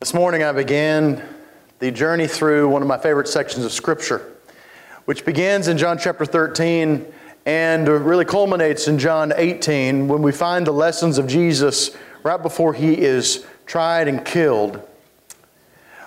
This 0.00 0.14
morning 0.14 0.42
I 0.42 0.52
began 0.52 1.22
the 1.78 1.90
journey 1.90 2.26
through 2.26 2.70
one 2.70 2.80
of 2.80 2.88
my 2.88 2.96
favorite 2.96 3.28
sections 3.28 3.66
of 3.66 3.72
Scripture, 3.72 4.32
which 5.04 5.26
begins 5.26 5.68
in 5.68 5.76
John 5.76 5.98
chapter 5.98 6.24
13 6.24 7.04
and 7.44 7.86
really 7.86 8.24
culminates 8.24 8.88
in 8.88 8.98
John 8.98 9.30
18 9.36 10.08
when 10.08 10.22
we 10.22 10.32
find 10.32 10.66
the 10.66 10.72
lessons 10.72 11.18
of 11.18 11.26
Jesus 11.26 11.94
right 12.22 12.42
before 12.42 12.72
he 12.72 12.96
is 12.96 13.46
tried 13.66 14.08
and 14.08 14.24
killed. 14.24 14.80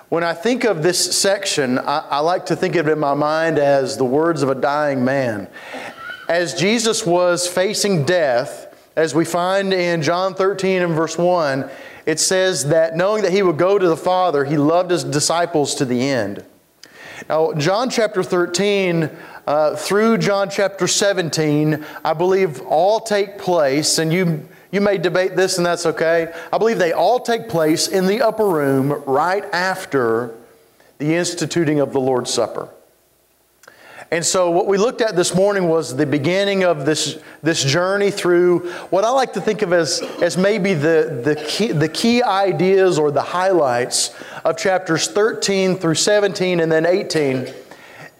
When 0.10 0.24
I 0.24 0.34
think 0.34 0.64
of 0.64 0.82
this 0.82 1.16
section, 1.16 1.78
I, 1.78 2.00
I 2.00 2.20
like 2.22 2.48
to 2.48 2.56
think 2.56 2.76
of 2.76 2.88
it 2.88 2.94
in 2.94 3.00
my 3.00 3.14
mind 3.14 3.60
as 3.60 3.96
the 3.96 4.06
words 4.06 4.42
of 4.42 4.50
a 4.50 4.56
dying 4.56 5.06
man. 5.06 5.48
As 6.28 6.56
Jesus 6.56 7.06
was 7.06 7.48
facing 7.48 8.06
death, 8.06 8.76
as 8.96 9.14
we 9.14 9.24
find 9.24 9.72
in 9.72 10.02
John 10.02 10.34
13 10.34 10.82
and 10.82 10.96
verse 10.96 11.16
1, 11.16 11.70
it 12.06 12.20
says 12.20 12.66
that 12.66 12.96
knowing 12.96 13.24
that 13.24 13.32
he 13.32 13.42
would 13.42 13.58
go 13.58 13.78
to 13.78 13.88
the 13.88 13.98
Father, 13.98 14.46
he 14.46 14.58
loved 14.58 14.92
his 14.92 15.04
disciples 15.04 15.76
to 15.76 15.86
the 15.86 16.02
end. 16.02 16.44
Now, 17.30 17.54
John 17.54 17.90
chapter 17.90 18.24
13 18.24 19.10
uh, 19.46 19.76
through 19.76 20.18
John 20.18 20.50
chapter 20.50 20.88
17, 20.88 21.86
I 22.04 22.14
believe 22.14 22.62
all 22.62 23.00
take 23.00 23.38
place, 23.38 23.98
and 23.98 24.12
you, 24.12 24.48
you 24.72 24.82
may 24.82 24.98
debate 24.98 25.36
this, 25.36 25.58
and 25.58 25.66
that's 25.66 25.86
okay. 25.86 26.34
I 26.52 26.58
believe 26.58 26.80
they 26.80 26.94
all 26.94 27.20
take 27.20 27.50
place 27.50 27.88
in 27.88 28.08
the 28.08 28.22
upper 28.22 28.48
room 28.48 29.04
right 29.06 29.46
after 29.54 30.36
the 30.98 31.16
instituting 31.16 31.80
of 31.80 31.94
the 31.94 32.00
Lord's 32.00 32.34
Supper. 32.34 32.70
And 34.14 34.24
so, 34.24 34.52
what 34.52 34.68
we 34.68 34.78
looked 34.78 35.02
at 35.02 35.16
this 35.16 35.34
morning 35.34 35.68
was 35.68 35.96
the 35.96 36.06
beginning 36.06 36.64
of 36.64 36.86
this, 36.86 37.18
this 37.42 37.64
journey 37.64 38.12
through 38.12 38.70
what 38.92 39.04
I 39.04 39.10
like 39.10 39.34
to 39.34 39.42
think 39.42 39.64
of 39.64 39.74
as, 39.74 40.02
as 40.22 40.38
maybe 40.38 40.76
the, 40.76 41.22
the, 41.26 41.36
key, 41.36 41.72
the 41.72 41.90
key 41.90 42.22
ideas 42.22 43.00
or 43.00 43.10
the 43.10 43.24
highlights 43.24 44.16
of 44.46 44.56
chapters 44.56 45.08
13 45.08 45.78
through 45.78 45.96
17 45.96 46.60
and 46.60 46.72
then 46.72 46.86
18. 46.86 47.52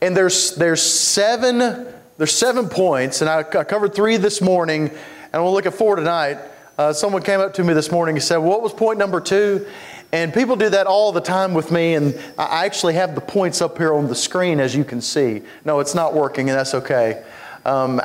And 0.02 0.18
there's, 0.18 0.56
there's, 0.56 0.82
seven, 0.82 1.86
there's 2.18 2.32
seven 2.32 2.70
points, 2.70 3.22
and 3.22 3.30
I, 3.30 3.42
I 3.42 3.64
covered 3.64 3.94
three 3.94 4.18
this 4.18 4.42
morning, 4.42 4.90
and 5.32 5.44
we'll 5.44 5.54
look 5.54 5.68
at 5.68 5.76
four 5.76 5.96
tonight. 5.96 6.40
Uh, 6.76 6.92
someone 6.92 7.22
came 7.22 7.40
up 7.40 7.54
to 7.54 7.64
me 7.64 7.76
this 7.76 7.92
morning 7.92 8.16
and 8.16 8.24
said, 8.24 8.38
What 8.38 8.64
was 8.64 8.74
point 8.74 8.98
number 8.98 9.22
two? 9.22 9.68
And 10.14 10.32
people 10.32 10.56
do 10.56 10.70
that 10.70 10.86
all 10.86 11.12
the 11.12 11.22
time 11.22 11.56
with 11.56 11.72
me, 11.72 11.96
and 11.96 12.18
I 12.38 12.66
actually 12.68 12.94
have 12.94 13.16
the 13.16 13.22
points 13.22 13.64
up 13.64 13.80
here 13.80 13.96
on 13.96 14.08
the 14.08 14.16
screen 14.16 14.60
as 14.60 14.76
you 14.76 14.84
can 14.84 15.02
see. 15.02 15.42
No, 15.66 15.80
it's 15.80 15.96
not 15.96 16.14
working, 16.14 16.52
and 16.52 16.58
that's 16.58 16.76
okay. 16.76 17.24
Um, 17.66 18.00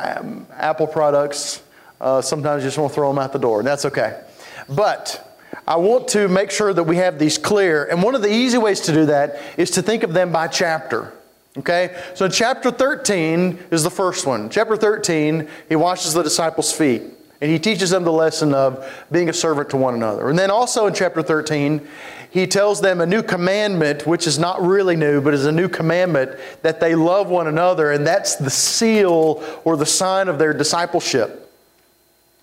Apple 0.56 0.87
products, 0.87 1.62
uh, 2.00 2.23
sometimes 2.23 2.62
you 2.62 2.69
just 2.69 2.78
want 2.78 2.92
to 2.92 2.95
throw 2.95 3.11
them 3.11 3.19
out 3.19 3.34
the 3.34 3.39
door, 3.39 3.59
and 3.59 3.69
that's 3.69 3.84
okay. 3.84 4.23
But 4.70 5.39
I 5.67 5.77
want 5.77 6.09
to 6.09 6.28
make 6.28 6.50
sure 6.50 6.73
that 6.73 6.84
we 6.84 6.97
have 6.97 7.19
these 7.19 7.37
clear, 7.37 7.84
and 7.84 8.03
one 8.03 8.15
of 8.15 8.22
the 8.22 8.33
easy 8.33 8.56
ways 8.56 8.81
to 8.81 8.93
do 8.95 9.05
that 9.05 9.39
is 9.59 9.70
to 9.72 9.83
think 9.83 10.03
of 10.03 10.15
them 10.15 10.33
by 10.33 10.48
chapter. 10.48 11.12
Okay? 11.59 11.95
So 12.15 12.27
chapter 12.27 12.70
13 12.70 13.59
is 13.70 13.83
the 13.83 13.91
first 13.91 14.27
one. 14.27 14.48
Chapter 14.48 14.78
13, 14.78 15.47
he 15.69 15.77
washes 15.77 16.15
the 16.15 16.22
disciples' 16.22 16.72
feet. 16.72 17.03
And 17.41 17.50
he 17.50 17.58
teaches 17.58 17.91
them 17.91 18.05
the 18.05 18.12
lesson 18.12 18.53
of 18.53 18.84
being 19.12 19.28
a 19.28 19.33
servant 19.33 19.70
to 19.70 19.77
one 19.77 19.94
another. 19.94 20.28
And 20.28 20.39
then 20.39 20.50
also 20.50 20.86
in 20.86 20.94
chapter 20.94 21.22
13, 21.22 21.86
he 22.31 22.47
tells 22.47 22.81
them 22.81 23.00
a 23.00 23.06
new 23.06 23.22
commandment, 23.22 24.06
which 24.06 24.27
is 24.27 24.39
not 24.39 24.61
really 24.61 24.97
new, 24.97 25.20
but 25.20 25.34
is 25.34 25.47
a 25.47 25.53
new 25.53 25.69
commandment 25.69 26.39
that 26.62 26.81
they 26.81 26.94
love 26.94 27.28
one 27.28 27.47
another. 27.47 27.92
And 27.92 28.06
that's 28.06 28.36
the 28.36 28.50
seal 28.50 29.42
or 29.64 29.77
the 29.77 29.86
sign 29.86 30.28
of 30.28 30.39
their 30.39 30.53
discipleship, 30.53 31.50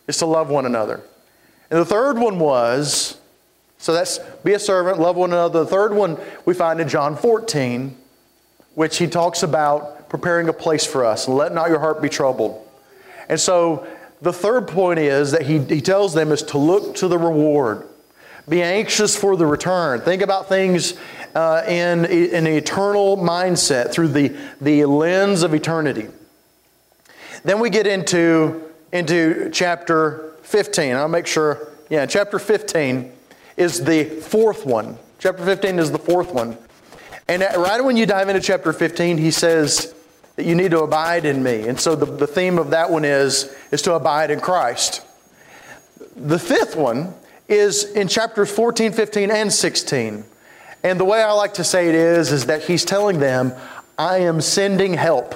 is 0.07 0.17
to 0.17 0.25
love 0.25 0.49
one 0.49 0.65
another. 0.65 1.01
And 1.69 1.79
the 1.79 1.85
third 1.85 2.17
one 2.17 2.39
was 2.39 3.17
so 3.77 3.93
that's 3.93 4.19
be 4.43 4.53
a 4.53 4.59
servant, 4.59 4.99
love 4.99 5.15
one 5.15 5.31
another. 5.31 5.59
The 5.59 5.69
third 5.69 5.93
one 5.93 6.17
we 6.45 6.53
find 6.53 6.79
in 6.79 6.87
John 6.87 7.15
14, 7.15 7.95
which 8.73 8.97
he 8.97 9.07
talks 9.07 9.43
about 9.43 10.09
preparing 10.09 10.49
a 10.49 10.53
place 10.53 10.85
for 10.85 11.05
us 11.05 11.27
let 11.27 11.53
not 11.53 11.69
your 11.69 11.79
heart 11.79 12.01
be 12.01 12.09
troubled. 12.09 12.67
And 13.29 13.39
so 13.39 13.85
the 14.25 14.33
third 14.33 14.67
point 14.67 14.97
is 14.97 15.31
that 15.31 15.43
he, 15.43 15.59
he 15.59 15.81
tells 15.81 16.15
them 16.15 16.31
is 16.31 16.41
to 16.41 16.57
look 16.57 16.95
to 16.95 17.07
the 17.07 17.17
reward. 17.17 17.87
Be 18.49 18.63
anxious 18.63 19.15
for 19.15 19.37
the 19.37 19.45
return. 19.45 20.01
Think 20.01 20.23
about 20.23 20.49
things 20.49 20.95
uh, 21.35 21.63
in, 21.67 22.05
in 22.05 22.47
an 22.47 22.53
eternal 22.53 23.17
mindset 23.17 23.91
through 23.91 24.07
the, 24.07 24.35
the 24.59 24.85
lens 24.85 25.43
of 25.43 25.53
eternity. 25.53 26.07
Then 27.43 27.59
we 27.59 27.69
get 27.69 27.85
into, 27.85 28.63
into 28.91 29.51
chapter 29.53 30.33
15. 30.41 30.95
I'll 30.95 31.07
make 31.07 31.27
sure. 31.27 31.71
Yeah, 31.91 32.07
chapter 32.07 32.39
15 32.39 33.11
is 33.57 33.83
the 33.83 34.05
fourth 34.05 34.65
one. 34.65 34.97
Chapter 35.19 35.45
15 35.45 35.77
is 35.77 35.91
the 35.91 35.99
fourth 35.99 36.33
one. 36.33 36.57
And 37.27 37.43
right 37.43 37.83
when 37.83 37.95
you 37.95 38.07
dive 38.07 38.27
into 38.29 38.41
chapter 38.41 38.73
15, 38.73 39.19
he 39.19 39.29
says, 39.29 39.94
that 40.35 40.45
you 40.45 40.55
need 40.55 40.71
to 40.71 40.81
abide 40.81 41.25
in 41.25 41.41
me. 41.41 41.67
And 41.67 41.79
so 41.79 41.95
the, 41.95 42.05
the 42.05 42.27
theme 42.27 42.57
of 42.57 42.71
that 42.71 42.91
one 42.91 43.05
is, 43.05 43.53
is 43.71 43.81
to 43.83 43.93
abide 43.93 44.31
in 44.31 44.39
Christ. 44.39 45.01
The 46.15 46.39
fifth 46.39 46.75
one 46.75 47.13
is 47.47 47.83
in 47.93 48.07
chapters 48.07 48.51
14, 48.51 48.91
15, 48.91 49.31
and 49.31 49.51
16. 49.51 50.25
And 50.83 50.99
the 50.99 51.05
way 51.05 51.21
I 51.21 51.31
like 51.31 51.55
to 51.55 51.63
say 51.63 51.89
it 51.89 51.95
is, 51.95 52.31
is 52.31 52.47
that 52.47 52.63
he's 52.63 52.85
telling 52.85 53.19
them, 53.19 53.53
I 53.97 54.19
am 54.19 54.41
sending 54.41 54.93
help. 54.93 55.35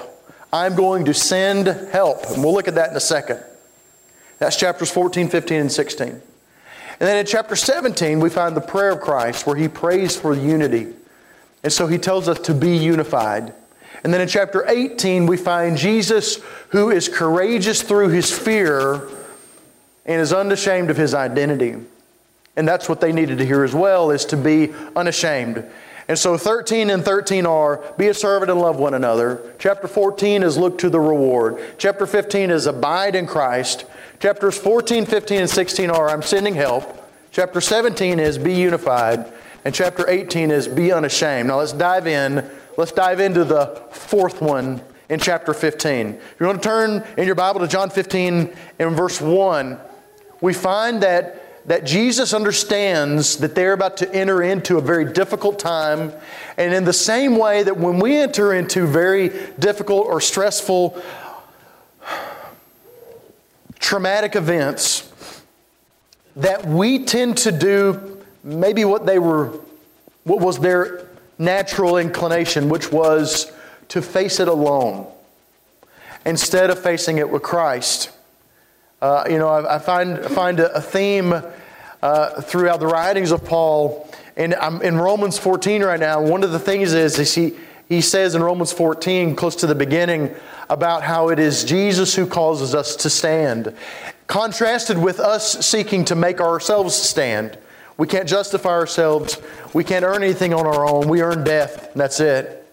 I'm 0.52 0.74
going 0.74 1.06
to 1.06 1.14
send 1.14 1.66
help. 1.66 2.24
And 2.30 2.42
we'll 2.42 2.52
look 2.52 2.68
at 2.68 2.74
that 2.74 2.90
in 2.90 2.96
a 2.96 3.00
second. 3.00 3.42
That's 4.38 4.56
chapters 4.56 4.90
14, 4.90 5.28
15, 5.28 5.60
and 5.60 5.72
16. 5.72 6.08
And 6.08 6.22
then 6.98 7.16
in 7.16 7.26
chapter 7.26 7.56
17, 7.56 8.20
we 8.20 8.28
find 8.28 8.56
the 8.56 8.60
prayer 8.60 8.92
of 8.92 9.00
Christ 9.00 9.46
where 9.46 9.56
he 9.56 9.68
prays 9.68 10.16
for 10.16 10.34
unity. 10.34 10.88
And 11.62 11.72
so 11.72 11.86
he 11.86 11.98
tells 11.98 12.28
us 12.28 12.38
to 12.40 12.54
be 12.54 12.76
unified. 12.76 13.54
And 14.02 14.14
then 14.14 14.20
in 14.20 14.28
chapter 14.28 14.64
18, 14.66 15.26
we 15.26 15.36
find 15.36 15.76
Jesus 15.76 16.40
who 16.70 16.90
is 16.90 17.08
courageous 17.08 17.82
through 17.82 18.08
his 18.08 18.36
fear 18.36 19.08
and 20.06 20.20
is 20.20 20.32
unashamed 20.32 20.90
of 20.90 20.96
his 20.96 21.14
identity. 21.14 21.76
And 22.56 22.66
that's 22.66 22.88
what 22.88 23.00
they 23.00 23.12
needed 23.12 23.38
to 23.38 23.46
hear 23.46 23.62
as 23.62 23.74
well, 23.74 24.10
is 24.10 24.24
to 24.26 24.36
be 24.36 24.72
unashamed. 24.96 25.64
And 26.08 26.18
so 26.18 26.36
13 26.36 26.90
and 26.90 27.04
13 27.04 27.46
are 27.46 27.84
be 27.96 28.08
a 28.08 28.14
servant 28.14 28.50
and 28.50 28.60
love 28.60 28.78
one 28.80 28.94
another. 28.94 29.40
Chapter 29.60 29.86
14 29.86 30.42
is 30.42 30.58
look 30.58 30.78
to 30.78 30.90
the 30.90 30.98
reward. 30.98 31.62
Chapter 31.78 32.04
15 32.04 32.50
is 32.50 32.66
abide 32.66 33.14
in 33.14 33.26
Christ. 33.28 33.84
Chapters 34.18 34.58
14, 34.58 35.06
15, 35.06 35.42
and 35.42 35.48
16 35.48 35.88
are 35.88 36.10
I'm 36.10 36.22
sending 36.22 36.54
help. 36.54 37.08
Chapter 37.30 37.60
17 37.60 38.18
is 38.18 38.38
be 38.38 38.54
unified. 38.54 39.32
And 39.64 39.72
chapter 39.72 40.08
18 40.08 40.50
is 40.50 40.66
be 40.66 40.90
unashamed. 40.90 41.46
Now 41.46 41.58
let's 41.58 41.72
dive 41.72 42.08
in 42.08 42.50
Let's 42.80 42.92
dive 42.92 43.20
into 43.20 43.44
the 43.44 43.66
fourth 43.90 44.40
one 44.40 44.80
in 45.10 45.20
chapter 45.20 45.52
15. 45.52 46.14
If 46.14 46.36
you 46.40 46.46
want 46.46 46.62
to 46.62 46.66
turn 46.66 47.06
in 47.18 47.26
your 47.26 47.34
Bible 47.34 47.60
to 47.60 47.68
John 47.68 47.90
15 47.90 48.56
in 48.78 48.94
verse 48.94 49.20
1, 49.20 49.78
we 50.40 50.54
find 50.54 51.02
that, 51.02 51.68
that 51.68 51.84
Jesus 51.84 52.32
understands 52.32 53.36
that 53.36 53.54
they're 53.54 53.74
about 53.74 53.98
to 53.98 54.10
enter 54.14 54.42
into 54.42 54.78
a 54.78 54.80
very 54.80 55.12
difficult 55.12 55.58
time. 55.58 56.10
And 56.56 56.72
in 56.72 56.84
the 56.84 56.94
same 56.94 57.36
way 57.36 57.62
that 57.64 57.76
when 57.76 57.98
we 57.98 58.16
enter 58.16 58.54
into 58.54 58.86
very 58.86 59.28
difficult 59.58 60.06
or 60.06 60.18
stressful, 60.18 61.02
traumatic 63.78 64.34
events, 64.34 65.42
that 66.34 66.64
we 66.64 67.04
tend 67.04 67.36
to 67.36 67.52
do 67.52 68.24
maybe 68.42 68.86
what 68.86 69.04
they 69.04 69.18
were, 69.18 69.48
what 70.24 70.40
was 70.40 70.58
their 70.60 71.09
natural 71.40 71.96
inclination, 71.96 72.68
which 72.68 72.92
was 72.92 73.50
to 73.88 74.02
face 74.02 74.38
it 74.38 74.46
alone 74.46 75.10
instead 76.26 76.70
of 76.70 76.78
facing 76.78 77.18
it 77.18 77.28
with 77.28 77.42
Christ. 77.42 78.10
Uh, 79.00 79.24
you 79.28 79.38
know, 79.38 79.48
I, 79.48 79.76
I, 79.76 79.78
find, 79.78 80.22
find 80.26 80.60
a, 80.60 80.80
theme 80.82 81.32
uh, 82.02 82.40
throughout 82.42 82.78
the 82.78 82.86
writings 82.86 83.30
of 83.30 83.42
Paul, 83.44 84.08
and 84.36 84.54
I'm 84.54 84.82
in 84.82 84.98
Romans 84.98 85.38
14 85.38 85.82
right 85.82 85.98
now. 85.98 86.20
One 86.20 86.44
of 86.44 86.52
the 86.52 86.58
things 86.58 86.92
is, 86.92 87.18
is 87.18 87.34
he, 87.34 87.54
he 87.88 88.02
says 88.02 88.34
in 88.34 88.42
Romans 88.42 88.72
14, 88.72 89.34
close 89.34 89.56
to 89.56 89.66
the 89.66 89.74
beginning, 89.74 90.34
about 90.68 91.02
how 91.02 91.30
it 91.30 91.38
is 91.38 91.64
Jesus 91.64 92.14
who 92.14 92.26
causes 92.26 92.74
us 92.74 92.94
to 92.96 93.10
stand, 93.10 93.74
contrasted 94.26 94.98
with 94.98 95.18
us 95.18 95.66
seeking 95.66 96.04
to 96.04 96.14
make 96.14 96.40
ourselves 96.40 96.94
stand. 96.94 97.56
We 98.00 98.06
can't 98.06 98.26
justify 98.26 98.70
ourselves. 98.70 99.38
We 99.74 99.84
can't 99.84 100.06
earn 100.06 100.22
anything 100.22 100.54
on 100.54 100.66
our 100.66 100.88
own. 100.88 101.06
We 101.06 101.20
earn 101.20 101.44
death, 101.44 101.92
and 101.92 102.00
that's 102.00 102.18
it. 102.18 102.66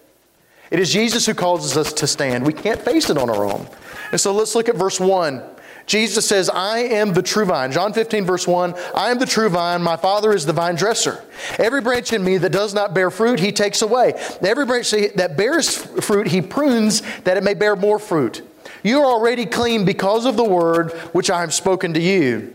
It 0.70 0.80
is 0.80 0.90
Jesus 0.90 1.26
who 1.26 1.34
causes 1.34 1.76
us 1.76 1.92
to 1.92 2.06
stand. 2.06 2.46
We 2.46 2.54
can't 2.54 2.80
face 2.80 3.10
it 3.10 3.18
on 3.18 3.28
our 3.28 3.44
own. 3.44 3.68
And 4.10 4.18
so 4.18 4.32
let's 4.32 4.54
look 4.54 4.70
at 4.70 4.76
verse 4.76 4.98
1. 4.98 5.42
Jesus 5.84 6.26
says, 6.26 6.48
I 6.48 6.78
am 6.78 7.12
the 7.12 7.20
true 7.20 7.44
vine. 7.44 7.72
John 7.72 7.92
15, 7.92 8.24
verse 8.24 8.46
1 8.46 8.74
I 8.94 9.10
am 9.10 9.18
the 9.18 9.26
true 9.26 9.50
vine. 9.50 9.82
My 9.82 9.98
Father 9.98 10.32
is 10.32 10.46
the 10.46 10.54
vine 10.54 10.76
dresser. 10.76 11.22
Every 11.58 11.82
branch 11.82 12.14
in 12.14 12.24
me 12.24 12.38
that 12.38 12.50
does 12.50 12.72
not 12.72 12.94
bear 12.94 13.10
fruit, 13.10 13.38
he 13.38 13.52
takes 13.52 13.82
away. 13.82 14.14
Every 14.40 14.64
branch 14.64 14.92
that 14.92 15.36
bears 15.36 15.76
fruit, 15.76 16.28
he 16.28 16.40
prunes 16.40 17.02
that 17.24 17.36
it 17.36 17.44
may 17.44 17.52
bear 17.52 17.76
more 17.76 17.98
fruit. 17.98 18.40
You 18.82 19.00
are 19.00 19.06
already 19.06 19.44
clean 19.44 19.84
because 19.84 20.24
of 20.24 20.38
the 20.38 20.44
word 20.44 20.92
which 21.12 21.28
I 21.28 21.42
have 21.42 21.52
spoken 21.52 21.92
to 21.92 22.00
you. 22.00 22.54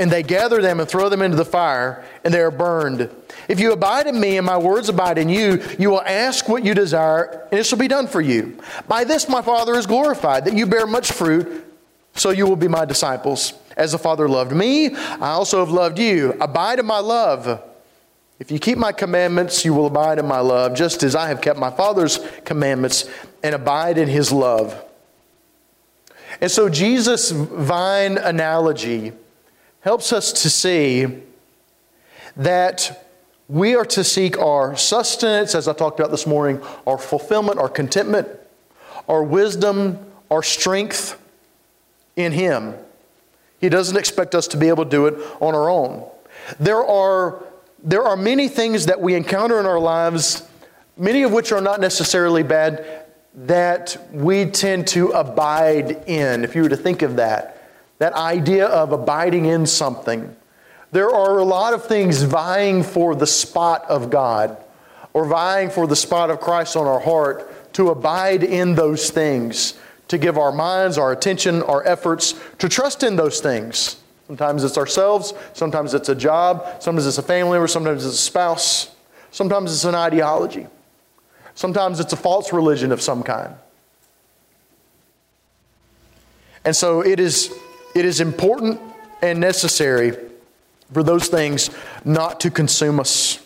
and 0.00 0.10
they 0.10 0.22
gather 0.22 0.62
them 0.62 0.80
and 0.80 0.88
throw 0.88 1.10
them 1.10 1.20
into 1.20 1.36
the 1.36 1.44
fire, 1.44 2.02
and 2.24 2.32
they 2.32 2.40
are 2.40 2.50
burned. 2.50 3.10
If 3.48 3.60
you 3.60 3.74
abide 3.74 4.06
in 4.06 4.18
me 4.18 4.38
and 4.38 4.46
my 4.46 4.56
words 4.56 4.88
abide 4.88 5.18
in 5.18 5.28
you, 5.28 5.62
you 5.78 5.90
will 5.90 6.00
ask 6.00 6.48
what 6.48 6.64
you 6.64 6.72
desire, 6.72 7.46
and 7.52 7.60
it 7.60 7.66
shall 7.66 7.78
be 7.78 7.86
done 7.86 8.06
for 8.06 8.22
you. 8.22 8.58
By 8.88 9.04
this 9.04 9.28
my 9.28 9.42
Father 9.42 9.74
is 9.74 9.84
glorified, 9.84 10.46
that 10.46 10.54
you 10.54 10.64
bear 10.64 10.86
much 10.86 11.12
fruit, 11.12 11.66
so 12.14 12.30
you 12.30 12.46
will 12.46 12.56
be 12.56 12.66
my 12.66 12.86
disciples. 12.86 13.52
As 13.76 13.92
the 13.92 13.98
Father 13.98 14.26
loved 14.26 14.52
me, 14.52 14.94
I 14.96 15.32
also 15.32 15.60
have 15.60 15.70
loved 15.70 15.98
you. 15.98 16.34
Abide 16.40 16.78
in 16.78 16.86
my 16.86 17.00
love. 17.00 17.62
If 18.38 18.50
you 18.50 18.58
keep 18.58 18.78
my 18.78 18.92
commandments, 18.92 19.66
you 19.66 19.74
will 19.74 19.86
abide 19.86 20.18
in 20.18 20.26
my 20.26 20.40
love, 20.40 20.74
just 20.74 21.02
as 21.02 21.14
I 21.14 21.28
have 21.28 21.42
kept 21.42 21.58
my 21.58 21.70
Father's 21.70 22.20
commandments 22.46 23.04
and 23.42 23.54
abide 23.54 23.98
in 23.98 24.08
his 24.08 24.32
love. 24.32 24.82
And 26.40 26.50
so, 26.50 26.70
Jesus' 26.70 27.32
vine 27.32 28.16
analogy 28.16 29.12
helps 29.80 30.12
us 30.12 30.32
to 30.32 30.50
see 30.50 31.06
that 32.36 33.06
we 33.48 33.74
are 33.74 33.84
to 33.84 34.04
seek 34.04 34.38
our 34.38 34.76
sustenance, 34.76 35.54
as 35.54 35.66
I 35.66 35.72
talked 35.72 35.98
about 35.98 36.10
this 36.10 36.26
morning, 36.26 36.62
our 36.86 36.98
fulfillment, 36.98 37.58
our 37.58 37.68
contentment, 37.68 38.28
our 39.08 39.24
wisdom, 39.24 39.98
our 40.30 40.42
strength 40.42 41.20
in 42.14 42.32
Him. 42.32 42.74
He 43.60 43.68
doesn't 43.68 43.96
expect 43.96 44.34
us 44.34 44.46
to 44.48 44.56
be 44.56 44.68
able 44.68 44.84
to 44.84 44.90
do 44.90 45.06
it 45.06 45.14
on 45.40 45.54
our 45.54 45.68
own. 45.68 46.08
There 46.60 46.84
are, 46.84 47.42
there 47.82 48.02
are 48.02 48.16
many 48.16 48.48
things 48.48 48.86
that 48.86 49.00
we 49.00 49.14
encounter 49.14 49.58
in 49.58 49.66
our 49.66 49.80
lives, 49.80 50.46
many 50.96 51.22
of 51.22 51.32
which 51.32 51.52
are 51.52 51.60
not 51.60 51.80
necessarily 51.80 52.42
bad, 52.42 53.06
that 53.34 53.96
we 54.12 54.44
tend 54.46 54.86
to 54.88 55.08
abide 55.08 56.04
in, 56.08 56.44
if 56.44 56.54
you 56.54 56.62
were 56.62 56.68
to 56.68 56.76
think 56.76 57.02
of 57.02 57.16
that 57.16 57.59
that 58.00 58.14
idea 58.14 58.66
of 58.66 58.92
abiding 58.92 59.44
in 59.44 59.66
something. 59.66 60.34
There 60.90 61.10
are 61.10 61.38
a 61.38 61.44
lot 61.44 61.74
of 61.74 61.84
things 61.84 62.22
vying 62.22 62.82
for 62.82 63.14
the 63.14 63.26
spot 63.26 63.84
of 63.88 64.08
God 64.08 64.56
or 65.12 65.26
vying 65.26 65.68
for 65.68 65.86
the 65.86 65.94
spot 65.94 66.30
of 66.30 66.40
Christ 66.40 66.76
on 66.76 66.86
our 66.86 66.98
heart 66.98 67.72
to 67.74 67.90
abide 67.90 68.42
in 68.42 68.74
those 68.74 69.10
things, 69.10 69.78
to 70.08 70.16
give 70.16 70.38
our 70.38 70.50
minds, 70.50 70.96
our 70.96 71.12
attention, 71.12 71.62
our 71.64 71.86
efforts, 71.86 72.34
to 72.58 72.70
trust 72.70 73.02
in 73.02 73.16
those 73.16 73.40
things. 73.40 73.96
Sometimes 74.26 74.64
it's 74.64 74.78
ourselves, 74.78 75.34
sometimes 75.52 75.92
it's 75.92 76.08
a 76.08 76.14
job, 76.14 76.82
sometimes 76.82 77.06
it's 77.06 77.18
a 77.18 77.22
family 77.22 77.52
member, 77.52 77.68
sometimes 77.68 78.06
it's 78.06 78.14
a 78.14 78.18
spouse, 78.18 78.94
sometimes 79.30 79.74
it's 79.74 79.84
an 79.84 79.94
ideology, 79.94 80.68
sometimes 81.54 82.00
it's 82.00 82.14
a 82.14 82.16
false 82.16 82.50
religion 82.50 82.92
of 82.92 83.02
some 83.02 83.22
kind. 83.22 83.54
And 86.64 86.74
so 86.74 87.02
it 87.02 87.20
is 87.20 87.52
it 87.94 88.04
is 88.04 88.20
important 88.20 88.80
and 89.22 89.40
necessary 89.40 90.16
for 90.92 91.02
those 91.02 91.28
things 91.28 91.70
not 92.04 92.40
to 92.40 92.50
consume 92.50 93.00
us. 93.00 93.44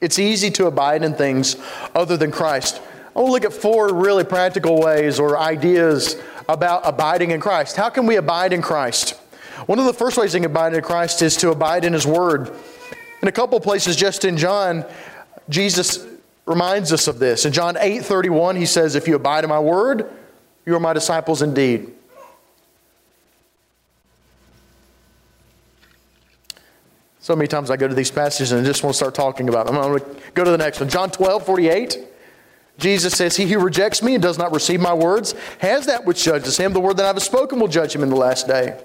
It's 0.00 0.18
easy 0.18 0.50
to 0.52 0.66
abide 0.66 1.02
in 1.02 1.14
things 1.14 1.56
other 1.94 2.16
than 2.16 2.30
Christ. 2.30 2.80
I 3.14 3.20
want 3.20 3.28
to 3.28 3.32
look 3.32 3.44
at 3.44 3.52
four 3.52 3.94
really 3.94 4.24
practical 4.24 4.80
ways 4.80 5.20
or 5.20 5.38
ideas 5.38 6.16
about 6.48 6.82
abiding 6.84 7.32
in 7.32 7.40
Christ. 7.40 7.76
How 7.76 7.90
can 7.90 8.06
we 8.06 8.16
abide 8.16 8.52
in 8.52 8.62
Christ? 8.62 9.10
One 9.66 9.78
of 9.78 9.84
the 9.84 9.92
first 9.92 10.16
ways 10.16 10.32
you 10.32 10.40
can 10.40 10.50
abide 10.50 10.74
in 10.74 10.82
Christ 10.82 11.20
is 11.22 11.36
to 11.38 11.50
abide 11.50 11.84
in 11.84 11.92
His 11.92 12.06
Word. 12.06 12.50
In 13.20 13.28
a 13.28 13.32
couple 13.32 13.60
places, 13.60 13.94
just 13.94 14.24
in 14.24 14.38
John, 14.38 14.86
Jesus 15.50 16.06
reminds 16.46 16.92
us 16.92 17.06
of 17.06 17.18
this. 17.18 17.44
In 17.44 17.52
John 17.52 17.76
8 17.78 18.02
31, 18.02 18.56
he 18.56 18.66
says, 18.66 18.94
If 18.94 19.06
you 19.06 19.16
abide 19.16 19.44
in 19.44 19.50
my 19.50 19.60
word, 19.60 20.10
you 20.64 20.74
are 20.74 20.80
my 20.80 20.92
disciples 20.92 21.42
indeed. 21.42 21.92
So 27.20 27.36
many 27.36 27.48
times 27.48 27.70
I 27.70 27.76
go 27.76 27.86
to 27.86 27.94
these 27.94 28.10
passages 28.10 28.52
and 28.52 28.62
I 28.62 28.64
just 28.64 28.82
want 28.82 28.94
to 28.94 28.96
start 28.96 29.14
talking 29.14 29.48
about 29.48 29.66
them. 29.66 29.76
I'm 29.76 29.98
going 29.98 30.00
to 30.00 30.20
go 30.34 30.42
to 30.42 30.50
the 30.50 30.58
next 30.58 30.80
one. 30.80 30.88
John 30.88 31.10
12, 31.10 31.44
48. 31.44 31.98
Jesus 32.78 33.12
says, 33.14 33.36
He 33.36 33.46
who 33.46 33.58
rejects 33.60 34.02
me 34.02 34.14
and 34.14 34.22
does 34.22 34.38
not 34.38 34.52
receive 34.52 34.80
my 34.80 34.94
words 34.94 35.34
has 35.58 35.84
that 35.86 36.06
which 36.06 36.24
judges 36.24 36.56
him. 36.56 36.72
The 36.72 36.80
word 36.80 36.96
that 36.96 37.04
I 37.04 37.08
have 37.08 37.22
spoken 37.22 37.60
will 37.60 37.68
judge 37.68 37.94
him 37.94 38.02
in 38.02 38.08
the 38.08 38.16
last 38.16 38.46
day. 38.46 38.80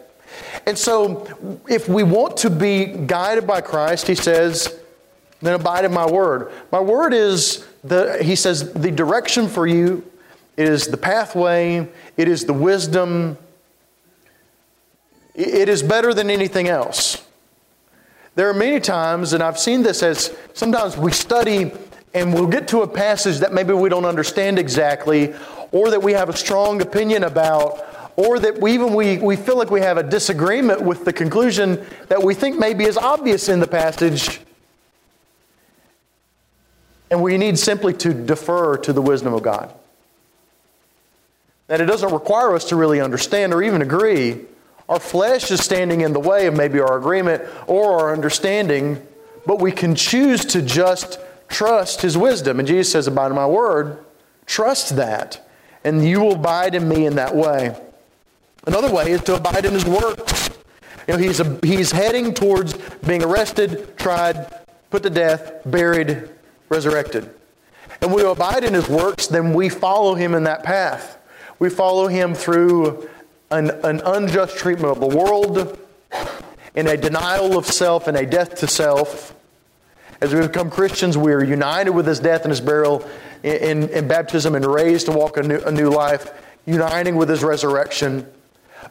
And 0.65 0.77
so, 0.77 1.61
if 1.69 1.87
we 1.87 2.03
want 2.03 2.35
to 2.37 2.49
be 2.49 2.85
guided 2.85 3.47
by 3.47 3.61
Christ, 3.61 4.05
he 4.05 4.15
says, 4.15 4.79
then 5.41 5.53
abide 5.53 5.85
in 5.85 5.93
my 5.93 6.09
word. 6.09 6.51
My 6.73 6.79
word 6.81 7.13
is, 7.13 7.65
the, 7.85 8.21
he 8.21 8.35
says, 8.35 8.73
the 8.73 8.91
direction 8.91 9.47
for 9.47 9.65
you, 9.65 10.03
it 10.57 10.67
is 10.67 10.88
the 10.88 10.97
pathway, 10.97 11.88
it 12.17 12.27
is 12.27 12.45
the 12.45 12.53
wisdom, 12.53 13.38
it 15.35 15.69
is 15.69 15.83
better 15.83 16.13
than 16.13 16.29
anything 16.29 16.67
else. 16.67 17.25
There 18.35 18.49
are 18.49 18.53
many 18.53 18.81
times, 18.81 19.31
and 19.31 19.41
I've 19.41 19.57
seen 19.57 19.81
this 19.81 20.03
as 20.03 20.35
sometimes 20.53 20.97
we 20.97 21.11
study 21.11 21.71
and 22.13 22.33
we'll 22.33 22.47
get 22.47 22.69
to 22.69 22.81
a 22.81 22.87
passage 22.87 23.39
that 23.39 23.53
maybe 23.53 23.73
we 23.73 23.89
don't 23.89 24.05
understand 24.05 24.57
exactly, 24.57 25.33
or 25.71 25.89
that 25.91 26.01
we 26.01 26.13
have 26.13 26.29
a 26.29 26.35
strong 26.35 26.81
opinion 26.81 27.25
about, 27.25 27.85
or 28.15 28.39
that 28.39 28.59
we 28.61 28.73
even 28.73 28.93
we, 28.93 29.17
we 29.17 29.35
feel 29.35 29.57
like 29.57 29.69
we 29.69 29.81
have 29.81 29.97
a 29.97 30.03
disagreement 30.03 30.81
with 30.81 31.03
the 31.03 31.11
conclusion 31.11 31.85
that 32.07 32.23
we 32.23 32.33
think 32.33 32.57
maybe 32.57 32.85
is 32.85 32.97
obvious 32.97 33.49
in 33.49 33.59
the 33.59 33.67
passage. 33.67 34.39
And 37.11 37.21
we 37.21 37.38
need 37.38 37.59
simply 37.59 37.93
to 37.95 38.13
defer 38.13 38.77
to 38.77 38.93
the 38.93 39.01
wisdom 39.01 39.33
of 39.33 39.43
God. 39.43 39.73
That 41.67 41.81
it 41.81 41.85
doesn't 41.85 42.13
require 42.13 42.55
us 42.55 42.63
to 42.69 42.77
really 42.77 43.01
understand 43.01 43.53
or 43.53 43.61
even 43.61 43.81
agree, 43.81 44.39
our 44.87 44.99
flesh 44.99 45.49
is 45.49 45.63
standing 45.63 46.01
in 46.01 46.13
the 46.13 46.19
way 46.19 46.45
of 46.45 46.55
maybe 46.55 46.79
our 46.79 46.97
agreement 46.97 47.43
or 47.67 47.99
our 47.99 48.13
understanding, 48.13 49.05
but 49.45 49.59
we 49.59 49.71
can 49.71 49.95
choose 49.95 50.45
to 50.45 50.61
just 50.61 51.19
trust 51.47 52.01
His 52.01 52.17
wisdom. 52.17 52.60
And 52.60 52.67
Jesus 52.67 52.91
says, 52.91 53.07
Abide 53.07 53.27
in 53.27 53.36
my 53.36 53.48
word, 53.48 54.03
trust 54.45 54.95
that, 54.95 55.48
and 55.83 56.07
you 56.07 56.21
will 56.21 56.33
abide 56.33 56.75
in 56.75 56.88
me 56.88 57.05
in 57.05 57.15
that 57.15 57.36
way. 57.36 57.75
Another 58.67 58.91
way 58.91 59.12
is 59.12 59.21
to 59.24 59.36
abide 59.36 59.65
in 59.65 59.74
His 59.74 59.86
works. 59.86 60.50
You 61.07 61.13
know, 61.13 61.19
he's, 61.19 61.39
a, 61.39 61.60
he's 61.63 61.91
heading 61.91 62.33
towards 62.33 62.74
being 63.05 63.24
arrested, 63.24 63.98
tried, 63.98 64.51
put 64.89 65.03
to 65.03 65.10
death, 65.10 65.62
buried, 65.65 66.29
resurrected. 66.69 67.29
And 68.01 68.13
we 68.13 68.24
abide 68.24 68.63
in 68.63 68.74
His 68.74 68.88
works, 68.88 69.27
then 69.27 69.53
we 69.53 69.69
follow 69.69 70.13
Him 70.13 70.36
in 70.36 70.43
that 70.43 70.63
path. 70.63 71.17
We 71.57 71.69
follow 71.69 72.07
Him 72.07 72.33
through 72.33 73.10
an, 73.55 73.71
an 73.85 74.01
unjust 74.05 74.57
treatment 74.57 74.91
of 74.91 75.00
the 75.00 75.17
world, 75.17 75.79
in 76.75 76.88
a 76.88 76.97
denial 76.97 77.57
of 77.57 77.65
self 77.65 78.07
and 78.07 78.17
a 78.17 78.25
death 78.25 78.55
to 78.55 78.67
self. 78.67 79.33
As 80.21 80.33
we 80.33 80.41
become 80.41 80.69
Christians, 80.69 81.17
we 81.17 81.31
are 81.31 81.43
united 81.43 81.91
with 81.91 82.05
his 82.05 82.19
death 82.19 82.41
and 82.41 82.51
his 82.51 82.62
burial 82.62 83.07
in, 83.43 83.83
in, 83.83 83.89
in 83.89 84.07
baptism 84.07 84.55
and 84.55 84.65
raised 84.65 85.05
to 85.05 85.13
walk 85.13 85.38
a 85.38 85.43
new, 85.43 85.59
a 85.59 85.71
new 85.71 85.89
life, 85.89 86.31
uniting 86.65 87.15
with 87.15 87.29
his 87.29 87.43
resurrection. 87.43 88.27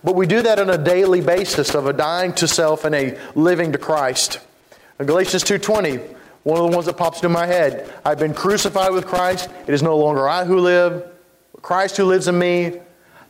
But 0.03 0.17
we 0.17 0.27
do 0.27 0.43
that 0.43 0.59
on 0.59 0.71
a 0.71 0.79
daily 0.79 1.21
basis 1.21 1.75
of 1.75 1.87
a 1.87 1.93
dying 1.93 2.33
to 2.35 2.49
self 2.49 2.85
and 2.85 2.95
a 2.95 3.19
living 3.35 3.73
to 3.73 3.79
Christ. 3.79 4.39
In 4.99 5.07
Galatians 5.07 5.45
2.20, 5.45 6.15
one 6.43 6.61
of 6.61 6.71
the 6.71 6.77
ones 6.77 6.87
that 6.87 6.97
pops 6.97 7.19
into 7.19 7.31
my 7.31 7.47
head, 7.47 7.93
I've 8.05 8.19
been 8.19 8.35
crucified 8.35 8.93
with 8.93 9.07
Christ. 9.07 9.49
It 9.67 9.75
is 9.75 9.83
no 9.83 9.97
longer 9.97 10.29
I 10.29 10.45
who 10.45 10.61
live, 10.61 11.11
Christ 11.63 11.97
who 11.97 12.05
lives 12.05 12.29
in 12.29 12.39
me. 12.39 12.81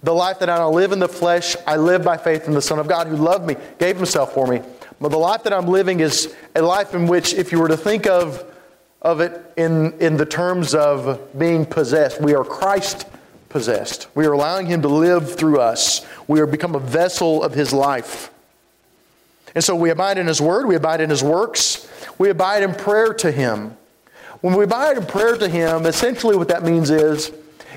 The 0.05 0.13
life 0.13 0.39
that 0.41 0.51
I 0.51 0.63
live 0.67 0.93
in 0.93 0.99
the 0.99 1.09
flesh, 1.09 1.57
I 1.67 1.77
live 1.77 2.05
by 2.05 2.19
faith 2.19 2.47
in 2.47 2.53
the 2.53 2.61
Son 2.61 2.79
of 2.79 2.87
God 2.87 3.07
who 3.07 3.17
loved 3.17 3.47
me, 3.47 3.57
gave 3.79 3.97
himself 3.97 4.35
for 4.35 4.47
me. 4.47 4.61
But 5.01 5.09
the 5.09 5.19
life 5.19 5.45
that 5.45 5.53
I'm 5.55 5.67
living 5.67 6.01
is 6.01 6.35
a 6.55 6.61
life 6.61 6.95
in 6.95 7.07
which, 7.07 7.33
if 7.33 7.53
you 7.53 7.59
were 7.59 7.69
to 7.69 7.77
think 7.77 8.07
of, 8.07 8.45
of 9.01 9.21
it 9.21 9.43
in, 9.57 9.95
in 10.01 10.19
the 10.19 10.27
terms 10.27 10.75
of 10.75 11.19
being 11.39 11.65
possessed, 11.65 12.21
we 12.21 12.35
are 12.35 12.45
Christ 12.45 13.07
possessed. 13.49 14.09
We 14.15 14.27
are 14.27 14.33
allowing 14.33 14.67
him 14.67 14.83
to 14.83 14.89
live 14.89 15.37
through 15.37 15.61
us. 15.61 16.05
We 16.29 16.39
are 16.41 16.47
become 16.47 16.75
a 16.75 16.81
vessel 16.81 17.43
of 17.43 17.55
his 17.55 17.73
life. 17.73 18.31
And 19.55 19.65
so 19.65 19.75
we 19.75 19.89
abide 19.89 20.19
in 20.19 20.27
his 20.27 20.41
word, 20.41 20.67
we 20.67 20.75
abide 20.75 21.01
in 21.01 21.09
his 21.09 21.23
works, 21.23 21.89
we 22.19 22.29
abide 22.29 22.63
in 22.63 22.75
prayer 22.75 23.15
to 23.15 23.33
him. 23.33 23.75
When 24.43 24.55
we 24.55 24.65
abide 24.65 24.99
in 24.99 25.07
prayer 25.07 25.39
to 25.39 25.49
him, 25.49 25.87
essentially 25.87 26.37
what 26.37 26.49
that 26.49 26.63
means 26.63 26.91
is 26.91 27.33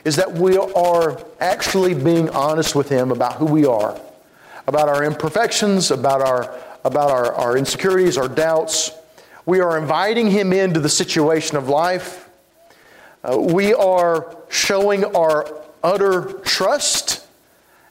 is 0.07 0.15
that 0.15 0.31
we 0.31 0.55
are 0.57 1.21
actually 1.41 1.93
being 1.93 2.29
honest 2.29 2.75
with 2.75 2.87
Him 2.87 3.11
about 3.11 3.33
who 3.33 3.45
we 3.45 3.65
are, 3.65 3.99
about 4.65 4.87
our 4.87 5.03
imperfections, 5.03 5.91
about 5.91 6.21
our, 6.21 6.57
about 6.85 7.11
our, 7.11 7.33
our 7.33 7.57
insecurities, 7.57 8.17
our 8.17 8.29
doubts. 8.29 8.91
We 9.45 9.59
are 9.59 9.77
inviting 9.77 10.31
Him 10.31 10.53
into 10.53 10.79
the 10.79 10.87
situation 10.87 11.57
of 11.57 11.67
life. 11.67 12.29
Uh, 13.21 13.37
we 13.37 13.73
are 13.73 14.37
showing 14.47 15.03
our 15.03 15.53
utter 15.83 16.39
trust 16.45 17.27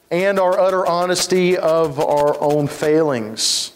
and 0.09 0.39
our 0.39 0.59
utter 0.59 0.87
honesty 0.87 1.55
of 1.55 1.99
our 1.99 2.35
own 2.41 2.67
failings. 2.67 3.73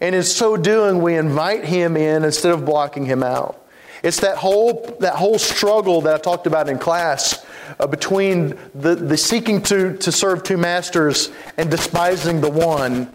And 0.00 0.14
in 0.14 0.22
so 0.22 0.56
doing, 0.56 1.02
we 1.02 1.16
invite 1.16 1.64
him 1.64 1.96
in 1.96 2.24
instead 2.24 2.52
of 2.52 2.64
blocking 2.64 3.06
him 3.06 3.22
out. 3.22 3.61
It's 4.02 4.20
that 4.20 4.36
whole, 4.36 4.96
that 5.00 5.14
whole 5.14 5.38
struggle 5.38 6.00
that 6.02 6.14
I 6.14 6.18
talked 6.18 6.46
about 6.46 6.68
in 6.68 6.78
class 6.78 7.44
uh, 7.78 7.86
between 7.86 8.58
the, 8.74 8.94
the 8.96 9.16
seeking 9.16 9.62
to, 9.62 9.96
to 9.98 10.10
serve 10.10 10.42
two 10.42 10.56
masters 10.56 11.30
and 11.56 11.70
despising 11.70 12.40
the 12.40 12.50
one. 12.50 13.12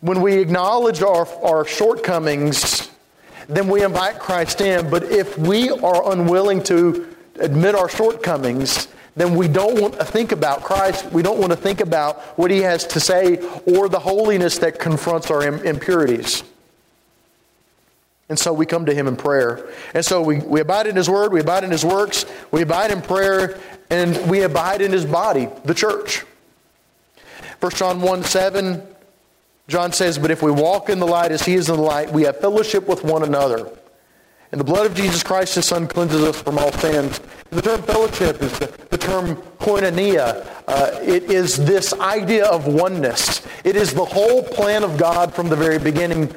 When 0.00 0.22
we 0.22 0.38
acknowledge 0.38 1.02
our, 1.02 1.28
our 1.42 1.66
shortcomings, 1.66 2.90
then 3.48 3.68
we 3.68 3.84
invite 3.84 4.18
Christ 4.18 4.60
in. 4.62 4.88
But 4.88 5.04
if 5.04 5.36
we 5.36 5.68
are 5.70 6.10
unwilling 6.12 6.62
to 6.64 7.14
admit 7.38 7.74
our 7.74 7.88
shortcomings, 7.88 8.88
then 9.16 9.34
we 9.34 9.48
don't 9.48 9.80
want 9.80 9.94
to 9.94 10.04
think 10.04 10.32
about 10.32 10.62
Christ. 10.62 11.12
We 11.12 11.22
don't 11.22 11.38
want 11.38 11.50
to 11.50 11.56
think 11.56 11.80
about 11.80 12.38
what 12.38 12.50
he 12.50 12.60
has 12.60 12.86
to 12.88 13.00
say 13.00 13.36
or 13.66 13.88
the 13.88 13.98
holiness 13.98 14.58
that 14.58 14.78
confronts 14.78 15.30
our 15.30 15.42
impurities. 15.42 16.44
And 18.30 18.38
so 18.38 18.52
we 18.52 18.64
come 18.64 18.86
to 18.86 18.94
him 18.94 19.08
in 19.08 19.16
prayer. 19.16 19.68
And 19.92 20.04
so 20.04 20.22
we, 20.22 20.38
we 20.38 20.60
abide 20.60 20.86
in 20.86 20.94
his 20.94 21.10
word, 21.10 21.32
we 21.32 21.40
abide 21.40 21.64
in 21.64 21.70
his 21.72 21.84
works, 21.84 22.24
we 22.52 22.62
abide 22.62 22.92
in 22.92 23.02
prayer, 23.02 23.58
and 23.90 24.16
we 24.30 24.42
abide 24.42 24.80
in 24.80 24.92
his 24.92 25.04
body, 25.04 25.48
the 25.64 25.74
church. 25.74 26.24
1 27.58 27.72
John 27.72 28.00
1 28.00 28.22
7, 28.22 28.82
John 29.66 29.92
says, 29.92 30.16
But 30.16 30.30
if 30.30 30.42
we 30.42 30.52
walk 30.52 30.88
in 30.88 31.00
the 31.00 31.06
light 31.06 31.32
as 31.32 31.42
he 31.42 31.54
is 31.54 31.68
in 31.68 31.74
the 31.74 31.82
light, 31.82 32.12
we 32.12 32.22
have 32.22 32.38
fellowship 32.40 32.86
with 32.86 33.02
one 33.02 33.24
another. 33.24 33.68
And 34.52 34.60
the 34.60 34.64
blood 34.64 34.86
of 34.86 34.94
Jesus 34.94 35.24
Christ, 35.24 35.56
his 35.56 35.66
son, 35.66 35.88
cleanses 35.88 36.22
us 36.22 36.40
from 36.40 36.56
all 36.56 36.70
sins. 36.72 37.20
The 37.50 37.62
term 37.62 37.82
fellowship 37.82 38.40
is 38.42 38.56
the, 38.60 38.66
the 38.90 38.98
term 38.98 39.36
koinonia. 39.58 40.46
Uh, 40.68 40.98
it 41.02 41.24
is 41.24 41.56
this 41.56 41.92
idea 41.94 42.46
of 42.46 42.68
oneness. 42.68 43.44
It 43.64 43.74
is 43.74 43.92
the 43.92 44.04
whole 44.04 44.44
plan 44.44 44.84
of 44.84 44.96
God 44.96 45.34
from 45.34 45.48
the 45.48 45.56
very 45.56 45.78
beginning 45.78 46.32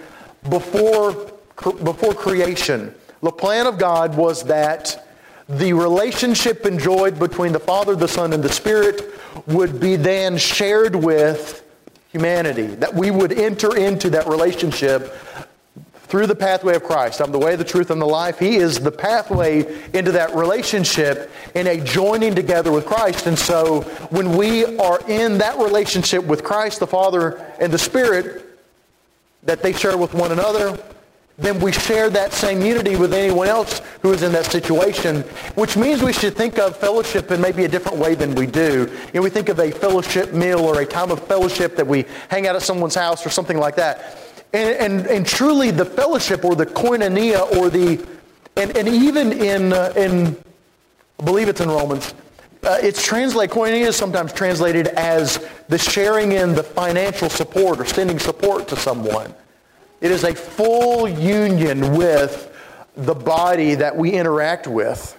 before, 0.50 1.32
before 1.55 2.13
creation. 2.13 2.93
The 3.22 3.31
plan 3.31 3.67
of 3.67 3.77
God 3.77 4.15
was 4.15 4.43
that 4.45 5.07
the 5.48 5.74
relationship 5.74 6.65
enjoyed 6.65 7.19
between 7.19 7.51
the 7.51 7.60
Father, 7.60 7.95
the 7.95 8.07
Son, 8.07 8.33
and 8.33 8.43
the 8.43 8.50
Spirit 8.50 9.01
would 9.48 9.79
be 9.79 9.95
then 9.95 10.38
shared 10.38 10.95
with 10.95 11.63
humanity. 12.10 12.67
That 12.67 12.93
we 12.93 13.12
would 13.12 13.33
enter 13.33 13.75
into 13.75 14.10
that 14.12 14.27
relationship 14.27 15.13
through 16.13 16.27
the 16.27 16.36
pathway 16.36 16.75
of 16.75 16.83
Christ. 16.83 17.22
I'm 17.22 17.31
the 17.31 17.39
way, 17.39 17.55
the 17.55 17.63
truth, 17.63 17.89
and 17.89 18.00
the 18.00 18.05
life. 18.05 18.38
He 18.38 18.57
is 18.57 18.79
the 18.79 18.91
pathway 18.91 19.65
into 19.93 20.12
that 20.12 20.36
relationship 20.36 21.31
in 21.55 21.65
a 21.65 21.79
joining 21.79 22.36
together 22.36 22.72
with 22.72 22.86
Christ. 22.86 23.25
And 23.25 23.38
so 23.38 23.81
when 24.12 24.38
we 24.38 24.77
are 24.77 25.00
in 25.10 25.39
that 25.39 25.57
relationship 25.57 26.24
with 26.24 26.43
Christ, 26.43 26.79
the 26.79 26.88
Father, 26.88 27.43
and 27.60 27.74
the 27.74 27.79
Spirit 27.79 28.45
that 29.41 29.63
they 29.63 29.74
share 29.74 29.98
with 29.98 30.13
one 30.13 30.31
another, 30.31 30.77
then 31.37 31.59
we 31.59 31.71
share 31.71 32.09
that 32.11 32.31
same 32.31 32.61
unity 32.61 32.95
with 32.95 33.11
anyone 33.11 33.47
else 33.47 33.81
who 34.01 34.13
is 34.13 34.21
in 34.21 34.31
that 34.33 34.45
situation, 34.45 35.21
which 35.55 35.75
means 35.75 36.03
we 36.03 36.13
should 36.13 36.35
think 36.35 36.59
of 36.59 36.77
fellowship 36.77 37.31
in 37.31 37.41
maybe 37.41 37.65
a 37.65 37.67
different 37.67 37.97
way 37.97 38.13
than 38.13 38.35
we 38.35 38.45
do. 38.45 38.87
You 39.07 39.13
know, 39.15 39.21
we 39.21 39.31
think 39.31 39.49
of 39.49 39.59
a 39.59 39.71
fellowship 39.71 40.33
meal 40.33 40.59
or 40.59 40.81
a 40.81 40.85
time 40.85 41.09
of 41.09 41.25
fellowship 41.25 41.75
that 41.75 41.87
we 41.87 42.05
hang 42.29 42.45
out 42.45 42.55
at 42.55 42.61
someone's 42.61 42.93
house 42.93 43.25
or 43.25 43.29
something 43.29 43.57
like 43.57 43.75
that. 43.77 44.19
And, 44.53 44.75
and, 44.77 45.07
and 45.07 45.25
truly 45.25 45.71
the 45.71 45.85
fellowship 45.85 46.45
or 46.45 46.55
the 46.55 46.67
koinonia 46.67 47.51
or 47.57 47.71
the, 47.71 48.05
and, 48.55 48.77
and 48.77 48.87
even 48.87 49.33
in, 49.33 49.73
uh, 49.73 49.91
in, 49.95 50.37
I 51.19 51.23
believe 51.25 51.49
it's 51.49 51.61
in 51.61 51.69
Romans, 51.69 52.13
uh, 52.61 52.77
it's 52.79 53.03
translated, 53.03 53.55
koinonia 53.55 53.87
is 53.87 53.95
sometimes 53.95 54.31
translated 54.33 54.87
as 54.89 55.43
the 55.67 55.79
sharing 55.79 56.33
in 56.33 56.53
the 56.53 56.63
financial 56.63 57.27
support 57.27 57.79
or 57.79 57.85
sending 57.85 58.19
support 58.19 58.67
to 58.67 58.75
someone. 58.75 59.33
It 60.03 60.12
is 60.12 60.25
a 60.25 60.36
full 60.36 61.07
union 61.07 61.95
with 61.95 62.53
the 62.93 63.15
body 63.15 63.75
that 63.75 63.95
we 63.95 64.12
interact 64.12 64.67
with. 64.67 65.17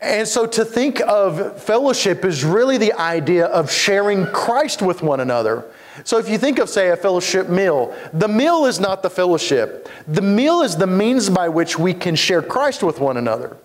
And 0.00 0.26
so 0.26 0.46
to 0.46 0.64
think 0.64 1.02
of 1.02 1.62
fellowship 1.62 2.24
is 2.24 2.44
really 2.44 2.78
the 2.78 2.94
idea 2.94 3.44
of 3.44 3.70
sharing 3.70 4.24
Christ 4.28 4.80
with 4.80 5.02
one 5.02 5.20
another. 5.20 5.66
So 6.02 6.16
if 6.16 6.30
you 6.30 6.38
think 6.38 6.58
of, 6.58 6.70
say, 6.70 6.88
a 6.88 6.96
fellowship 6.96 7.50
meal, 7.50 7.94
the 8.14 8.26
meal 8.26 8.64
is 8.64 8.80
not 8.80 9.02
the 9.02 9.10
fellowship. 9.10 9.86
The 10.08 10.22
meal 10.22 10.62
is 10.62 10.74
the 10.74 10.86
means 10.86 11.28
by 11.28 11.50
which 11.50 11.78
we 11.78 11.92
can 11.92 12.16
share 12.16 12.40
Christ 12.40 12.82
with 12.82 13.00
one 13.00 13.18
another. 13.18 13.58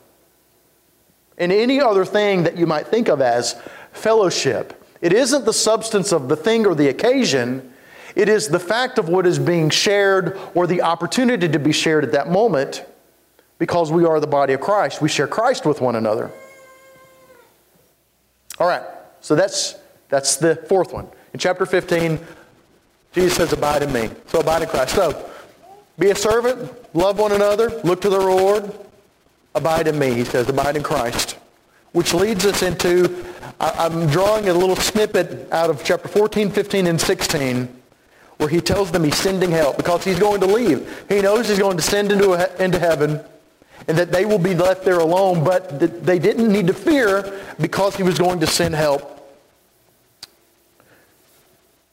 And 1.38 1.50
any 1.50 1.80
other 1.80 2.04
thing 2.04 2.44
that 2.44 2.58
you 2.58 2.68
might 2.68 2.88
think 2.88 3.08
of 3.08 3.22
as 3.22 3.56
fellowship. 3.94 4.86
It 5.00 5.14
isn't 5.14 5.46
the 5.46 5.54
substance 5.54 6.12
of 6.12 6.28
the 6.28 6.36
thing 6.36 6.66
or 6.66 6.76
the 6.76 6.90
occasion. 6.90 7.71
It 8.16 8.30
is 8.30 8.48
the 8.48 8.60
fact 8.60 8.98
of 8.98 9.10
what 9.10 9.26
is 9.26 9.40
being 9.40 9.70
shared 9.70 10.38
or 10.54 10.68
the 10.68 10.82
opportunity 10.82 11.48
to 11.48 11.60
be 11.60 11.72
shared 11.72 12.04
at 12.04 12.12
that 12.12 12.30
moment 12.30 12.86
because 13.58 13.92
we 13.92 14.06
are 14.06 14.20
the 14.20 14.28
body 14.28 14.54
of 14.54 14.62
Christ. 14.62 15.02
We 15.02 15.10
share 15.10 15.28
Christ 15.28 15.66
with 15.66 15.82
one 15.82 15.96
another. 15.96 16.32
All 18.60 18.68
right, 18.68 18.84
so 19.22 19.36
that's, 19.36 19.76
that's 20.10 20.36
the 20.36 20.56
fourth 20.56 20.94
one. 20.94 21.08
In 21.34 21.40
chapter 21.40 21.66
15, 21.66 22.20
Jesus 23.14 23.36
says, 23.36 23.54
Abide 23.54 23.84
in 23.84 23.94
me. 23.94 24.10
So 24.28 24.40
abide 24.40 24.64
in 24.64 24.70
Christ. 24.70 24.96
So 24.96 25.30
be 25.98 26.10
a 26.12 26.16
servant, 26.16 26.72
love 26.96 27.20
one 27.20 27.32
another, 27.32 27.70
look 27.84 28.02
to 28.02 28.10
the 28.10 28.20
Lord, 28.20 28.72
abide 29.56 29.88
in 29.88 29.98
me. 29.98 30.14
He 30.14 30.26
says, 30.26 30.50
Abide 30.50 30.76
in 30.76 30.84
Christ. 30.84 31.38
Which 31.92 32.14
leads 32.14 32.46
us 32.46 32.64
into, 32.64 33.26
I'm 33.60 34.08
drawing 34.08 34.48
a 34.48 34.54
little 34.54 34.78
snippet 34.78 35.52
out 35.52 35.70
of 35.70 35.84
chapter 35.84 36.08
14, 36.08 36.50
15, 36.50 36.88
and 36.88 37.00
16 37.00 37.81
where 38.42 38.50
he 38.50 38.60
tells 38.60 38.92
them 38.92 39.04
he's 39.04 39.18
sending 39.18 39.52
help 39.52 39.78
because 39.78 40.04
he's 40.04 40.18
going 40.18 40.42
to 40.42 40.48
leave. 40.48 41.06
He 41.08 41.22
knows 41.22 41.48
he's 41.48 41.60
going 41.60 41.78
to 41.78 41.84
send 41.84 42.12
into, 42.12 42.32
a, 42.34 42.52
into 42.58 42.80
heaven 42.80 43.22
and 43.88 43.96
that 43.96 44.12
they 44.12 44.26
will 44.26 44.40
be 44.40 44.56
left 44.56 44.84
there 44.84 44.98
alone, 44.98 45.44
but 45.44 45.80
they 45.80 46.18
didn't 46.18 46.52
need 46.52 46.66
to 46.66 46.74
fear 46.74 47.40
because 47.60 47.96
he 47.96 48.02
was 48.02 48.18
going 48.18 48.40
to 48.40 48.48
send 48.48 48.74
help. 48.74 49.20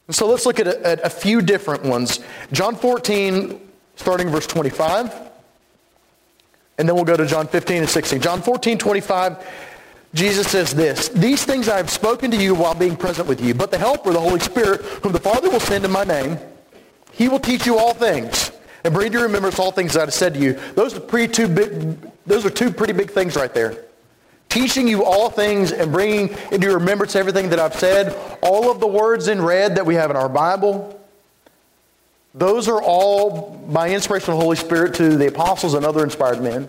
And 0.07 0.17
So 0.17 0.27
let's 0.27 0.47
look 0.47 0.59
at 0.59 0.67
a, 0.67 0.87
at 0.87 1.05
a 1.05 1.11
few 1.11 1.43
different 1.43 1.85
ones. 1.85 2.21
John 2.51 2.77
14, 2.77 3.61
starting 3.97 4.31
verse 4.31 4.47
25. 4.47 5.15
And 6.79 6.89
then 6.89 6.97
we'll 6.97 7.05
go 7.05 7.17
to 7.19 7.27
John 7.27 7.47
15 7.47 7.77
and 7.77 7.91
16. 7.91 8.23
John 8.23 8.41
14, 8.41 8.79
25, 8.79 9.47
Jesus 10.15 10.49
says 10.49 10.75
this, 10.75 11.09
These 11.09 11.45
things 11.45 11.69
I 11.69 11.77
have 11.77 11.91
spoken 11.91 12.31
to 12.31 12.37
you 12.37 12.55
while 12.55 12.75
being 12.75 12.97
present 12.97 13.29
with 13.29 13.41
you, 13.41 13.55
but 13.55 13.71
the 13.71 13.79
Helper, 13.79 14.13
the 14.13 14.21
Holy 14.21 14.41
Spirit, 14.41 14.81
whom 15.03 15.13
the 15.13 15.21
Father 15.21 15.51
will 15.51 15.61
send 15.61 15.85
in 15.85 15.91
my 15.91 16.05
name, 16.05 16.39
he 17.13 17.29
will 17.29 17.41
teach 17.41 17.67
you 17.67 17.79
all 17.79 17.95
things 17.95 18.51
and 18.85 18.95
bring 18.95 19.13
to 19.13 19.21
remembrance 19.21 19.59
all 19.59 19.73
things 19.73 19.93
that 19.95 20.01
I 20.01 20.05
have 20.05 20.15
said 20.15 20.35
to 20.35 20.41
you. 20.41 20.55
Those 20.75 20.97
are, 20.97 21.01
pretty 21.01 21.33
two 21.33 21.49
big, 21.49 21.99
those 22.27 22.47
are 22.47 22.51
two 22.51 22.71
pretty 22.71 22.93
big 22.93 23.11
things 23.11 23.37
right 23.37 23.53
there 23.53 23.85
teaching 24.49 24.89
you 24.89 25.05
all 25.05 25.31
things 25.31 25.73
and 25.73 25.93
bringing 25.93 26.35
into 26.51 26.67
your 26.67 26.79
remembrance 26.79 27.15
everything 27.15 27.51
that 27.51 27.59
I've 27.59 27.75
said. 27.75 28.17
All 28.43 28.71
of 28.71 28.81
the 28.81 28.87
words 28.87 29.29
in 29.29 29.43
red 29.43 29.77
that 29.77 29.85
we 29.85 29.95
have 29.95 30.11
in 30.11 30.17
our 30.17 30.29
Bible, 30.29 30.99
those 32.35 32.69
are 32.69 32.83
all 32.83 33.51
by 33.69 33.91
inspiration 33.91 34.33
of 34.33 34.39
the 34.39 34.45
Holy 34.45 34.57
Spirit 34.57 34.95
to 34.95 35.17
the 35.17 35.29
apostles 35.29 35.75
and 35.75 35.85
other 35.85 36.03
inspired 36.03 36.43
men. 36.43 36.69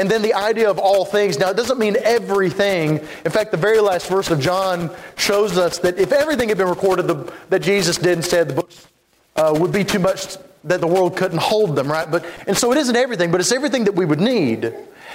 And 0.00 0.10
then 0.10 0.22
the 0.22 0.32
idea 0.32 0.70
of 0.70 0.78
all 0.78 1.04
things. 1.04 1.38
Now, 1.38 1.50
it 1.50 1.58
doesn't 1.58 1.78
mean 1.78 1.98
everything. 2.02 3.00
In 3.26 3.30
fact, 3.30 3.50
the 3.50 3.58
very 3.58 3.80
last 3.80 4.08
verse 4.08 4.30
of 4.30 4.40
John 4.40 4.90
shows 5.16 5.58
us 5.58 5.76
that 5.80 5.98
if 5.98 6.10
everything 6.10 6.48
had 6.48 6.56
been 6.56 6.70
recorded 6.70 7.06
the, 7.06 7.30
that 7.50 7.60
Jesus 7.60 7.98
did 7.98 8.14
and 8.14 8.24
said, 8.24 8.48
the 8.48 8.54
books 8.54 8.88
uh, 9.36 9.54
would 9.60 9.72
be 9.72 9.84
too 9.84 9.98
much 9.98 10.38
that 10.64 10.80
the 10.80 10.86
world 10.86 11.18
couldn't 11.18 11.42
hold 11.42 11.76
them, 11.76 11.92
right? 11.92 12.10
But 12.10 12.24
and 12.46 12.56
so 12.56 12.72
it 12.72 12.78
isn't 12.78 12.96
everything, 12.96 13.30
but 13.30 13.40
it's 13.40 13.52
everything 13.52 13.84
that 13.84 13.94
we 13.94 14.06
would 14.06 14.20
need. 14.20 14.72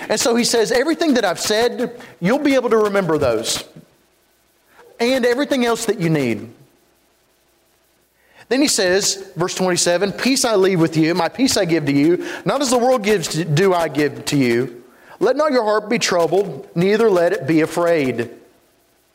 And 0.08 0.20
so 0.20 0.36
he 0.36 0.44
says, 0.44 0.72
everything 0.72 1.16
that 1.16 1.26
I've 1.26 1.40
said, 1.40 2.00
you'll 2.22 2.38
be 2.38 2.54
able 2.54 2.70
to 2.70 2.78
remember 2.78 3.18
those. 3.18 3.64
And 5.00 5.26
everything 5.26 5.66
else 5.66 5.86
that 5.86 6.00
you 6.00 6.12
need. 6.12 6.54
Then 8.48 8.62
he 8.62 8.68
says, 8.68 9.32
verse 9.36 9.56
27, 9.56 10.14
Peace 10.14 10.46
I 10.46 10.56
leave 10.56 10.80
with 10.80 10.96
you, 10.96 11.14
my 11.16 11.30
peace 11.30 11.58
I 11.58 11.66
give 11.66 11.86
to 11.88 11.92
you. 11.92 12.28
Not 12.46 12.62
as 12.62 12.70
the 12.70 12.78
world 12.78 13.04
gives, 13.04 13.44
do 13.44 13.74
I 13.74 13.88
give 13.88 14.26
to 14.26 14.38
you. 14.38 14.84
Let 15.20 15.36
not 15.36 15.52
your 15.52 15.64
heart 15.64 15.90
be 15.90 15.98
troubled, 15.98 16.70
neither 16.76 17.10
let 17.10 17.34
it 17.34 17.48
be 17.48 17.62
afraid. 17.62 18.30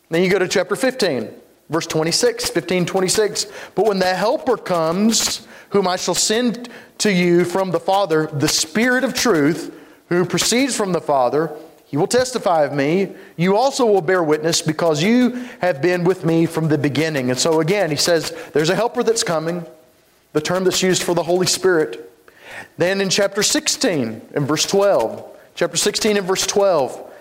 Then 0.09 0.23
you 0.23 0.31
go 0.31 0.39
to 0.39 0.49
chapter 0.49 0.75
15, 0.75 1.31
verse 1.69 1.87
26, 1.87 2.51
15, 2.51 2.87
26. 2.87 3.47
But 3.75 3.87
when 3.87 4.01
the 4.01 4.15
Helper 4.15 4.57
comes, 4.57 5.47
whom 5.69 5.87
I 5.87 5.97
shall 5.97 6.15
send 6.15 6.69
to 6.99 7.13
you 7.13 7.45
from 7.45 7.71
the 7.71 7.79
Father, 7.79 8.27
the 8.27 8.49
Spirit 8.49 9.05
of 9.05 9.15
truth, 9.15 9.73
who 10.09 10.25
proceeds 10.25 10.75
from 10.75 10.93
the 10.93 11.01
Father, 11.01 11.57
he 11.91 11.97
will 11.97 12.07
testify 12.07 12.63
of 12.65 12.73
me. 12.73 13.09
You 13.37 13.57
also 13.57 13.85
will 13.85 14.01
bear 14.01 14.23
witness 14.23 14.63
because 14.63 15.03
you 15.03 15.31
have 15.61 15.83
been 15.83 16.05
with 16.05 16.25
me 16.25 16.47
from 16.47 16.69
the 16.69 16.79
beginning. 16.79 17.31
And 17.31 17.39
so 17.39 17.61
again, 17.61 17.91
he 17.91 17.97
says 17.97 18.31
there's 18.53 18.71
a 18.71 18.77
helper 18.77 19.03
that's 19.03 19.25
coming, 19.25 19.67
the 20.33 20.41
term 20.41 20.63
that's 20.63 20.85
used 20.85 21.03
for 21.03 21.17
the 21.17 21.25
Holy 21.25 21.49
Spirit. 21.49 22.09
Then 22.79 23.01
in 23.01 23.11
chapter 23.11 23.43
16 23.43 24.23
and 24.33 24.47
verse 24.47 24.65
12, 24.67 25.37
chapter 25.57 25.77
16 25.77 26.17
and 26.19 26.25
verse 26.25 26.47
12, 26.47 27.13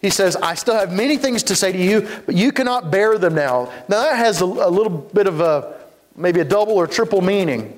He 0.00 0.10
says, 0.10 0.36
I 0.36 0.54
still 0.54 0.76
have 0.76 0.92
many 0.92 1.16
things 1.16 1.42
to 1.44 1.56
say 1.56 1.72
to 1.72 1.78
you, 1.78 2.08
but 2.24 2.36
you 2.36 2.52
cannot 2.52 2.92
bear 2.92 3.18
them 3.18 3.34
now. 3.34 3.72
Now, 3.88 4.04
that 4.04 4.16
has 4.16 4.40
a, 4.40 4.44
a 4.44 4.70
little 4.70 4.96
bit 4.96 5.26
of 5.26 5.40
a 5.40 5.74
maybe 6.14 6.38
a 6.38 6.44
double 6.44 6.74
or 6.74 6.86
triple 6.86 7.20
meaning. 7.20 7.76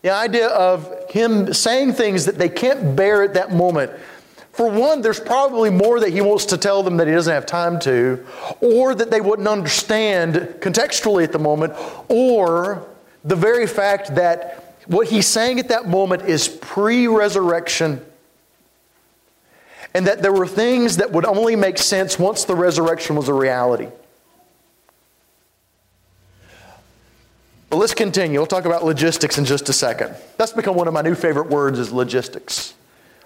The 0.00 0.10
idea 0.10 0.48
of 0.48 1.10
him 1.10 1.52
saying 1.52 1.92
things 1.92 2.24
that 2.24 2.38
they 2.38 2.48
can't 2.48 2.96
bear 2.96 3.22
at 3.22 3.34
that 3.34 3.52
moment. 3.52 3.92
For 4.52 4.68
one, 4.68 5.00
there's 5.00 5.20
probably 5.20 5.70
more 5.70 6.00
that 6.00 6.10
he 6.10 6.20
wants 6.20 6.46
to 6.46 6.58
tell 6.58 6.82
them 6.82 6.96
that 6.96 7.06
he 7.06 7.12
doesn't 7.14 7.32
have 7.32 7.46
time 7.46 7.78
to, 7.80 8.24
or 8.60 8.94
that 8.94 9.10
they 9.10 9.20
wouldn't 9.20 9.48
understand 9.48 10.34
contextually 10.60 11.24
at 11.24 11.32
the 11.32 11.38
moment, 11.38 11.72
or 12.08 12.86
the 13.24 13.36
very 13.36 13.66
fact 13.66 14.14
that 14.16 14.76
what 14.86 15.08
he's 15.08 15.26
saying 15.26 15.60
at 15.60 15.68
that 15.68 15.88
moment 15.88 16.22
is 16.22 16.48
pre 16.48 17.06
resurrection, 17.06 18.04
and 19.94 20.06
that 20.06 20.20
there 20.20 20.32
were 20.32 20.46
things 20.46 20.96
that 20.96 21.12
would 21.12 21.24
only 21.24 21.54
make 21.54 21.78
sense 21.78 22.18
once 22.18 22.44
the 22.44 22.54
resurrection 22.54 23.16
was 23.16 23.28
a 23.28 23.34
reality. 23.34 23.88
But 27.70 27.76
let's 27.76 27.94
continue. 27.94 28.40
We'll 28.40 28.48
talk 28.48 28.64
about 28.64 28.84
logistics 28.84 29.38
in 29.38 29.44
just 29.44 29.68
a 29.68 29.72
second. 29.72 30.16
That's 30.36 30.52
become 30.52 30.74
one 30.74 30.88
of 30.88 30.94
my 30.94 31.02
new 31.02 31.14
favorite 31.14 31.48
words 31.48 31.78
is 31.78 31.92
logistics. 31.92 32.74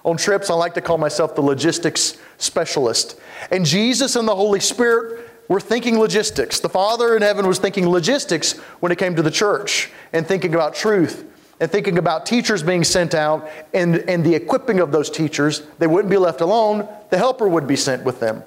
On 0.04 0.16
trips, 0.16 0.50
I 0.50 0.54
like 0.54 0.74
to 0.74 0.80
call 0.80 0.98
myself 0.98 1.34
the 1.34 1.40
logistics 1.40 2.18
specialist. 2.38 3.18
And 3.50 3.64
Jesus 3.64 4.16
and 4.16 4.28
the 4.28 4.34
Holy 4.34 4.60
Spirit 4.60 5.30
were 5.48 5.60
thinking 5.60 5.98
logistics. 5.98 6.60
The 6.60 6.68
Father 6.68 7.16
in 7.16 7.22
heaven 7.22 7.46
was 7.46 7.58
thinking 7.58 7.88
logistics 7.88 8.52
when 8.80 8.92
it 8.92 8.98
came 8.98 9.16
to 9.16 9.22
the 9.22 9.30
church 9.30 9.90
and 10.12 10.26
thinking 10.26 10.54
about 10.54 10.74
truth 10.74 11.24
and 11.60 11.70
thinking 11.70 11.98
about 11.98 12.26
teachers 12.26 12.62
being 12.62 12.84
sent 12.84 13.14
out 13.14 13.48
and, 13.72 13.96
and 14.08 14.24
the 14.24 14.34
equipping 14.34 14.80
of 14.80 14.92
those 14.92 15.08
teachers. 15.08 15.62
They 15.78 15.86
wouldn't 15.86 16.10
be 16.10 16.16
left 16.16 16.40
alone, 16.40 16.88
the 17.10 17.18
helper 17.18 17.48
would 17.48 17.66
be 17.66 17.76
sent 17.76 18.04
with 18.04 18.20
them. 18.20 18.42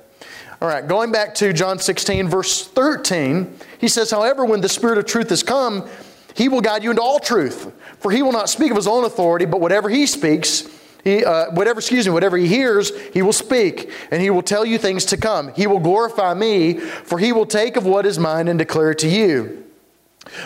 All 0.61 0.67
right, 0.67 0.87
going 0.87 1.11
back 1.11 1.35
to 1.35 1.53
John 1.53 1.77
16, 1.77 2.27
verse 2.27 2.67
13, 2.67 3.55
he 3.77 3.87
says, 3.87 4.09
However, 4.09 4.43
when 4.43 4.61
the 4.61 4.69
Spirit 4.69 4.97
of 4.97 5.05
truth 5.05 5.29
has 5.29 5.43
come, 5.43 5.87
he 6.33 6.49
will 6.49 6.61
guide 6.61 6.83
you 6.83 6.89
into 6.89 7.01
all 7.01 7.19
truth. 7.19 7.71
For 7.99 8.11
he 8.11 8.23
will 8.23 8.31
not 8.31 8.49
speak 8.49 8.71
of 8.71 8.77
his 8.77 8.87
own 8.87 9.05
authority, 9.05 9.45
but 9.45 9.61
whatever 9.61 9.87
he 9.87 10.07
speaks, 10.07 10.67
he, 11.07 11.23
uh, 11.25 11.51
whatever, 11.51 11.79
excuse 11.79 12.05
me, 12.05 12.13
whatever 12.13 12.37
he 12.37 12.47
hears, 12.47 12.91
he 13.13 13.21
will 13.21 13.33
speak, 13.33 13.91
and 14.11 14.21
he 14.21 14.29
will 14.29 14.41
tell 14.41 14.65
you 14.65 14.77
things 14.77 15.05
to 15.05 15.17
come. 15.17 15.53
He 15.53 15.65
will 15.65 15.79
glorify 15.79 16.33
me, 16.33 16.79
for 16.79 17.17
he 17.17 17.31
will 17.31 17.45
take 17.45 17.77
of 17.77 17.85
what 17.85 18.05
is 18.05 18.19
mine 18.19 18.47
and 18.47 18.59
declare 18.59 18.91
it 18.91 18.99
to 18.99 19.07
you. 19.07 19.63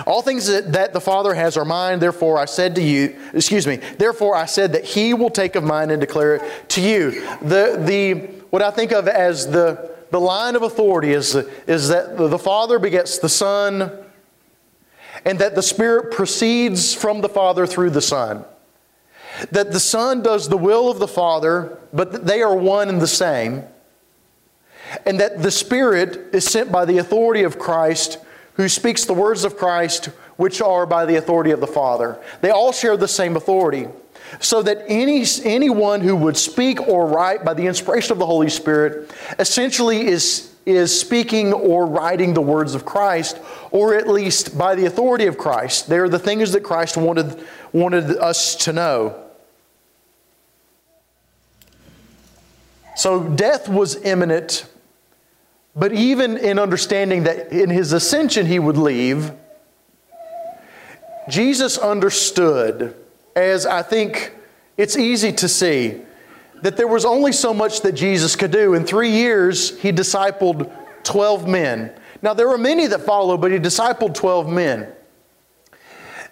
All 0.06 0.22
things 0.22 0.46
that, 0.46 0.74
that, 0.74 0.94
the 0.94 1.02
Father 1.02 1.34
has 1.34 1.58
are 1.58 1.66
mine, 1.66 1.98
therefore 2.00 2.38
I 2.38 2.46
said 2.46 2.76
to 2.76 2.84
you, 2.84 3.20
excuse 3.34 3.66
me, 3.66 3.78
therefore 3.98 4.36
I 4.36 4.46
said 4.46 4.74
that 4.74 4.86
he 4.86 5.16
will 5.16 5.32
take 5.32 5.56
of 5.56 5.64
mine 5.64 5.90
and 5.90 6.00
declare 6.00 6.36
it 6.36 6.70
to 6.70 6.82
you. 6.82 7.22
The, 7.42 7.82
the, 7.84 8.14
what 8.52 8.62
I 8.62 8.70
think 8.70 8.92
of 8.92 9.08
as 9.08 9.50
the, 9.50 9.92
the 10.12 10.20
line 10.20 10.56
of 10.56 10.62
authority 10.62 11.14
is, 11.14 11.34
is 11.66 11.88
that 11.88 12.18
the 12.18 12.38
Father 12.38 12.78
begets 12.78 13.18
the 13.18 13.30
Son, 13.30 13.92
and 15.26 15.40
that 15.40 15.56
the 15.56 15.64
Spirit 15.64 16.12
proceeds 16.12 16.94
from 16.94 17.22
the 17.22 17.30
Father 17.30 17.66
through 17.66 17.90
the 17.90 18.02
Son. 18.02 18.46
That 19.50 19.72
the 19.72 19.80
Son 19.80 20.22
does 20.22 20.50
the 20.50 20.58
will 20.58 20.90
of 20.90 21.00
the 21.00 21.08
Father, 21.08 21.80
but 21.92 22.26
they 22.26 22.42
are 22.42 22.56
one 22.56 22.90
and 22.90 23.02
the 23.02 23.08
same. 23.08 23.64
And 25.06 25.20
that 25.20 25.42
the 25.42 25.52
Spirit 25.52 26.34
is 26.34 26.46
sent 26.46 26.72
by 26.72 26.86
the 26.86 26.98
authority 27.00 27.44
of 27.44 27.58
Christ, 27.58 28.20
who 28.56 28.70
speaks 28.70 29.06
the 29.06 29.14
words 29.14 29.44
of 29.44 29.58
Christ, 29.58 30.06
which 30.38 30.62
are 30.62 30.86
by 30.86 31.06
the 31.06 31.16
authority 31.16 31.52
of 31.52 31.60
the 31.60 31.68
Father. 31.68 32.20
They 32.42 32.50
all 32.50 32.72
share 32.72 32.98
the 32.98 33.08
same 33.08 33.36
authority 33.36 33.88
so 34.40 34.62
that 34.64 34.84
any, 34.88 35.26
anyone 35.44 36.02
who 36.02 36.16
would 36.16 36.38
speak 36.38 36.80
or 36.88 37.08
write 37.08 37.44
by 37.44 37.54
the 37.54 37.68
inspiration 37.68 38.14
of 38.14 38.20
the 38.20 38.26
Holy 38.26 38.50
Spirit 38.50 39.12
essentially 39.40 40.08
is, 40.08 40.54
is 40.66 40.98
speaking 40.98 41.54
or 41.54 41.86
writing 41.86 42.34
the 42.34 42.42
words 42.42 42.76
of 42.76 42.86
Christ, 42.86 43.40
or 43.72 43.96
at 43.96 44.08
least 44.08 44.58
by 44.58 44.76
the 44.76 44.86
authority 44.86 45.28
of 45.28 45.38
Christ. 45.38 45.90
They 45.90 45.98
are 45.98 46.10
the 46.10 46.20
things 46.20 46.54
that 46.54 46.64
Christ 46.64 46.98
wanted, 46.98 47.46
wanted 47.74 48.18
us 48.18 48.56
to 48.56 48.74
know. 48.74 49.21
So 53.02 53.24
death 53.24 53.68
was 53.68 53.96
imminent, 54.04 54.64
but 55.76 55.92
even 55.92 56.38
in 56.38 56.60
understanding 56.60 57.24
that 57.24 57.52
in 57.52 57.72
his 57.72 57.94
ascension 57.94 58.46
he 58.46 58.60
would 58.60 58.78
leave, 58.78 59.32
Jesus 61.28 61.80
understood 61.80 62.96
as 63.36 63.66
I 63.66 63.82
think 63.82 64.36
it's 64.78 64.98
easy 64.98 65.34
to 65.34 65.48
see 65.48 66.04
that 66.62 66.78
there 66.78 66.86
was 66.86 67.04
only 67.04 67.32
so 67.32 67.56
much 67.56 67.82
that 67.82 67.94
Jesus 67.94 68.36
could 68.36 68.52
do. 68.52 68.76
In 68.76 68.86
three 68.86 69.10
years, 69.10 69.80
he 69.80 69.92
discipled 69.92 70.72
12 71.02 71.48
men. 71.48 71.92
Now, 72.22 72.36
there 72.36 72.48
were 72.48 72.60
many 72.60 72.86
that 72.86 73.02
followed, 73.02 73.42
but 73.42 73.52
he 73.52 73.58
discipled 73.58 74.14
12 74.14 74.48
men. 74.48 74.94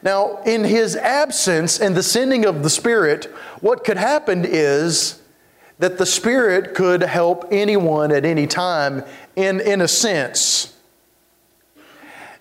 Now, 0.03 0.43
in 0.45 0.63
his 0.63 0.95
absence 0.95 1.79
and 1.79 1.95
the 1.95 2.03
sending 2.03 2.45
of 2.45 2.61
the 2.61 2.69
Spirit, 2.69 3.25
what 3.59 3.83
could 3.83 3.97
happen 3.97 4.45
is 4.45 5.18
that 5.79 5.97
the 5.97 6.05
Spirit 6.05 6.75
could 6.75 7.01
help 7.01 7.47
anyone 7.51 8.11
at 8.11 8.25
any 8.25 8.45
time, 8.45 9.03
in, 9.35 9.61
in 9.61 9.81
a 9.81 9.87
sense. 9.87 10.75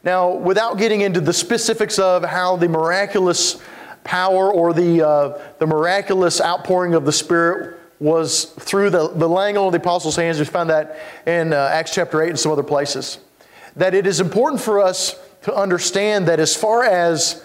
Now, 0.04 0.34
without 0.34 0.76
getting 0.78 1.00
into 1.00 1.20
the 1.20 1.32
specifics 1.32 1.98
of 1.98 2.24
how 2.24 2.56
the 2.56 2.68
miraculous 2.68 3.60
power 4.04 4.52
or 4.52 4.72
the, 4.72 5.06
uh, 5.06 5.42
the 5.58 5.66
miraculous 5.66 6.40
outpouring 6.40 6.94
of 6.94 7.04
the 7.04 7.12
Spirit 7.12 7.78
was 8.00 8.44
through 8.44 8.90
the, 8.90 9.08
the 9.08 9.28
laying 9.28 9.56
on 9.56 9.66
of 9.66 9.72
the 9.72 9.78
apostles' 9.78 10.16
hands. 10.16 10.38
We 10.38 10.44
find 10.44 10.70
that 10.70 10.98
in 11.26 11.52
uh, 11.52 11.70
Acts 11.72 11.94
chapter 11.94 12.22
8 12.22 12.30
and 12.30 12.38
some 12.38 12.52
other 12.52 12.62
places. 12.62 13.18
That 13.76 13.94
it 13.94 14.06
is 14.06 14.20
important 14.20 14.60
for 14.60 14.80
us 14.80 15.16
to 15.42 15.54
understand 15.54 16.26
that 16.26 16.40
as 16.40 16.56
far 16.56 16.84
as 16.84 17.44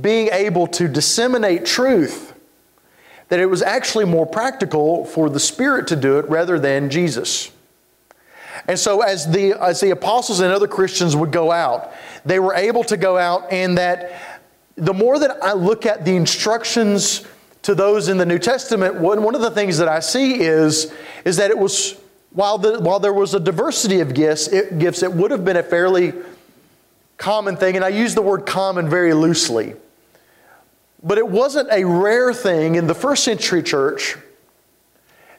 being 0.00 0.28
able 0.32 0.66
to 0.68 0.88
disseminate 0.88 1.64
truth, 1.64 2.32
that 3.28 3.40
it 3.40 3.46
was 3.46 3.62
actually 3.62 4.04
more 4.04 4.26
practical 4.26 5.04
for 5.04 5.28
the 5.28 5.40
Spirit 5.40 5.88
to 5.88 5.96
do 5.96 6.18
it 6.18 6.28
rather 6.28 6.58
than 6.58 6.90
Jesus. 6.90 7.50
And 8.68 8.78
so, 8.78 9.02
as 9.02 9.30
the, 9.30 9.52
as 9.54 9.80
the 9.80 9.90
apostles 9.90 10.40
and 10.40 10.52
other 10.52 10.68
Christians 10.68 11.14
would 11.14 11.30
go 11.30 11.52
out, 11.52 11.92
they 12.24 12.38
were 12.38 12.54
able 12.54 12.84
to 12.84 12.96
go 12.96 13.18
out 13.18 13.52
and 13.52 13.78
that 13.78 14.42
the 14.76 14.94
more 14.94 15.18
that 15.18 15.42
I 15.42 15.52
look 15.52 15.86
at 15.86 16.04
the 16.04 16.16
instructions 16.16 17.24
to 17.62 17.74
those 17.74 18.08
in 18.08 18.18
the 18.18 18.26
New 18.26 18.38
Testament, 18.38 18.94
one, 18.94 19.22
one 19.22 19.34
of 19.34 19.40
the 19.40 19.50
things 19.50 19.78
that 19.78 19.88
I 19.88 20.00
see 20.00 20.40
is, 20.40 20.92
is 21.24 21.36
that 21.38 21.50
it 21.50 21.58
was, 21.58 21.96
while, 22.30 22.58
the, 22.58 22.78
while 22.80 23.00
there 23.00 23.12
was 23.12 23.34
a 23.34 23.40
diversity 23.40 24.00
of 24.00 24.14
gifts 24.14 24.48
it, 24.48 24.78
gifts, 24.78 25.02
it 25.02 25.12
would 25.12 25.30
have 25.30 25.44
been 25.44 25.56
a 25.56 25.62
fairly 25.62 26.12
common 27.16 27.56
thing, 27.56 27.76
and 27.76 27.84
I 27.84 27.88
use 27.88 28.14
the 28.14 28.22
word 28.22 28.46
common 28.46 28.88
very 28.88 29.14
loosely. 29.14 29.74
But 31.02 31.18
it 31.18 31.28
wasn't 31.28 31.70
a 31.70 31.84
rare 31.84 32.32
thing 32.32 32.74
in 32.74 32.86
the 32.86 32.94
first 32.94 33.24
century 33.24 33.62
church 33.62 34.16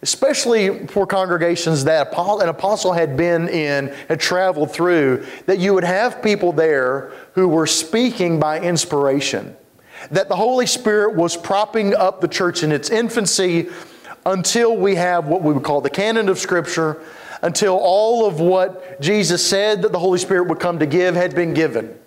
especially 0.01 0.85
for 0.87 1.07
congregations 1.07 1.83
that 1.85 2.13
an 2.17 2.49
apostle 2.49 2.93
had 2.93 3.17
been 3.17 3.49
in, 3.49 3.87
had 4.07 4.19
traveled 4.19 4.71
through, 4.71 5.25
that 5.45 5.59
you 5.59 5.73
would 5.73 5.83
have 5.83 6.21
people 6.21 6.51
there 6.51 7.11
who 7.33 7.47
were 7.47 7.67
speaking 7.67 8.39
by 8.39 8.59
inspiration. 8.59 9.55
That 10.11 10.29
the 10.29 10.35
Holy 10.35 10.67
Spirit 10.67 11.15
was 11.15 11.35
propping 11.35 11.95
up 11.95 12.21
the 12.21 12.27
church 12.27 12.61
in 12.61 12.71
its 12.71 12.89
infancy 12.89 13.69
until 14.25 14.77
we 14.77 14.95
have 14.95 15.27
what 15.27 15.41
we 15.41 15.53
would 15.53 15.63
call 15.63 15.81
the 15.81 15.89
canon 15.89 16.29
of 16.29 16.37
Scripture, 16.37 17.01
until 17.41 17.77
all 17.77 18.27
of 18.27 18.39
what 18.39 19.01
Jesus 19.01 19.45
said 19.45 19.81
that 19.81 19.91
the 19.91 19.99
Holy 19.99 20.19
Spirit 20.19 20.47
would 20.47 20.59
come 20.59 20.79
to 20.79 20.85
give 20.85 21.15
had 21.15 21.33
been 21.33 21.53
given. 21.53 21.97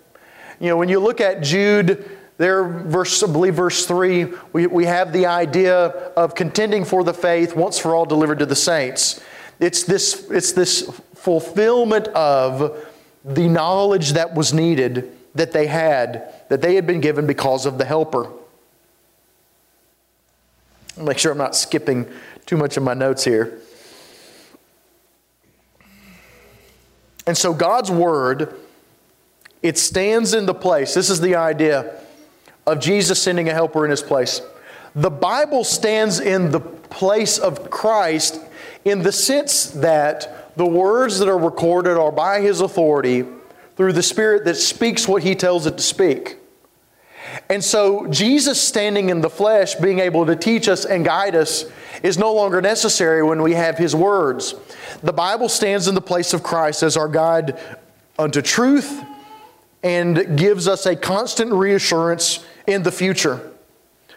You 0.59 0.69
know, 0.69 0.77
when 0.77 0.87
you 0.89 0.99
look 0.99 1.19
at 1.19 1.41
Jude, 1.41 2.17
there, 2.41 2.63
verse, 2.63 3.21
I 3.21 3.31
believe 3.31 3.53
verse 3.53 3.85
3, 3.85 4.33
we, 4.51 4.65
we 4.65 4.85
have 4.85 5.13
the 5.13 5.27
idea 5.27 5.75
of 5.77 6.33
contending 6.33 6.85
for 6.85 7.03
the 7.03 7.13
faith 7.13 7.55
once 7.55 7.77
for 7.77 7.93
all 7.93 8.03
delivered 8.03 8.39
to 8.39 8.47
the 8.47 8.55
saints. 8.55 9.21
It's 9.59 9.83
this, 9.83 10.27
it's 10.31 10.51
this 10.51 10.89
fulfillment 11.13 12.07
of 12.07 12.83
the 13.23 13.47
knowledge 13.47 14.13
that 14.13 14.33
was 14.33 14.55
needed 14.55 15.15
that 15.35 15.51
they 15.51 15.67
had, 15.67 16.33
that 16.49 16.63
they 16.63 16.73
had 16.73 16.87
been 16.87 16.99
given 16.99 17.27
because 17.27 17.67
of 17.67 17.77
the 17.77 17.85
helper. 17.85 18.27
Make 20.97 21.19
sure 21.19 21.33
I'm 21.33 21.37
not 21.37 21.55
skipping 21.55 22.09
too 22.47 22.57
much 22.57 22.75
of 22.75 22.81
my 22.81 22.95
notes 22.95 23.23
here. 23.23 23.59
And 27.27 27.37
so 27.37 27.53
God's 27.53 27.91
word, 27.91 28.55
it 29.61 29.77
stands 29.77 30.33
in 30.33 30.47
the 30.47 30.55
place. 30.55 30.95
This 30.95 31.11
is 31.11 31.21
the 31.21 31.35
idea 31.35 32.01
of 32.65 32.79
Jesus 32.79 33.21
sending 33.21 33.49
a 33.49 33.53
helper 33.53 33.85
in 33.85 33.91
his 33.91 34.01
place. 34.01 34.41
The 34.95 35.09
Bible 35.09 35.63
stands 35.63 36.19
in 36.19 36.51
the 36.51 36.59
place 36.59 37.37
of 37.37 37.69
Christ 37.69 38.39
in 38.83 39.03
the 39.03 39.11
sense 39.11 39.67
that 39.71 40.55
the 40.57 40.65
words 40.65 41.19
that 41.19 41.29
are 41.29 41.37
recorded 41.37 41.97
are 41.97 42.11
by 42.11 42.41
his 42.41 42.61
authority 42.61 43.25
through 43.77 43.93
the 43.93 44.03
Spirit 44.03 44.45
that 44.45 44.55
speaks 44.55 45.07
what 45.07 45.23
he 45.23 45.33
tells 45.33 45.65
it 45.65 45.77
to 45.77 45.83
speak. 45.83 46.37
And 47.49 47.63
so, 47.63 48.07
Jesus 48.07 48.61
standing 48.61 49.09
in 49.09 49.21
the 49.21 49.29
flesh, 49.29 49.75
being 49.75 49.99
able 49.99 50.25
to 50.25 50.35
teach 50.35 50.67
us 50.67 50.85
and 50.85 51.05
guide 51.05 51.35
us, 51.35 51.65
is 52.03 52.17
no 52.17 52.33
longer 52.33 52.61
necessary 52.61 53.23
when 53.23 53.41
we 53.41 53.53
have 53.53 53.77
His 53.77 53.95
words. 53.95 54.55
The 55.03 55.13
Bible 55.13 55.49
stands 55.49 55.87
in 55.87 55.95
the 55.95 56.01
place 56.01 56.33
of 56.33 56.43
Christ 56.43 56.83
as 56.83 56.97
our 56.97 57.07
guide 57.07 57.59
unto 58.17 58.41
truth 58.41 59.03
and 59.83 60.37
gives 60.37 60.67
us 60.67 60.85
a 60.85 60.95
constant 60.95 61.51
reassurance 61.51 62.45
in 62.67 62.83
the 62.83 62.91
future, 62.91 63.51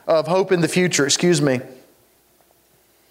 of 0.06 0.26
hope 0.26 0.52
in 0.52 0.60
the 0.60 0.68
future, 0.68 1.04
excuse 1.04 1.40
me. 1.40 1.60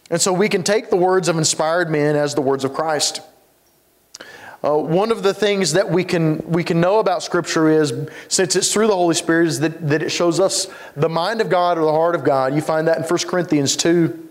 And 0.09 0.21
so 0.21 0.31
we 0.31 0.49
can 0.49 0.63
take 0.63 0.89
the 0.89 0.97
words 0.97 1.27
of 1.27 1.37
inspired 1.37 1.89
men 1.89 2.15
as 2.15 2.35
the 2.35 2.41
words 2.41 2.63
of 2.63 2.73
Christ. 2.73 3.21
Uh, 4.63 4.77
one 4.77 5.11
of 5.11 5.23
the 5.23 5.33
things 5.33 5.73
that 5.73 5.89
we 5.89 6.03
can, 6.05 6.37
we 6.49 6.63
can 6.63 6.79
know 6.79 6.99
about 6.99 7.21
Scripture 7.21 7.69
is, 7.69 7.93
since 8.29 8.55
it's 8.55 8.71
through 8.71 8.87
the 8.87 8.95
Holy 8.95 9.15
Spirit, 9.15 9.47
is 9.47 9.59
that, 9.59 9.89
that 9.89 10.01
it 10.01 10.09
shows 10.09 10.39
us 10.39 10.67
the 10.95 11.09
mind 11.09 11.41
of 11.41 11.49
God 11.49 11.77
or 11.77 11.85
the 11.85 11.91
heart 11.91 12.15
of 12.15 12.23
God. 12.23 12.55
You 12.55 12.61
find 12.61 12.87
that 12.87 12.97
in 12.97 13.03
1 13.03 13.19
Corinthians 13.27 13.75
2. 13.75 14.29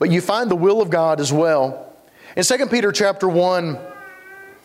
But 0.00 0.10
you 0.10 0.20
find 0.20 0.50
the 0.50 0.56
will 0.56 0.82
of 0.82 0.90
God 0.90 1.20
as 1.20 1.32
well. 1.32 1.94
In 2.36 2.42
2 2.42 2.66
Peter 2.66 2.90
chapter 2.90 3.28
1, 3.28 3.78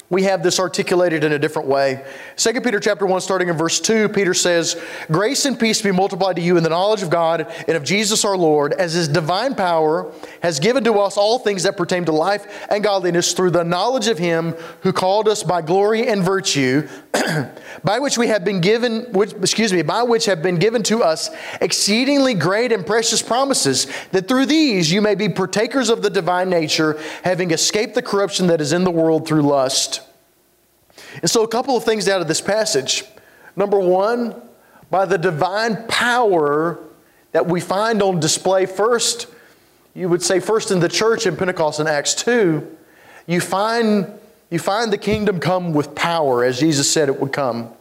we 0.09 0.23
have 0.23 0.41
this 0.41 0.59
articulated 0.59 1.25
in 1.25 1.33
a 1.33 1.39
different 1.39 1.67
way. 1.67 2.01
2 2.37 2.61
Peter 2.61 2.79
chapter 2.79 3.05
1 3.05 3.19
starting 3.19 3.49
in 3.49 3.57
verse 3.57 3.79
2, 3.81 4.07
Peter 4.09 4.33
says, 4.33 4.77
"Grace 5.11 5.45
and 5.45 5.59
peace 5.59 5.81
be 5.81 5.91
multiplied 5.91 6.37
to 6.37 6.41
you 6.41 6.55
in 6.55 6.63
the 6.63 6.69
knowledge 6.69 7.03
of 7.03 7.09
God 7.09 7.47
and 7.67 7.75
of 7.75 7.83
Jesus 7.83 8.23
our 8.23 8.37
Lord, 8.37 8.71
as 8.73 8.93
his 8.93 9.09
divine 9.09 9.53
power 9.53 10.11
has 10.41 10.59
given 10.59 10.85
to 10.85 10.93
us 10.99 11.17
all 11.17 11.39
things 11.39 11.63
that 11.63 11.75
pertain 11.75 12.05
to 12.05 12.13
life 12.13 12.47
and 12.69 12.83
godliness 12.83 13.33
through 13.33 13.51
the 13.51 13.63
knowledge 13.63 14.07
of 14.07 14.17
him 14.17 14.55
who 14.81 14.93
called 14.93 15.27
us 15.27 15.43
by 15.43 15.61
glory 15.61 16.07
and 16.07 16.23
virtue, 16.23 16.87
by 17.83 17.99
which 17.99 18.17
we 18.17 18.27
have 18.27 18.43
been 18.43 18.61
given 18.61 19.11
which, 19.11 19.33
excuse 19.33 19.71
me, 19.71 19.81
by 19.81 20.03
which 20.03 20.25
have 20.25 20.41
been 20.41 20.57
given 20.57 20.83
to 20.83 21.03
us 21.03 21.29
exceedingly 21.61 22.33
great 22.33 22.71
and 22.71 22.85
precious 22.85 23.21
promises, 23.21 23.87
that 24.11 24.27
through 24.27 24.45
these 24.45 24.91
you 24.91 25.01
may 25.01 25.15
be 25.15 25.29
partakers 25.29 25.89
of 25.89 26.01
the 26.01 26.09
divine 26.09 26.49
nature, 26.49 26.99
having 27.23 27.51
escaped 27.51 27.95
the 27.95 28.01
corruption 28.01 28.47
that 28.47 28.61
is 28.61 28.73
in 28.73 28.83
the 28.83 28.91
world 28.91 29.27
through 29.27 29.41
lust." 29.41 30.01
And 31.21 31.29
so, 31.29 31.43
a 31.43 31.47
couple 31.47 31.75
of 31.75 31.83
things 31.83 32.07
out 32.07 32.21
of 32.21 32.27
this 32.27 32.41
passage. 32.41 33.05
Number 33.55 33.79
one, 33.79 34.35
by 34.89 35.05
the 35.05 35.17
divine 35.17 35.85
power 35.87 36.79
that 37.31 37.47
we 37.47 37.59
find 37.59 38.01
on 38.01 38.19
display 38.19 38.65
first, 38.65 39.27
you 39.93 40.09
would 40.09 40.21
say 40.21 40.39
first 40.39 40.71
in 40.71 40.79
the 40.79 40.89
church 40.89 41.25
in 41.25 41.35
Pentecost 41.35 41.79
in 41.79 41.87
Acts 41.87 42.13
2, 42.13 42.65
you 43.25 43.41
find, 43.41 44.07
you 44.49 44.60
find 44.60 44.91
the 44.91 44.97
kingdom 44.97 45.39
come 45.39 45.73
with 45.73 45.95
power, 45.95 46.43
as 46.43 46.60
Jesus 46.60 46.89
said 46.89 47.10
it 47.10 47.19
would 47.19 47.33
come. 47.33 47.73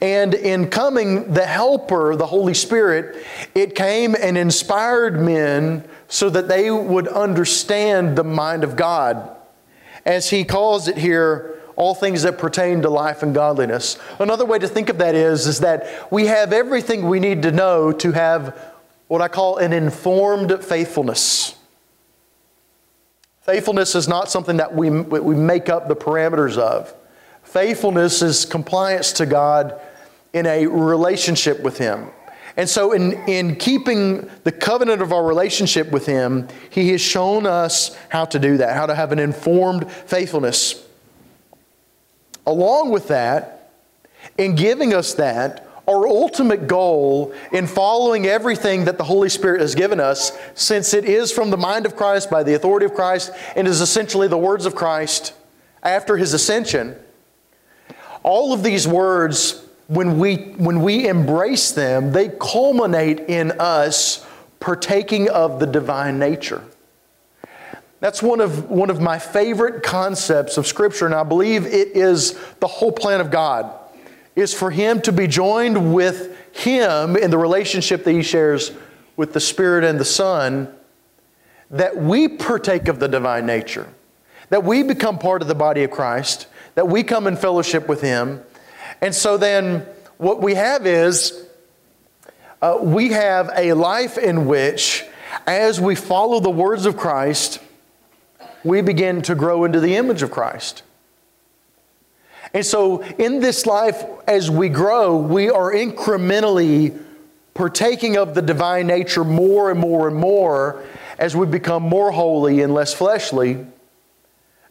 And 0.00 0.34
in 0.34 0.68
coming, 0.68 1.32
the 1.32 1.46
Helper, 1.46 2.16
the 2.16 2.26
Holy 2.26 2.54
Spirit, 2.54 3.24
it 3.54 3.74
came 3.74 4.16
and 4.18 4.36
inspired 4.36 5.20
men 5.20 5.86
so 6.08 6.30
that 6.30 6.48
they 6.48 6.70
would 6.70 7.08
understand 7.08 8.16
the 8.16 8.24
mind 8.24 8.64
of 8.64 8.76
God. 8.76 9.36
As 10.04 10.30
he 10.30 10.44
calls 10.44 10.88
it 10.88 10.96
here, 10.96 11.60
all 11.76 11.94
things 11.94 12.22
that 12.22 12.38
pertain 12.38 12.82
to 12.82 12.88
life 12.88 13.22
and 13.22 13.34
godliness. 13.34 13.98
Another 14.18 14.46
way 14.46 14.58
to 14.58 14.66
think 14.66 14.88
of 14.88 14.98
that 14.98 15.14
is, 15.14 15.46
is 15.46 15.60
that 15.60 16.10
we 16.10 16.26
have 16.26 16.52
everything 16.52 17.06
we 17.06 17.20
need 17.20 17.42
to 17.42 17.52
know 17.52 17.92
to 17.92 18.12
have 18.12 18.58
what 19.08 19.20
I 19.20 19.28
call 19.28 19.58
an 19.58 19.72
informed 19.72 20.64
faithfulness. 20.64 21.54
Faithfulness 23.46 23.94
is 23.94 24.08
not 24.08 24.28
something 24.28 24.56
that 24.56 24.74
we, 24.74 24.90
we 24.90 25.36
make 25.36 25.68
up 25.68 25.86
the 25.86 25.94
parameters 25.94 26.58
of. 26.58 26.92
Faithfulness 27.44 28.20
is 28.20 28.44
compliance 28.44 29.12
to 29.12 29.24
God 29.24 29.80
in 30.32 30.46
a 30.46 30.66
relationship 30.66 31.60
with 31.60 31.78
Him. 31.78 32.08
And 32.56 32.68
so, 32.68 32.90
in, 32.90 33.12
in 33.28 33.54
keeping 33.54 34.28
the 34.42 34.50
covenant 34.50 35.00
of 35.00 35.12
our 35.12 35.24
relationship 35.24 35.92
with 35.92 36.06
Him, 36.06 36.48
He 36.70 36.90
has 36.90 37.00
shown 37.00 37.46
us 37.46 37.96
how 38.08 38.24
to 38.24 38.40
do 38.40 38.56
that, 38.56 38.74
how 38.74 38.86
to 38.86 38.96
have 38.96 39.12
an 39.12 39.20
informed 39.20 39.92
faithfulness. 39.92 40.84
Along 42.46 42.90
with 42.90 43.06
that, 43.08 43.70
in 44.36 44.56
giving 44.56 44.92
us 44.92 45.14
that, 45.14 45.65
our 45.88 46.06
ultimate 46.06 46.66
goal 46.66 47.32
in 47.52 47.66
following 47.66 48.26
everything 48.26 48.86
that 48.86 48.98
the 48.98 49.04
Holy 49.04 49.28
Spirit 49.28 49.60
has 49.60 49.74
given 49.74 50.00
us, 50.00 50.36
since 50.54 50.94
it 50.94 51.04
is 51.04 51.30
from 51.30 51.50
the 51.50 51.56
mind 51.56 51.86
of 51.86 51.96
Christ 51.96 52.30
by 52.30 52.42
the 52.42 52.54
authority 52.54 52.86
of 52.86 52.94
Christ 52.94 53.30
and 53.54 53.68
is 53.68 53.80
essentially 53.80 54.28
the 54.28 54.38
words 54.38 54.66
of 54.66 54.74
Christ 54.74 55.32
after 55.82 56.16
his 56.16 56.34
ascension, 56.34 56.96
all 58.22 58.52
of 58.52 58.64
these 58.64 58.88
words, 58.88 59.64
when 59.86 60.18
we, 60.18 60.36
when 60.56 60.82
we 60.82 61.06
embrace 61.06 61.70
them, 61.70 62.10
they 62.12 62.28
culminate 62.28 63.20
in 63.20 63.52
us 63.52 64.26
partaking 64.58 65.28
of 65.30 65.60
the 65.60 65.66
divine 65.66 66.18
nature. 66.18 66.64
That's 68.00 68.22
one 68.22 68.40
of, 68.40 68.68
one 68.68 68.90
of 68.90 69.00
my 69.00 69.18
favorite 69.18 69.82
concepts 69.82 70.58
of 70.58 70.66
Scripture, 70.66 71.06
and 71.06 71.14
I 71.14 71.22
believe 71.22 71.66
it 71.66 71.96
is 71.96 72.38
the 72.60 72.66
whole 72.66 72.92
plan 72.92 73.20
of 73.20 73.30
God, 73.30 73.72
is 74.36 74.52
for 74.54 74.70
Him 74.70 75.00
to 75.00 75.12
be 75.12 75.26
joined 75.26 75.94
with 75.94 76.36
Him 76.52 77.16
in 77.16 77.30
the 77.30 77.38
relationship 77.38 78.04
that 78.04 78.12
He 78.12 78.22
shares 78.22 78.70
with 79.16 79.32
the 79.32 79.40
Spirit 79.40 79.82
and 79.82 79.98
the 79.98 80.04
Son, 80.04 80.72
that 81.70 81.96
we 81.96 82.28
partake 82.28 82.86
of 82.86 83.00
the 83.00 83.08
divine 83.08 83.46
nature, 83.46 83.88
that 84.50 84.62
we 84.62 84.82
become 84.82 85.18
part 85.18 85.42
of 85.42 85.48
the 85.48 85.54
body 85.54 85.82
of 85.82 85.90
Christ, 85.90 86.46
that 86.74 86.86
we 86.86 87.02
come 87.02 87.26
in 87.26 87.36
fellowship 87.36 87.88
with 87.88 88.02
Him. 88.02 88.42
And 89.00 89.14
so 89.14 89.36
then 89.36 89.86
what 90.18 90.40
we 90.40 90.54
have 90.54 90.86
is 90.86 91.46
uh, 92.60 92.78
we 92.80 93.10
have 93.10 93.50
a 93.56 93.72
life 93.72 94.18
in 94.18 94.46
which, 94.46 95.04
as 95.46 95.80
we 95.80 95.94
follow 95.94 96.40
the 96.40 96.50
words 96.50 96.86
of 96.86 96.96
Christ, 96.96 97.58
we 98.64 98.80
begin 98.82 99.22
to 99.22 99.34
grow 99.34 99.64
into 99.64 99.80
the 99.80 99.96
image 99.96 100.22
of 100.22 100.30
Christ. 100.30 100.82
And 102.56 102.64
so, 102.64 103.02
in 103.02 103.40
this 103.40 103.66
life, 103.66 104.02
as 104.26 104.50
we 104.50 104.70
grow, 104.70 105.14
we 105.14 105.50
are 105.50 105.72
incrementally 105.72 106.98
partaking 107.52 108.16
of 108.16 108.34
the 108.34 108.40
divine 108.40 108.86
nature 108.86 109.24
more 109.24 109.70
and 109.70 109.78
more 109.78 110.08
and 110.08 110.16
more 110.16 110.82
as 111.18 111.36
we 111.36 111.46
become 111.46 111.82
more 111.82 112.10
holy 112.10 112.62
and 112.62 112.72
less 112.72 112.94
fleshly 112.94 113.66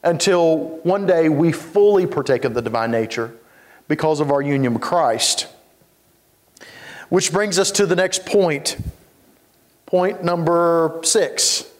until 0.02 0.80
one 0.80 1.06
day 1.06 1.30
we 1.30 1.52
fully 1.52 2.08
partake 2.08 2.43
of 2.43 2.56
the 2.56 2.62
divine 2.63 2.89
nature 2.89 3.32
because 3.88 4.19
of 4.19 4.32
our 4.32 4.41
union 4.41 4.74
with 4.74 4.82
Christ. 4.82 5.45
Which 7.10 7.32
brings 7.32 7.60
us 7.60 7.69
to 7.74 7.86
the 7.86 7.95
next 7.95 8.26
point. 8.26 8.78
Point 9.86 10.24
number 10.24 11.02
six 11.04 11.71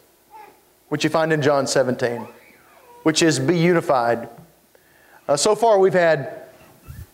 which 0.90 1.04
you 1.04 1.10
find 1.10 1.34
in 1.34 1.42
John 1.42 1.66
17, 1.66 2.28
which 3.02 3.24
is 3.24 3.40
be 3.40 3.58
unified. 3.58 4.30
Uh, 5.28 5.36
so 5.36 5.56
far, 5.56 5.80
we've 5.80 5.94
had 5.94 6.44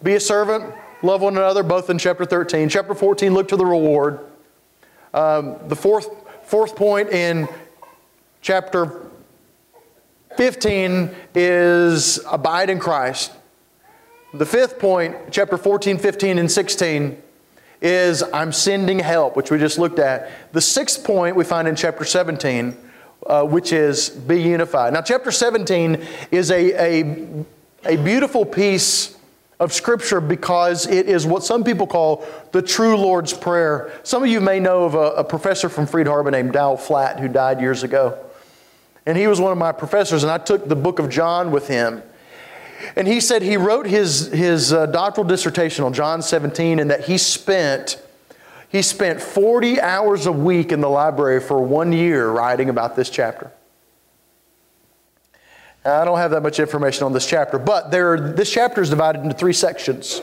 be 0.03 0.15
a 0.15 0.19
servant, 0.19 0.73
love 1.01 1.21
one 1.21 1.37
another, 1.37 1.63
both 1.63 1.89
in 1.89 1.97
chapter 1.97 2.25
13. 2.25 2.69
Chapter 2.69 2.93
14, 2.93 3.33
look 3.33 3.47
to 3.49 3.55
the 3.55 3.65
reward. 3.65 4.19
Um, 5.13 5.57
the 5.67 5.75
fourth, 5.75 6.09
fourth 6.43 6.75
point 6.75 7.09
in 7.09 7.47
chapter 8.41 9.05
15 10.37 11.11
is 11.35 12.19
abide 12.29 12.69
in 12.69 12.79
Christ. 12.79 13.31
The 14.33 14.45
fifth 14.45 14.79
point, 14.79 15.15
chapter 15.31 15.57
14, 15.57 15.97
15, 15.97 16.39
and 16.39 16.51
16, 16.51 17.21
is 17.81 18.23
I'm 18.33 18.51
sending 18.51 18.99
help, 18.99 19.35
which 19.35 19.51
we 19.51 19.57
just 19.57 19.77
looked 19.77 19.99
at. 19.99 20.31
The 20.51 20.61
sixth 20.61 21.03
point 21.03 21.35
we 21.35 21.43
find 21.43 21.67
in 21.67 21.75
chapter 21.75 22.05
17 22.05 22.77
uh, 23.25 23.43
which 23.43 23.71
is 23.71 24.09
be 24.09 24.41
unified. 24.41 24.93
Now, 24.93 25.01
chapter 25.01 25.31
17 25.31 26.05
is 26.31 26.51
a, 26.51 27.01
a, 27.01 27.45
a 27.85 27.97
beautiful 27.97 28.45
piece 28.45 29.17
of 29.59 29.71
Scripture 29.71 30.19
because 30.19 30.87
it 30.87 31.07
is 31.07 31.25
what 31.25 31.43
some 31.43 31.63
people 31.63 31.85
call 31.85 32.25
the 32.51 32.61
true 32.61 32.97
Lord's 32.97 33.33
Prayer. 33.33 33.91
Some 34.03 34.23
of 34.23 34.29
you 34.29 34.41
may 34.41 34.59
know 34.59 34.85
of 34.85 34.95
a, 34.95 35.11
a 35.17 35.23
professor 35.23 35.69
from 35.69 35.85
Freed-Hardeman 35.85 36.31
named 36.31 36.53
Dowell 36.53 36.77
Flatt 36.77 37.19
who 37.19 37.27
died 37.27 37.61
years 37.61 37.83
ago. 37.83 38.17
And 39.05 39.17
he 39.17 39.27
was 39.27 39.39
one 39.39 39.51
of 39.51 39.57
my 39.57 39.71
professors, 39.71 40.23
and 40.23 40.31
I 40.31 40.37
took 40.37 40.67
the 40.67 40.75
book 40.75 40.99
of 40.99 41.09
John 41.09 41.51
with 41.51 41.67
him. 41.67 42.03
And 42.95 43.07
he 43.07 43.19
said 43.19 43.41
he 43.41 43.57
wrote 43.57 43.85
his, 43.85 44.27
his 44.31 44.73
uh, 44.73 44.87
doctoral 44.87 45.27
dissertation 45.27 45.85
on 45.85 45.93
John 45.93 46.21
17 46.21 46.79
and 46.79 46.89
that 46.89 47.05
he 47.05 47.17
spent 47.17 48.01
he 48.69 48.81
spent 48.81 49.21
40 49.21 49.81
hours 49.81 50.27
a 50.27 50.31
week 50.31 50.71
in 50.71 50.79
the 50.79 50.89
library 50.89 51.41
for 51.41 51.61
one 51.61 51.91
year 51.91 52.29
writing 52.31 52.69
about 52.69 52.95
this 52.95 53.09
chapter. 53.09 53.51
I 55.83 56.05
don't 56.05 56.17
have 56.17 56.31
that 56.31 56.41
much 56.41 56.59
information 56.59 57.05
on 57.05 57.13
this 57.13 57.25
chapter, 57.25 57.57
but 57.57 57.89
there, 57.89 58.19
this 58.19 58.51
chapter 58.51 58.81
is 58.81 58.89
divided 58.89 59.23
into 59.23 59.35
three 59.35 59.53
sections. 59.53 60.21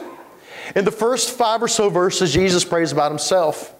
In 0.76 0.84
the 0.84 0.92
first 0.92 1.36
five 1.36 1.62
or 1.62 1.68
so 1.68 1.90
verses, 1.90 2.32
Jesus 2.32 2.64
prays 2.64 2.92
about 2.92 3.10
himself. 3.10 3.74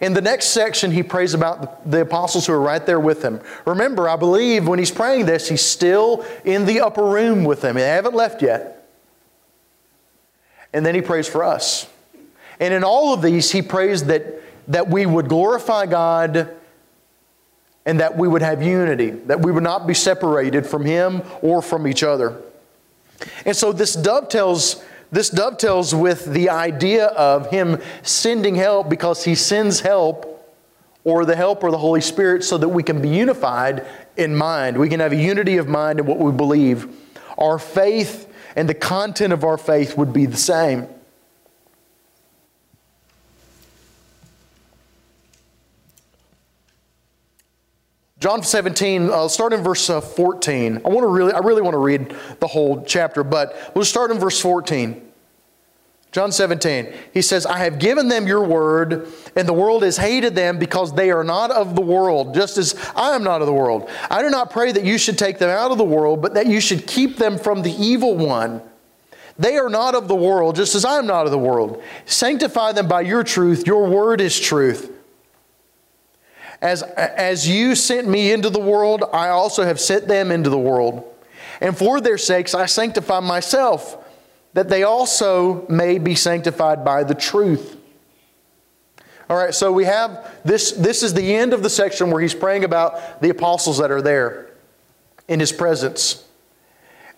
In 0.00 0.14
the 0.14 0.20
next 0.20 0.46
section, 0.46 0.90
he 0.90 1.02
prays 1.02 1.34
about 1.34 1.88
the 1.88 2.00
apostles 2.00 2.46
who 2.46 2.52
are 2.52 2.60
right 2.60 2.84
there 2.84 3.00
with 3.00 3.22
him. 3.22 3.40
Remember, 3.64 4.08
I 4.08 4.16
believe 4.16 4.66
when 4.66 4.78
he's 4.78 4.90
praying 4.90 5.26
this, 5.26 5.48
he's 5.48 5.64
still 5.64 6.24
in 6.44 6.64
the 6.64 6.80
upper 6.80 7.04
room 7.04 7.44
with 7.44 7.60
them. 7.60 7.76
They 7.76 7.82
haven't 7.82 8.14
left 8.14 8.42
yet. 8.42 8.88
And 10.72 10.86
then 10.86 10.94
he 10.94 11.02
prays 11.02 11.28
for 11.28 11.44
us. 11.44 11.88
And 12.58 12.74
in 12.74 12.84
all 12.84 13.12
of 13.14 13.22
these, 13.22 13.50
he 13.50 13.62
prays 13.62 14.04
that, 14.04 14.42
that 14.68 14.88
we 14.88 15.06
would 15.06 15.28
glorify 15.28 15.86
God 15.86 16.56
and 17.90 17.98
that 17.98 18.16
we 18.16 18.28
would 18.28 18.40
have 18.40 18.62
unity, 18.62 19.10
that 19.10 19.42
we 19.42 19.50
would 19.50 19.64
not 19.64 19.84
be 19.84 19.94
separated 19.94 20.64
from 20.64 20.84
him 20.84 21.22
or 21.42 21.60
from 21.60 21.88
each 21.88 22.04
other. 22.04 22.40
And 23.44 23.56
so 23.56 23.72
this 23.72 23.94
dovetails 23.94 24.80
this 25.10 25.28
dovetails 25.28 25.92
with 25.92 26.24
the 26.26 26.50
idea 26.50 27.06
of 27.06 27.50
him 27.50 27.80
sending 28.04 28.54
help 28.54 28.88
because 28.88 29.24
he 29.24 29.34
sends 29.34 29.80
help 29.80 30.48
or 31.02 31.24
the 31.24 31.34
help 31.34 31.64
or 31.64 31.72
the 31.72 31.78
Holy 31.78 32.00
Spirit 32.00 32.44
so 32.44 32.56
that 32.58 32.68
we 32.68 32.84
can 32.84 33.02
be 33.02 33.08
unified 33.08 33.84
in 34.16 34.36
mind. 34.36 34.76
We 34.76 34.88
can 34.88 35.00
have 35.00 35.10
a 35.10 35.16
unity 35.16 35.56
of 35.56 35.66
mind 35.66 35.98
in 35.98 36.06
what 36.06 36.18
we 36.18 36.30
believe. 36.30 36.94
Our 37.38 37.58
faith 37.58 38.32
and 38.54 38.68
the 38.68 38.74
content 38.74 39.32
of 39.32 39.42
our 39.42 39.58
faith 39.58 39.96
would 39.98 40.12
be 40.12 40.26
the 40.26 40.36
same. 40.36 40.86
John 48.20 48.42
17, 48.42 49.08
uh, 49.08 49.28
start 49.28 49.54
in 49.54 49.62
verse 49.62 49.88
uh, 49.88 50.02
14. 50.02 50.82
I 50.84 50.88
want 50.90 51.04
to 51.04 51.06
really, 51.08 51.32
I 51.32 51.38
really 51.38 51.62
want 51.62 51.72
to 51.72 51.78
read 51.78 52.14
the 52.38 52.46
whole 52.46 52.84
chapter, 52.84 53.24
but 53.24 53.72
we'll 53.74 53.86
start 53.86 54.10
in 54.10 54.18
verse 54.18 54.38
14. 54.38 55.08
John 56.12 56.30
17, 56.30 56.92
he 57.14 57.22
says, 57.22 57.46
I 57.46 57.58
have 57.58 57.78
given 57.78 58.08
them 58.08 58.26
your 58.26 58.44
word, 58.44 59.08
and 59.36 59.48
the 59.48 59.54
world 59.54 59.84
has 59.84 59.96
hated 59.96 60.34
them 60.34 60.58
because 60.58 60.92
they 60.92 61.10
are 61.10 61.24
not 61.24 61.50
of 61.50 61.74
the 61.74 61.80
world, 61.80 62.34
just 62.34 62.58
as 62.58 62.74
I 62.94 63.14
am 63.14 63.22
not 63.22 63.40
of 63.40 63.46
the 63.46 63.54
world. 63.54 63.88
I 64.10 64.20
do 64.20 64.28
not 64.28 64.50
pray 64.50 64.70
that 64.72 64.84
you 64.84 64.98
should 64.98 65.16
take 65.16 65.38
them 65.38 65.48
out 65.48 65.70
of 65.70 65.78
the 65.78 65.84
world, 65.84 66.20
but 66.20 66.34
that 66.34 66.46
you 66.46 66.60
should 66.60 66.86
keep 66.86 67.16
them 67.16 67.38
from 67.38 67.62
the 67.62 67.72
evil 67.72 68.16
one. 68.16 68.60
They 69.38 69.56
are 69.56 69.70
not 69.70 69.94
of 69.94 70.08
the 70.08 70.16
world, 70.16 70.56
just 70.56 70.74
as 70.74 70.84
I 70.84 70.98
am 70.98 71.06
not 71.06 71.24
of 71.24 71.32
the 71.32 71.38
world. 71.38 71.82
Sanctify 72.04 72.72
them 72.72 72.88
by 72.88 73.00
your 73.00 73.22
truth. 73.22 73.66
Your 73.66 73.88
word 73.88 74.20
is 74.20 74.38
truth. 74.38 74.92
As, 76.62 76.82
as 76.82 77.48
you 77.48 77.74
sent 77.74 78.06
me 78.06 78.32
into 78.32 78.50
the 78.50 78.60
world, 78.60 79.04
I 79.12 79.28
also 79.28 79.64
have 79.64 79.80
sent 79.80 80.08
them 80.08 80.30
into 80.30 80.50
the 80.50 80.58
world. 80.58 81.04
And 81.60 81.76
for 81.76 82.00
their 82.00 82.18
sakes 82.18 82.54
I 82.54 82.66
sanctify 82.66 83.20
myself, 83.20 83.96
that 84.52 84.68
they 84.68 84.82
also 84.82 85.66
may 85.68 85.98
be 85.98 86.14
sanctified 86.14 86.84
by 86.84 87.04
the 87.04 87.14
truth. 87.14 87.76
All 89.28 89.36
right, 89.36 89.54
so 89.54 89.70
we 89.70 89.84
have 89.84 90.28
this. 90.44 90.72
This 90.72 91.04
is 91.04 91.14
the 91.14 91.34
end 91.36 91.52
of 91.52 91.62
the 91.62 91.70
section 91.70 92.10
where 92.10 92.20
he's 92.20 92.34
praying 92.34 92.64
about 92.64 93.22
the 93.22 93.30
apostles 93.30 93.78
that 93.78 93.90
are 93.90 94.02
there 94.02 94.50
in 95.28 95.38
his 95.38 95.52
presence. 95.52 96.24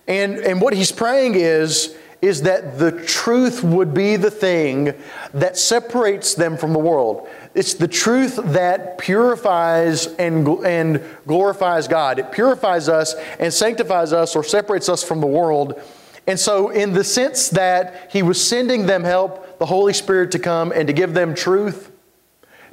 And, 0.07 0.37
and 0.37 0.61
what 0.61 0.73
he's 0.73 0.91
praying 0.91 1.35
is, 1.35 1.97
is 2.21 2.43
that 2.43 2.77
the 2.77 2.91
truth 2.91 3.63
would 3.63 3.93
be 3.93 4.15
the 4.15 4.29
thing 4.31 4.93
that 5.33 5.57
separates 5.57 6.35
them 6.35 6.55
from 6.55 6.71
the 6.71 6.79
world. 6.79 7.27
It's 7.55 7.75
the 7.75 7.87
truth 7.87 8.37
that 8.37 8.97
purifies 8.97 10.07
and, 10.15 10.47
and 10.65 11.03
glorifies 11.27 11.87
God. 11.87 12.17
It 12.17 12.31
purifies 12.31 12.89
us 12.89 13.13
and 13.39 13.53
sanctifies 13.53 14.11
us 14.11 14.35
or 14.35 14.43
separates 14.43 14.89
us 14.89 15.03
from 15.03 15.21
the 15.21 15.27
world. 15.27 15.79
And 16.25 16.39
so, 16.39 16.69
in 16.69 16.93
the 16.93 17.03
sense 17.03 17.49
that 17.49 18.09
He 18.11 18.23
was 18.23 18.45
sending 18.45 18.85
them 18.85 19.03
help, 19.03 19.59
the 19.59 19.65
Holy 19.65 19.93
Spirit 19.93 20.31
to 20.31 20.39
come 20.39 20.71
and 20.71 20.87
to 20.87 20.93
give 20.93 21.13
them 21.13 21.35
truth, 21.35 21.91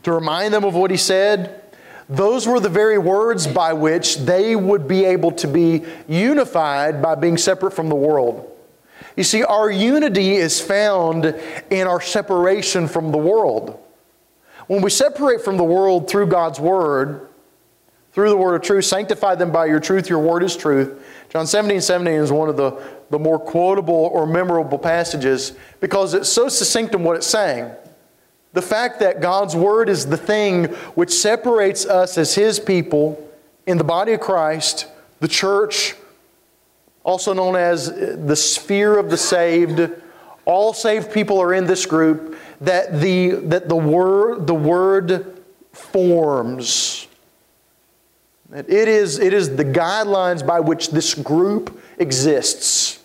to 0.05 0.13
remind 0.13 0.55
them 0.55 0.65
of 0.65 0.75
what 0.75 0.91
He 0.91 0.97
said, 0.97 1.63
those 2.09 2.47
were 2.47 2.59
the 2.59 2.69
very 2.69 2.99
words 2.99 3.47
by 3.47 3.73
which 3.73 4.17
they 4.19 4.57
would 4.57 4.89
be 4.89 5.05
able 5.05 5.33
to 5.33 5.47
be 5.47 5.85
unified 6.09 7.03
by 7.03 7.15
being 7.15 7.37
separate 7.37 7.73
from 7.73 7.89
the 7.89 7.95
world. 7.95 8.47
You 9.17 9.25
see, 9.25 9.45
our 9.45 9.71
unity 9.71 10.37
is 10.37 10.61
found 10.61 11.27
in 11.71 11.87
our 11.87 12.01
separation 12.01 12.89
from 12.89 13.13
the 13.13 13.19
world. 13.19 13.79
When 14.71 14.83
we 14.83 14.91
separate 14.91 15.43
from 15.43 15.57
the 15.57 15.65
world 15.65 16.09
through 16.09 16.29
God's 16.29 16.61
Word, 16.61 17.27
through 18.13 18.29
the 18.29 18.37
Word 18.37 18.55
of 18.55 18.63
truth, 18.63 18.85
sanctify 18.85 19.35
them 19.35 19.51
by 19.51 19.67
your 19.67 19.81
truth, 19.81 20.09
your 20.09 20.21
Word 20.21 20.45
is 20.45 20.57
truth. 20.57 21.05
John 21.29 21.49
17, 21.49 21.81
17 21.81 22.15
is 22.15 22.31
one 22.31 22.49
of 22.49 22.57
the, 22.57 22.81
the 23.11 23.19
more 23.19 23.41
quotable 23.41 23.93
or 23.93 24.29
memorable 24.29 24.79
passages 24.79 25.55
because 25.81 26.15
it's 26.15 26.29
so 26.29 26.49
succinct 26.49 26.95
in 26.95 27.03
what 27.03 27.17
it's 27.17 27.27
saying. 27.27 27.69
The 28.53 28.63
fact 28.63 29.01
that 29.01 29.21
God's 29.21 29.57
Word 29.57 29.89
is 29.89 30.07
the 30.07 30.17
thing 30.17 30.67
which 30.95 31.11
separates 31.11 31.85
us 31.85 32.17
as 32.17 32.37
His 32.37 32.61
people 32.61 33.29
in 33.67 33.77
the 33.77 33.83
body 33.83 34.13
of 34.13 34.21
Christ, 34.21 34.87
the 35.19 35.27
church, 35.27 35.97
also 37.03 37.33
known 37.33 37.57
as 37.57 37.93
the 37.93 38.37
sphere 38.37 39.01
of 39.01 39.11
the 39.11 39.17
saved. 39.17 39.91
All 40.51 40.75
saved 40.75 41.13
people 41.13 41.41
are 41.41 41.55
in 41.55 41.67
this 41.67 41.87
group 41.87 42.37
that 42.61 43.01
the, 43.01 43.31
that 43.31 43.69
the, 43.69 43.77
word, 43.77 44.49
the 44.49 44.55
word 44.55 45.41
forms. 45.71 47.07
It 48.53 48.89
is, 48.89 49.21
it 49.21 49.33
is 49.33 49.55
the 49.55 49.65
guidelines 49.65 50.45
by 50.45 50.59
which 50.59 50.91
this 50.91 51.15
group 51.15 51.81
exists. 51.99 52.99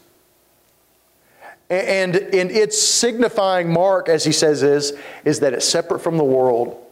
And, 1.70 2.16
and 2.16 2.50
its 2.50 2.82
signifying 2.82 3.72
mark, 3.72 4.10
as 4.10 4.24
he 4.24 4.32
says, 4.32 4.64
is, 4.64 4.94
is 5.24 5.42
that 5.42 5.54
it's 5.54 5.68
separate 5.68 6.00
from 6.00 6.18
the 6.18 6.24
world. 6.24 6.84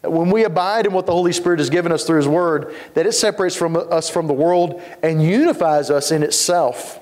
That 0.00 0.12
when 0.12 0.30
we 0.30 0.44
abide 0.44 0.86
in 0.86 0.94
what 0.94 1.04
the 1.04 1.12
Holy 1.12 1.32
Spirit 1.32 1.58
has 1.58 1.68
given 1.68 1.92
us 1.92 2.04
through 2.04 2.16
His 2.16 2.28
Word, 2.28 2.74
that 2.94 3.04
it 3.04 3.12
separates 3.12 3.54
from 3.54 3.76
us 3.76 4.08
from 4.08 4.28
the 4.28 4.32
world 4.32 4.80
and 5.02 5.22
unifies 5.22 5.90
us 5.90 6.10
in 6.10 6.22
itself. 6.22 7.00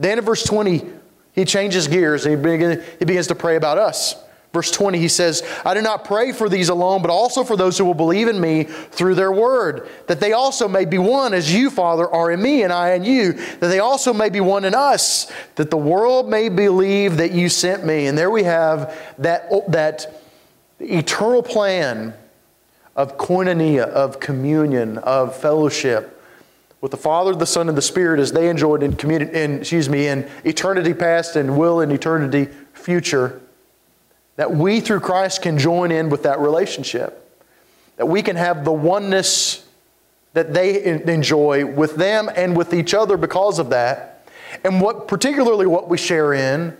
Then 0.00 0.18
in 0.18 0.24
verse 0.24 0.42
20, 0.42 0.98
he 1.32 1.44
changes 1.44 1.88
gears 1.88 2.26
and 2.26 2.36
he, 2.36 2.42
begin, 2.42 2.82
he 2.98 3.04
begins 3.04 3.28
to 3.28 3.34
pray 3.34 3.56
about 3.56 3.78
us. 3.78 4.14
Verse 4.52 4.72
20, 4.72 4.98
he 4.98 5.06
says, 5.06 5.44
I 5.64 5.74
do 5.74 5.82
not 5.82 6.04
pray 6.04 6.32
for 6.32 6.48
these 6.48 6.70
alone, 6.70 7.02
but 7.02 7.10
also 7.10 7.44
for 7.44 7.56
those 7.56 7.78
who 7.78 7.84
will 7.84 7.94
believe 7.94 8.26
in 8.26 8.40
me 8.40 8.64
through 8.64 9.14
their 9.14 9.30
word, 9.30 9.88
that 10.08 10.18
they 10.18 10.32
also 10.32 10.66
may 10.66 10.84
be 10.84 10.98
one 10.98 11.34
as 11.34 11.54
you, 11.54 11.70
Father, 11.70 12.08
are 12.08 12.32
in 12.32 12.42
me 12.42 12.64
and 12.64 12.72
I 12.72 12.94
in 12.94 13.04
you, 13.04 13.34
that 13.34 13.68
they 13.68 13.78
also 13.78 14.12
may 14.12 14.28
be 14.28 14.40
one 14.40 14.64
in 14.64 14.74
us, 14.74 15.30
that 15.54 15.70
the 15.70 15.76
world 15.76 16.28
may 16.28 16.48
believe 16.48 17.18
that 17.18 17.30
you 17.30 17.48
sent 17.48 17.84
me. 17.84 18.08
And 18.08 18.18
there 18.18 18.30
we 18.30 18.42
have 18.42 18.98
that, 19.18 19.48
that 19.70 20.20
eternal 20.80 21.44
plan 21.44 22.12
of 22.96 23.16
koinonia, 23.18 23.84
of 23.84 24.18
communion, 24.18 24.98
of 24.98 25.36
fellowship 25.36 26.19
with 26.80 26.90
the 26.90 26.96
Father, 26.96 27.34
the 27.34 27.46
Son, 27.46 27.68
and 27.68 27.76
the 27.76 27.82
Spirit 27.82 28.20
as 28.20 28.32
they 28.32 28.48
enjoyed 28.48 28.82
in, 28.82 28.94
communi- 28.94 29.32
in, 29.32 29.58
excuse 29.58 29.88
me, 29.88 30.06
in 30.06 30.28
eternity 30.44 30.94
past 30.94 31.36
and 31.36 31.58
will 31.58 31.80
in 31.80 31.90
eternity 31.90 32.48
future, 32.72 33.40
that 34.36 34.50
we 34.50 34.80
through 34.80 35.00
Christ 35.00 35.42
can 35.42 35.58
join 35.58 35.92
in 35.92 36.08
with 36.08 36.22
that 36.22 36.40
relationship. 36.40 37.16
That 37.96 38.06
we 38.06 38.22
can 38.22 38.36
have 38.36 38.64
the 38.64 38.72
oneness 38.72 39.66
that 40.32 40.54
they 40.54 40.84
enjoy 40.84 41.66
with 41.66 41.96
them 41.96 42.30
and 42.34 42.56
with 42.56 42.72
each 42.72 42.94
other 42.94 43.16
because 43.16 43.58
of 43.58 43.70
that. 43.70 44.26
And 44.64 44.80
what 44.80 45.08
particularly 45.08 45.66
what 45.66 45.88
we 45.88 45.98
share 45.98 46.32
in, 46.32 46.76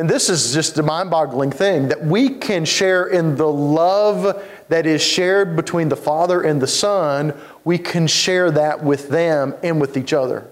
and 0.00 0.08
this 0.08 0.30
is 0.30 0.54
just 0.54 0.78
a 0.78 0.82
mind-boggling 0.82 1.52
thing, 1.52 1.88
that 1.88 2.02
we 2.02 2.30
can 2.30 2.64
share 2.64 3.06
in 3.06 3.36
the 3.36 3.46
love 3.46 4.42
that 4.70 4.86
is 4.86 5.02
shared 5.02 5.56
between 5.56 5.90
the 5.90 5.96
Father 5.96 6.40
and 6.40 6.58
the 6.60 6.66
Son 6.66 7.34
we 7.64 7.76
can 7.76 8.06
share 8.06 8.50
that 8.50 8.82
with 8.82 9.10
them 9.10 9.54
and 9.62 9.78
with 9.78 9.98
each 9.98 10.14
other. 10.14 10.48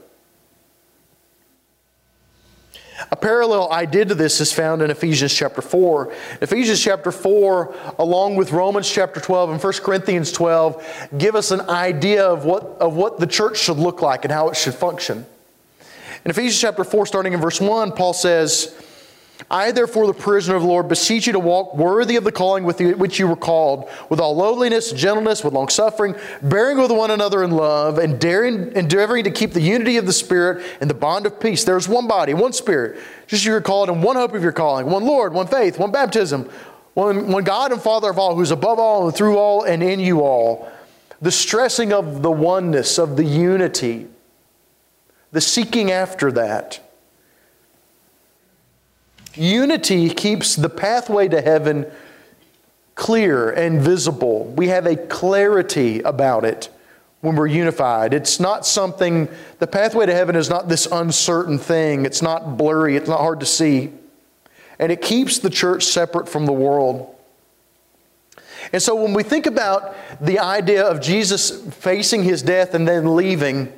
A 3.11 3.17
parallel 3.17 3.73
idea 3.73 4.05
to 4.05 4.15
this 4.15 4.39
is 4.43 4.53
found 4.53 4.83
in 4.83 4.91
Ephesians 4.91 5.33
chapter 5.33 5.63
4. 5.63 6.13
Ephesians 6.43 6.83
chapter 6.83 7.11
4, 7.11 7.75
along 7.99 8.37
with 8.37 8.53
Romans 8.53 8.91
chapter 8.91 9.19
12 9.19 9.51
and 9.53 9.63
1 9.63 9.73
Corinthians 9.83 10.31
12, 10.31 11.09
give 11.17 11.35
us 11.35 11.53
an 11.53 11.63
idea 11.63 12.23
of 12.23 12.45
what, 12.45 12.65
of 12.81 12.97
what 12.97 13.19
the 13.19 13.27
church 13.27 13.57
should 13.57 13.79
look 13.79 14.03
like 14.03 14.27
and 14.27 14.33
how 14.33 14.51
it 14.51 14.57
should 14.57 14.75
function. 14.75 15.25
In 16.27 16.31
Ephesians 16.31 16.61
chapter 16.61 16.85
4, 16.85 17.07
starting 17.07 17.33
in 17.33 17.41
verse 17.41 17.63
1, 17.63 17.93
Paul 17.93 18.13
says, 18.13 18.75
I, 19.51 19.73
therefore, 19.73 20.07
the 20.07 20.13
prisoner 20.13 20.57
of 20.57 20.63
the 20.63 20.69
Lord, 20.69 20.89
beseech 20.89 21.27
you 21.27 21.33
to 21.33 21.39
walk 21.39 21.75
worthy 21.75 22.17
of 22.17 22.25
the 22.25 22.33
calling 22.33 22.65
with 22.65 22.81
which 22.81 23.19
you 23.19 23.27
were 23.27 23.37
called, 23.37 23.89
with 24.11 24.21
all 24.21 24.37
lowliness, 24.37 24.93
gentleness, 24.93 25.43
with 25.43 25.55
long 25.55 25.71
suffering, 25.71 26.15
bearing 26.43 26.77
with 26.79 26.91
one 26.91 27.11
another 27.11 27.43
in 27.43 27.53
love, 27.53 27.97
and 27.97 28.21
daring, 28.21 28.73
endeavoring 28.77 29.25
to 29.25 29.31
keep 29.31 29.55
the 29.55 29.63
unity 29.63 29.97
of 29.97 30.05
the 30.05 30.13
Spirit 30.13 30.67
and 30.83 30.91
the 30.91 30.95
bond 30.95 31.25
of 31.25 31.41
peace. 31.41 31.65
There's 31.65 31.89
one 31.89 32.07
body, 32.07 32.35
one 32.35 32.53
Spirit, 32.53 33.01
just 33.27 33.41
as 33.41 33.47
you 33.47 33.55
are 33.55 33.63
called, 33.63 33.89
and 33.89 34.03
one 34.03 34.17
hope 34.17 34.35
of 34.35 34.43
your 34.43 34.53
calling, 34.53 34.85
one 34.87 35.05
Lord, 35.05 35.33
one 35.33 35.47
faith, 35.47 35.79
one 35.79 35.93
baptism, 35.93 36.51
one, 36.93 37.29
one 37.29 37.45
God 37.45 37.73
and 37.73 37.81
Father 37.81 38.11
of 38.11 38.19
all, 38.19 38.35
who's 38.37 38.51
above 38.51 38.79
all 38.79 39.07
and 39.07 39.17
through 39.17 39.39
all 39.39 39.63
and 39.63 39.83
in 39.83 39.99
you 39.99 40.21
all. 40.21 40.71
The 41.23 41.33
stressing 41.33 41.93
of 41.93 42.21
the 42.21 42.31
oneness, 42.31 42.99
of 42.99 43.17
the 43.17 43.25
unity, 43.25 44.09
the 45.33 45.41
seeking 45.41 45.91
after 45.91 46.31
that. 46.33 46.81
Unity 49.39 50.11
keeps 50.11 50.57
the 50.57 50.69
pathway 50.69 51.29
to 51.29 51.41
heaven 51.41 51.87
clear 52.95 53.51
and 53.51 53.81
visible. 53.81 54.45
We 54.45 54.69
have 54.69 54.87
a 54.87 54.97
clarity 54.97 56.01
about 56.01 56.45
it 56.45 56.69
when 57.21 57.37
we're 57.37 57.47
unified. 57.47 58.13
It's 58.13 58.41
not 58.41 58.67
something, 58.67 59.29
the 59.59 59.67
pathway 59.67 60.07
to 60.07 60.15
heaven 60.15 60.37
is 60.37 60.51
not 60.51 60.69
this 60.69 60.87
uncertain 60.87 61.59
thing. 61.59 62.05
It's 62.05 62.23
not 62.23 62.57
blurry, 62.57 62.97
it's 62.97 63.09
not 63.09 63.21
hard 63.21 63.41
to 63.41 63.47
see. 63.47 63.93
and 64.79 64.93
it 64.93 65.03
keeps 65.03 65.39
the 65.39 65.51
church 65.51 65.85
separate 65.85 66.29
from 66.29 66.47
the 66.47 66.53
world. 66.53 67.15
And 68.73 68.83
so 68.83 68.95
when 68.95 69.15
we 69.15 69.23
think 69.23 69.47
about 69.47 69.95
the 70.21 70.39
idea 70.39 70.85
of 70.85 71.01
Jesus 71.01 71.63
facing 71.75 72.23
his 72.23 72.43
death 72.43 72.75
and 72.75 72.87
then 72.87 73.17
leaving, 73.17 73.73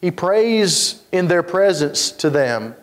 he 0.00 0.10
prays 0.10 1.02
in 1.12 1.28
their 1.28 1.42
presence 1.42 2.10
to 2.12 2.30
them, 2.30 2.74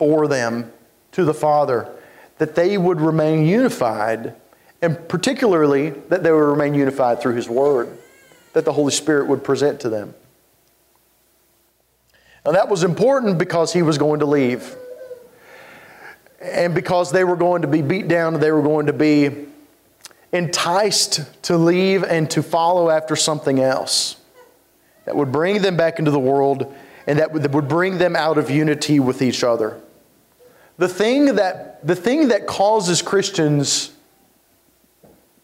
for 0.00 0.26
them, 0.26 0.72
to 1.12 1.26
the 1.26 1.34
Father, 1.34 1.92
that 2.38 2.54
they 2.54 2.78
would 2.78 3.02
remain 3.02 3.44
unified, 3.44 4.34
and 4.80 5.06
particularly 5.10 5.90
that 6.08 6.22
they 6.22 6.32
would 6.32 6.38
remain 6.38 6.72
unified 6.72 7.20
through 7.20 7.34
his 7.34 7.50
word, 7.50 7.98
that 8.54 8.64
the 8.64 8.72
Holy 8.72 8.92
Spirit 8.92 9.28
would 9.28 9.44
present 9.44 9.78
to 9.80 9.90
them. 9.90 10.14
Now 12.46 12.52
that 12.52 12.70
was 12.70 12.82
important 12.82 13.36
because 13.36 13.74
he 13.74 13.82
was 13.82 13.98
going 13.98 14.20
to 14.20 14.26
leave. 14.26 14.74
And 16.40 16.74
because 16.74 17.12
they 17.12 17.24
were 17.24 17.36
going 17.36 17.60
to 17.60 17.68
be 17.68 17.82
beat 17.82 18.08
down, 18.08 18.40
they 18.40 18.52
were 18.52 18.62
going 18.62 18.86
to 18.86 18.94
be 18.94 19.48
enticed 20.32 21.42
to 21.42 21.58
leave 21.58 22.04
and 22.04 22.30
to 22.30 22.42
follow 22.42 22.88
after 22.88 23.16
something 23.16 23.60
else 23.60 24.16
that 25.04 25.14
would 25.14 25.30
bring 25.30 25.60
them 25.60 25.76
back 25.76 25.98
into 25.98 26.10
the 26.10 26.18
world 26.18 26.74
and 27.06 27.18
that 27.18 27.32
would 27.32 27.68
bring 27.68 27.98
them 27.98 28.16
out 28.16 28.38
of 28.38 28.48
unity 28.48 28.98
with 28.98 29.20
each 29.20 29.44
other. 29.44 29.78
The 30.80 30.88
thing 30.88 31.34
that, 31.34 31.86
the 31.86 31.94
thing 31.94 32.28
that 32.28 32.46
causes 32.46 33.02
Christians 33.02 33.92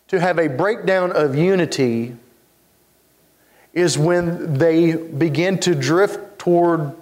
to 0.08 0.18
have 0.18 0.38
a 0.38 0.48
breakdown 0.48 1.12
of 1.12 1.36
unity 1.36 2.16
is 3.74 3.98
when 3.98 4.54
they 4.54 4.96
begin 4.96 5.58
to 5.58 5.74
drift 5.74 6.38
toward 6.38 6.96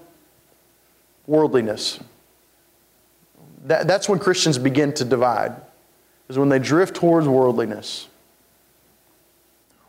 worldliness. 1.29 2.01
That, 3.67 3.87
that's 3.87 4.09
when 4.09 4.19
Christians 4.19 4.59
begin 4.59 4.93
to 4.95 5.05
divide 5.05 5.53
is 6.29 6.37
when 6.37 6.49
they 6.49 6.59
drift 6.59 6.97
towards 6.97 7.29
worldliness. 7.29 8.09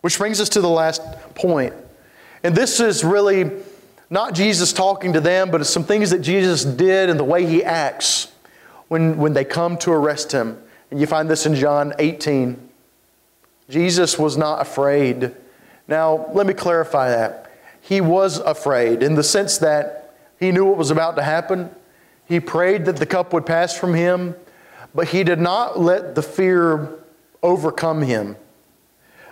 Which 0.01 0.19
brings 0.19 0.39
us 0.39 0.49
to 0.49 0.61
the 0.61 0.69
last 0.69 1.01
point. 1.33 1.73
And 2.43 2.55
this 2.55 2.79
is 2.79 3.03
really 3.03 3.49
not 4.11 4.35
Jesus 4.35 4.71
talking 4.71 5.13
to 5.13 5.19
them, 5.19 5.49
but 5.49 5.61
it's 5.61 5.69
some 5.71 5.83
things 5.83 6.11
that 6.11 6.19
Jesus 6.19 6.63
did 6.63 7.09
and 7.09 7.19
the 7.19 7.23
way 7.23 7.47
he 7.47 7.63
acts 7.63 8.33
when, 8.87 9.17
when 9.17 9.33
they 9.33 9.45
come 9.45 9.77
to 9.79 9.91
arrest 9.91 10.31
him. 10.31 10.61
And 10.91 10.99
you 10.99 11.07
find 11.07 11.29
this 11.29 11.45
in 11.45 11.55
John 11.55 11.93
18. 11.99 12.69
Jesus 13.69 14.19
was 14.19 14.37
not 14.37 14.61
afraid. 14.61 15.31
Now, 15.87 16.29
let 16.33 16.45
me 16.45 16.53
clarify 16.53 17.09
that. 17.09 17.51
He 17.81 18.01
was 18.01 18.39
afraid 18.39 19.03
in 19.03 19.15
the 19.15 19.23
sense 19.23 19.57
that 19.59 20.15
he 20.39 20.51
knew 20.51 20.65
what 20.65 20.77
was 20.77 20.91
about 20.91 21.15
to 21.15 21.23
happen. 21.23 21.69
He 22.27 22.39
prayed 22.39 22.85
that 22.85 22.97
the 22.97 23.05
cup 23.05 23.33
would 23.33 23.45
pass 23.45 23.77
from 23.77 23.93
him. 23.93 24.35
But 24.93 25.09
he 25.09 25.23
did 25.23 25.39
not 25.39 25.79
let 25.79 26.15
the 26.15 26.21
fear 26.21 26.89
overcome 27.43 28.01
him. 28.01 28.37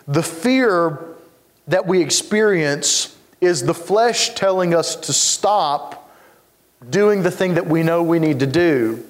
The 0.07 0.21
fear 0.21 0.99
that 1.67 1.87
we 1.87 2.01
experience 2.01 3.17
is 3.39 3.63
the 3.63 3.73
flesh 3.73 4.35
telling 4.35 4.73
us 4.73 4.95
to 4.97 5.13
stop 5.13 6.11
doing 6.89 7.23
the 7.23 7.31
thing 7.31 7.53
that 7.53 7.65
we 7.65 7.81
know 7.81 8.03
we 8.03 8.19
need 8.19 8.39
to 8.39 8.45
do. 8.45 9.03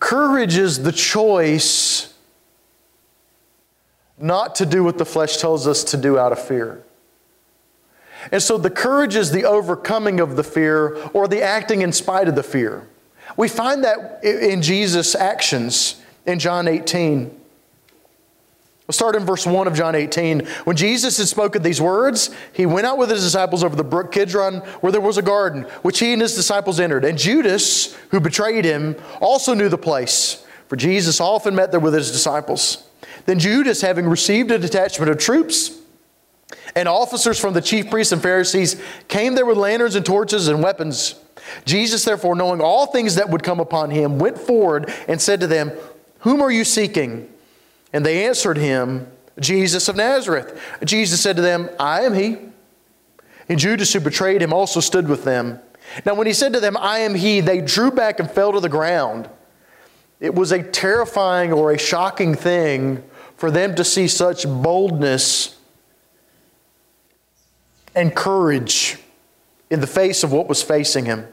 Courage 0.00 0.56
is 0.56 0.82
the 0.82 0.92
choice 0.92 2.14
not 4.18 4.54
to 4.56 4.66
do 4.66 4.84
what 4.84 4.98
the 4.98 5.04
flesh 5.04 5.36
tells 5.38 5.66
us 5.66 5.84
to 5.84 5.96
do 5.96 6.18
out 6.18 6.32
of 6.32 6.40
fear. 6.40 6.82
And 8.32 8.42
so 8.42 8.58
the 8.58 8.70
courage 8.70 9.14
is 9.14 9.30
the 9.30 9.44
overcoming 9.44 10.20
of 10.20 10.36
the 10.36 10.42
fear 10.42 10.96
or 11.12 11.28
the 11.28 11.42
acting 11.42 11.82
in 11.82 11.92
spite 11.92 12.28
of 12.28 12.34
the 12.34 12.42
fear. 12.42 12.86
We 13.36 13.48
find 13.48 13.84
that 13.84 14.24
in 14.24 14.62
Jesus' 14.62 15.14
actions 15.14 16.02
in 16.26 16.38
John 16.38 16.66
18. 16.66 17.37
We'll 18.88 18.94
start 18.94 19.16
in 19.16 19.26
verse 19.26 19.44
1 19.44 19.66
of 19.66 19.74
John 19.74 19.94
18. 19.94 20.46
When 20.64 20.74
Jesus 20.74 21.18
had 21.18 21.28
spoken 21.28 21.62
these 21.62 21.78
words, 21.78 22.30
he 22.54 22.64
went 22.64 22.86
out 22.86 22.96
with 22.96 23.10
his 23.10 23.22
disciples 23.22 23.62
over 23.62 23.76
the 23.76 23.84
brook 23.84 24.12
Kidron, 24.12 24.60
where 24.80 24.90
there 24.90 25.02
was 25.02 25.18
a 25.18 25.22
garden, 25.22 25.64
which 25.82 25.98
he 25.98 26.14
and 26.14 26.22
his 26.22 26.34
disciples 26.34 26.80
entered. 26.80 27.04
And 27.04 27.18
Judas, 27.18 27.94
who 28.10 28.18
betrayed 28.18 28.64
him, 28.64 28.96
also 29.20 29.52
knew 29.52 29.68
the 29.68 29.76
place, 29.76 30.42
for 30.68 30.76
Jesus 30.76 31.20
often 31.20 31.54
met 31.54 31.70
there 31.70 31.80
with 31.80 31.92
his 31.92 32.10
disciples. 32.10 32.88
Then 33.26 33.38
Judas, 33.38 33.82
having 33.82 34.06
received 34.06 34.50
a 34.50 34.58
detachment 34.58 35.10
of 35.10 35.18
troops, 35.18 35.78
and 36.74 36.88
officers 36.88 37.38
from 37.38 37.52
the 37.52 37.60
chief 37.60 37.90
priests 37.90 38.14
and 38.14 38.22
Pharisees 38.22 38.80
came 39.06 39.34
there 39.34 39.44
with 39.44 39.58
lanterns 39.58 39.96
and 39.96 40.06
torches 40.06 40.48
and 40.48 40.62
weapons. 40.62 41.14
Jesus, 41.66 42.06
therefore, 42.06 42.34
knowing 42.34 42.62
all 42.62 42.86
things 42.86 43.16
that 43.16 43.28
would 43.28 43.42
come 43.42 43.60
upon 43.60 43.90
him, 43.90 44.18
went 44.18 44.38
forward 44.38 44.90
and 45.08 45.20
said 45.20 45.40
to 45.40 45.46
them, 45.46 45.72
Whom 46.20 46.40
are 46.40 46.50
you 46.50 46.64
seeking? 46.64 47.28
And 47.92 48.04
they 48.04 48.26
answered 48.26 48.56
him, 48.56 49.10
Jesus 49.40 49.88
of 49.88 49.96
Nazareth. 49.96 50.60
Jesus 50.84 51.20
said 51.20 51.36
to 51.36 51.42
them, 51.42 51.70
I 51.78 52.02
am 52.02 52.14
he. 52.14 52.38
And 53.48 53.58
Judas, 53.58 53.92
who 53.92 54.00
betrayed 54.00 54.42
him, 54.42 54.52
also 54.52 54.80
stood 54.80 55.08
with 55.08 55.24
them. 55.24 55.60
Now, 56.04 56.14
when 56.14 56.26
he 56.26 56.32
said 56.32 56.52
to 56.52 56.60
them, 56.60 56.76
I 56.76 56.98
am 57.00 57.14
he, 57.14 57.40
they 57.40 57.60
drew 57.60 57.90
back 57.90 58.20
and 58.20 58.30
fell 58.30 58.52
to 58.52 58.60
the 58.60 58.68
ground. 58.68 59.28
It 60.20 60.34
was 60.34 60.52
a 60.52 60.62
terrifying 60.62 61.52
or 61.52 61.72
a 61.72 61.78
shocking 61.78 62.34
thing 62.34 63.02
for 63.36 63.50
them 63.50 63.74
to 63.76 63.84
see 63.84 64.08
such 64.08 64.44
boldness 64.44 65.56
and 67.94 68.14
courage 68.14 68.98
in 69.70 69.80
the 69.80 69.86
face 69.86 70.22
of 70.22 70.32
what 70.32 70.48
was 70.48 70.62
facing 70.62 71.04
him. 71.04 71.26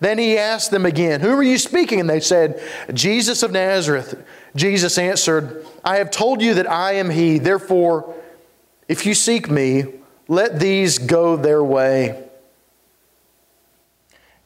Then 0.00 0.18
he 0.18 0.36
asked 0.36 0.70
them 0.70 0.86
again, 0.86 1.20
Who 1.20 1.30
are 1.30 1.42
you 1.42 1.58
speaking? 1.58 2.00
And 2.00 2.10
they 2.10 2.20
said, 2.20 2.62
Jesus 2.92 3.42
of 3.42 3.52
Nazareth. 3.52 4.22
Jesus 4.56 4.98
answered, 4.98 5.66
I 5.84 5.96
have 5.96 6.10
told 6.10 6.40
you 6.40 6.54
that 6.54 6.70
I 6.70 6.92
am 6.92 7.10
he. 7.10 7.38
Therefore, 7.38 8.14
if 8.88 9.04
you 9.06 9.14
seek 9.14 9.50
me, 9.50 9.84
let 10.28 10.60
these 10.60 10.98
go 10.98 11.36
their 11.36 11.62
way. 11.62 12.22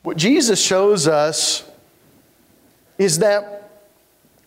What 0.02 0.16
Jesus 0.16 0.60
shows 0.60 1.06
us 1.06 1.68
is 2.96 3.18
that 3.18 3.70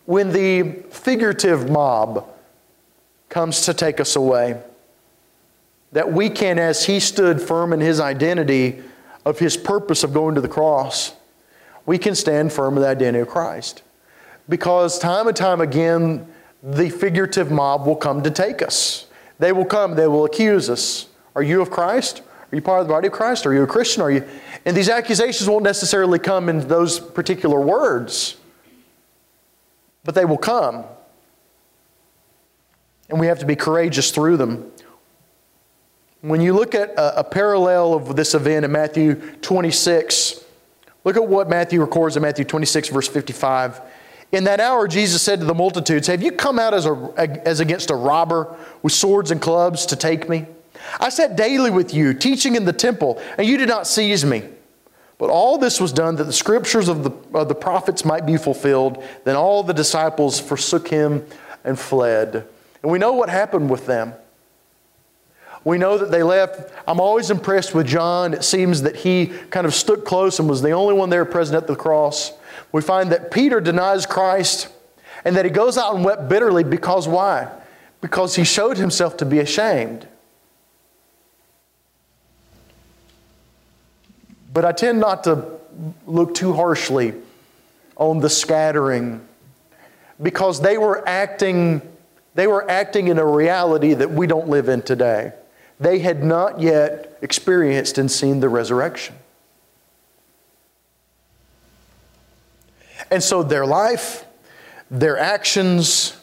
when 0.04 0.32
the 0.32 0.82
figurative 0.90 1.70
mob 1.70 2.28
comes 3.28 3.62
to 3.62 3.74
take 3.74 4.00
us 4.00 4.16
away, 4.16 4.60
that 5.92 6.12
we 6.12 6.28
can, 6.28 6.58
as 6.58 6.86
he 6.86 6.98
stood 6.98 7.40
firm 7.40 7.72
in 7.72 7.80
his 7.80 8.00
identity, 8.00 8.82
of 9.24 9.38
his 9.38 9.56
purpose 9.56 10.02
of 10.02 10.12
going 10.12 10.34
to 10.34 10.40
the 10.40 10.48
cross, 10.48 11.14
we 11.86 11.98
can 11.98 12.14
stand 12.14 12.52
firm 12.52 12.76
in 12.76 12.82
the 12.82 12.88
identity 12.88 13.20
of 13.20 13.28
Christ. 13.28 13.82
Because 14.48 14.98
time 14.98 15.28
and 15.28 15.36
time 15.36 15.60
again, 15.60 16.26
the 16.62 16.90
figurative 16.90 17.50
mob 17.50 17.86
will 17.86 17.96
come 17.96 18.22
to 18.22 18.30
take 18.30 18.62
us. 18.62 19.06
They 19.38 19.52
will 19.52 19.64
come, 19.64 19.94
they 19.94 20.06
will 20.06 20.24
accuse 20.24 20.70
us. 20.70 21.08
Are 21.34 21.42
you 21.42 21.60
of 21.62 21.70
Christ? 21.70 22.22
Are 22.52 22.56
you 22.56 22.62
part 22.62 22.80
of 22.80 22.86
the 22.86 22.92
body 22.92 23.06
of 23.06 23.12
Christ? 23.12 23.46
Are 23.46 23.54
you 23.54 23.62
a 23.62 23.66
Christian? 23.66 24.02
Are 24.02 24.10
you? 24.10 24.28
And 24.64 24.76
these 24.76 24.90
accusations 24.90 25.48
won't 25.48 25.64
necessarily 25.64 26.18
come 26.18 26.48
in 26.48 26.68
those 26.68 27.00
particular 27.00 27.60
words, 27.60 28.36
but 30.04 30.14
they 30.14 30.24
will 30.24 30.38
come. 30.38 30.84
And 33.08 33.18
we 33.18 33.26
have 33.26 33.38
to 33.38 33.46
be 33.46 33.56
courageous 33.56 34.10
through 34.10 34.36
them. 34.36 34.70
When 36.20 36.40
you 36.40 36.52
look 36.52 36.74
at 36.74 36.90
a, 36.90 37.20
a, 37.20 37.24
parallel 37.24 37.94
of 37.94 38.14
this 38.14 38.34
event 38.34 38.64
in 38.64 38.70
Matthew 38.70 39.16
26, 39.40 40.44
look 41.02 41.16
at 41.16 41.26
what 41.26 41.48
Matthew 41.48 41.80
records 41.80 42.16
in 42.16 42.22
Matthew 42.22 42.44
26, 42.44 42.90
verse 42.90 43.08
55. 43.08 43.80
In 44.32 44.44
that 44.44 44.60
hour, 44.60 44.88
Jesus 44.88 45.20
said 45.20 45.40
to 45.40 45.46
the 45.46 45.54
multitudes, 45.54 46.06
Have 46.06 46.22
you 46.22 46.32
come 46.32 46.58
out 46.58 46.72
as, 46.72 46.86
a, 46.86 47.12
as 47.46 47.60
against 47.60 47.90
a 47.90 47.94
robber 47.94 48.56
with 48.82 48.94
swords 48.94 49.30
and 49.30 49.40
clubs 49.40 49.84
to 49.86 49.96
take 49.96 50.28
me? 50.28 50.46
I 50.98 51.10
sat 51.10 51.36
daily 51.36 51.70
with 51.70 51.92
you, 51.92 52.14
teaching 52.14 52.56
in 52.56 52.64
the 52.64 52.72
temple, 52.72 53.20
and 53.36 53.46
you 53.46 53.58
did 53.58 53.68
not 53.68 53.86
seize 53.86 54.24
me. 54.24 54.42
But 55.18 55.28
all 55.30 55.58
this 55.58 55.80
was 55.80 55.92
done 55.92 56.16
that 56.16 56.24
the 56.24 56.32
scriptures 56.32 56.88
of 56.88 57.04
the, 57.04 57.38
of 57.38 57.48
the 57.48 57.54
prophets 57.54 58.04
might 58.04 58.26
be 58.26 58.38
fulfilled. 58.38 59.04
Then 59.24 59.36
all 59.36 59.62
the 59.62 59.74
disciples 59.74 60.40
forsook 60.40 60.88
him 60.88 61.24
and 61.62 61.78
fled. 61.78 62.46
And 62.82 62.90
we 62.90 62.98
know 62.98 63.12
what 63.12 63.28
happened 63.28 63.70
with 63.70 63.86
them. 63.86 64.14
We 65.62 65.78
know 65.78 65.96
that 65.98 66.10
they 66.10 66.24
left. 66.24 66.72
I'm 66.88 66.98
always 66.98 67.30
impressed 67.30 67.72
with 67.74 67.86
John. 67.86 68.34
It 68.34 68.42
seems 68.42 68.82
that 68.82 68.96
he 68.96 69.26
kind 69.50 69.64
of 69.64 69.74
stood 69.74 70.04
close 70.04 70.40
and 70.40 70.48
was 70.48 70.60
the 70.60 70.72
only 70.72 70.94
one 70.94 71.08
there 71.08 71.24
present 71.24 71.56
at 71.56 71.68
the 71.68 71.76
cross. 71.76 72.32
We 72.72 72.82
find 72.82 73.12
that 73.12 73.30
Peter 73.30 73.60
denies 73.60 74.06
Christ 74.06 74.68
and 75.24 75.36
that 75.36 75.44
he 75.44 75.50
goes 75.50 75.78
out 75.78 75.94
and 75.94 76.04
wept 76.04 76.28
bitterly 76.28 76.64
because 76.64 77.06
why? 77.06 77.48
Because 78.00 78.34
he 78.34 78.44
showed 78.44 78.78
himself 78.78 79.18
to 79.18 79.26
be 79.26 79.38
ashamed. 79.38 80.08
But 84.52 84.64
I 84.64 84.72
tend 84.72 84.98
not 85.00 85.24
to 85.24 85.58
look 86.06 86.34
too 86.34 86.52
harshly 86.52 87.14
on 87.96 88.20
the 88.20 88.28
scattering 88.28 89.26
because 90.20 90.60
they 90.60 90.78
were 90.78 91.06
acting 91.06 91.82
they 92.34 92.46
were 92.46 92.68
acting 92.70 93.08
in 93.08 93.18
a 93.18 93.26
reality 93.26 93.92
that 93.92 94.10
we 94.10 94.26
don't 94.26 94.48
live 94.48 94.68
in 94.68 94.82
today 94.82 95.32
they 95.82 95.98
had 95.98 96.22
not 96.22 96.60
yet 96.60 97.18
experienced 97.22 97.98
and 97.98 98.10
seen 98.10 98.38
the 98.38 98.48
resurrection. 98.48 99.16
And 103.12 103.22
so 103.22 103.42
their 103.42 103.66
life, 103.66 104.24
their 104.90 105.18
actions, 105.18 106.16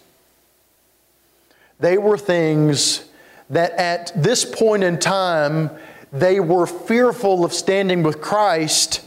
they 1.79 1.99
were 1.99 2.17
things 2.17 3.05
that 3.51 3.73
at 3.73 4.11
this 4.15 4.43
point 4.43 4.83
in 4.83 4.97
time, 4.97 5.69
they 6.11 6.39
were 6.39 6.65
fearful 6.65 7.45
of 7.45 7.53
standing 7.53 8.01
with 8.01 8.21
Christ. 8.21 9.05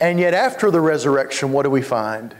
And 0.00 0.20
yet, 0.20 0.34
after 0.34 0.70
the 0.70 0.80
resurrection, 0.80 1.50
what 1.50 1.64
do 1.64 1.70
we 1.70 1.82
find? 1.82 2.36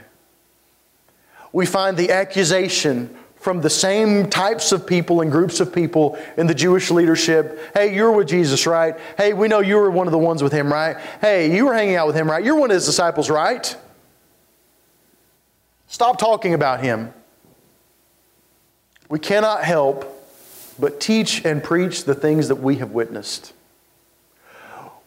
We 1.51 1.65
find 1.65 1.97
the 1.97 2.11
accusation 2.11 3.13
from 3.43 3.59
the 3.59 3.69
same 3.69 4.29
types 4.29 4.71
of 4.71 4.87
people 4.87 5.19
and 5.19 5.29
groups 5.29 5.59
of 5.59 5.75
people 5.75 6.17
in 6.37 6.47
the 6.47 6.53
Jewish 6.53 6.89
leadership. 6.89 7.59
Hey, 7.73 7.93
you're 7.93 8.13
with 8.13 8.29
Jesus, 8.29 8.65
right? 8.65 8.95
Hey, 9.17 9.33
we 9.33 9.49
know 9.49 9.59
you 9.59 9.75
were 9.75 9.91
one 9.91 10.07
of 10.07 10.13
the 10.13 10.17
ones 10.17 10.41
with 10.41 10.53
him, 10.53 10.71
right? 10.71 10.95
Hey, 11.19 11.53
you 11.53 11.65
were 11.65 11.73
hanging 11.73 11.97
out 11.97 12.07
with 12.07 12.15
him, 12.15 12.31
right? 12.31 12.41
You're 12.41 12.55
one 12.55 12.71
of 12.71 12.75
his 12.75 12.85
disciples, 12.85 13.29
right? 13.29 13.75
Stop 15.87 16.19
talking 16.19 16.53
about 16.53 16.79
him. 16.79 17.13
We 19.09 19.19
cannot 19.19 19.65
help 19.65 20.09
but 20.79 21.01
teach 21.01 21.43
and 21.43 21.61
preach 21.61 22.05
the 22.05 22.15
things 22.15 22.47
that 22.47 22.55
we 22.55 22.77
have 22.77 22.91
witnessed. 22.91 23.51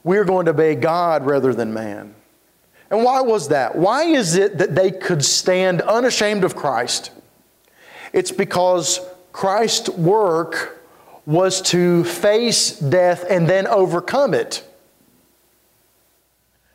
We're 0.05 0.25
going 0.25 0.45
to 0.45 0.51
obey 0.51 0.75
God 0.75 1.25
rather 1.25 1.55
than 1.55 1.73
man. 1.73 2.15
And 2.91 3.03
why 3.03 3.23
was 3.23 3.49
that? 3.49 3.77
Why 3.77 4.05
is 4.05 4.37
it 4.37 4.59
that 4.59 4.75
they 4.75 4.91
could 4.91 5.25
stand 5.25 5.81
unashamed 5.81 6.45
of 6.45 6.55
Christ? 6.55 7.13
It's 8.17 8.33
because 8.33 9.01
Christ's 9.33 9.91
work 9.91 10.83
was 11.27 11.61
to 11.61 12.03
face 12.05 12.71
death 12.71 13.27
and 13.29 13.47
then 13.47 13.67
overcome 13.67 14.33
it. 14.33 14.67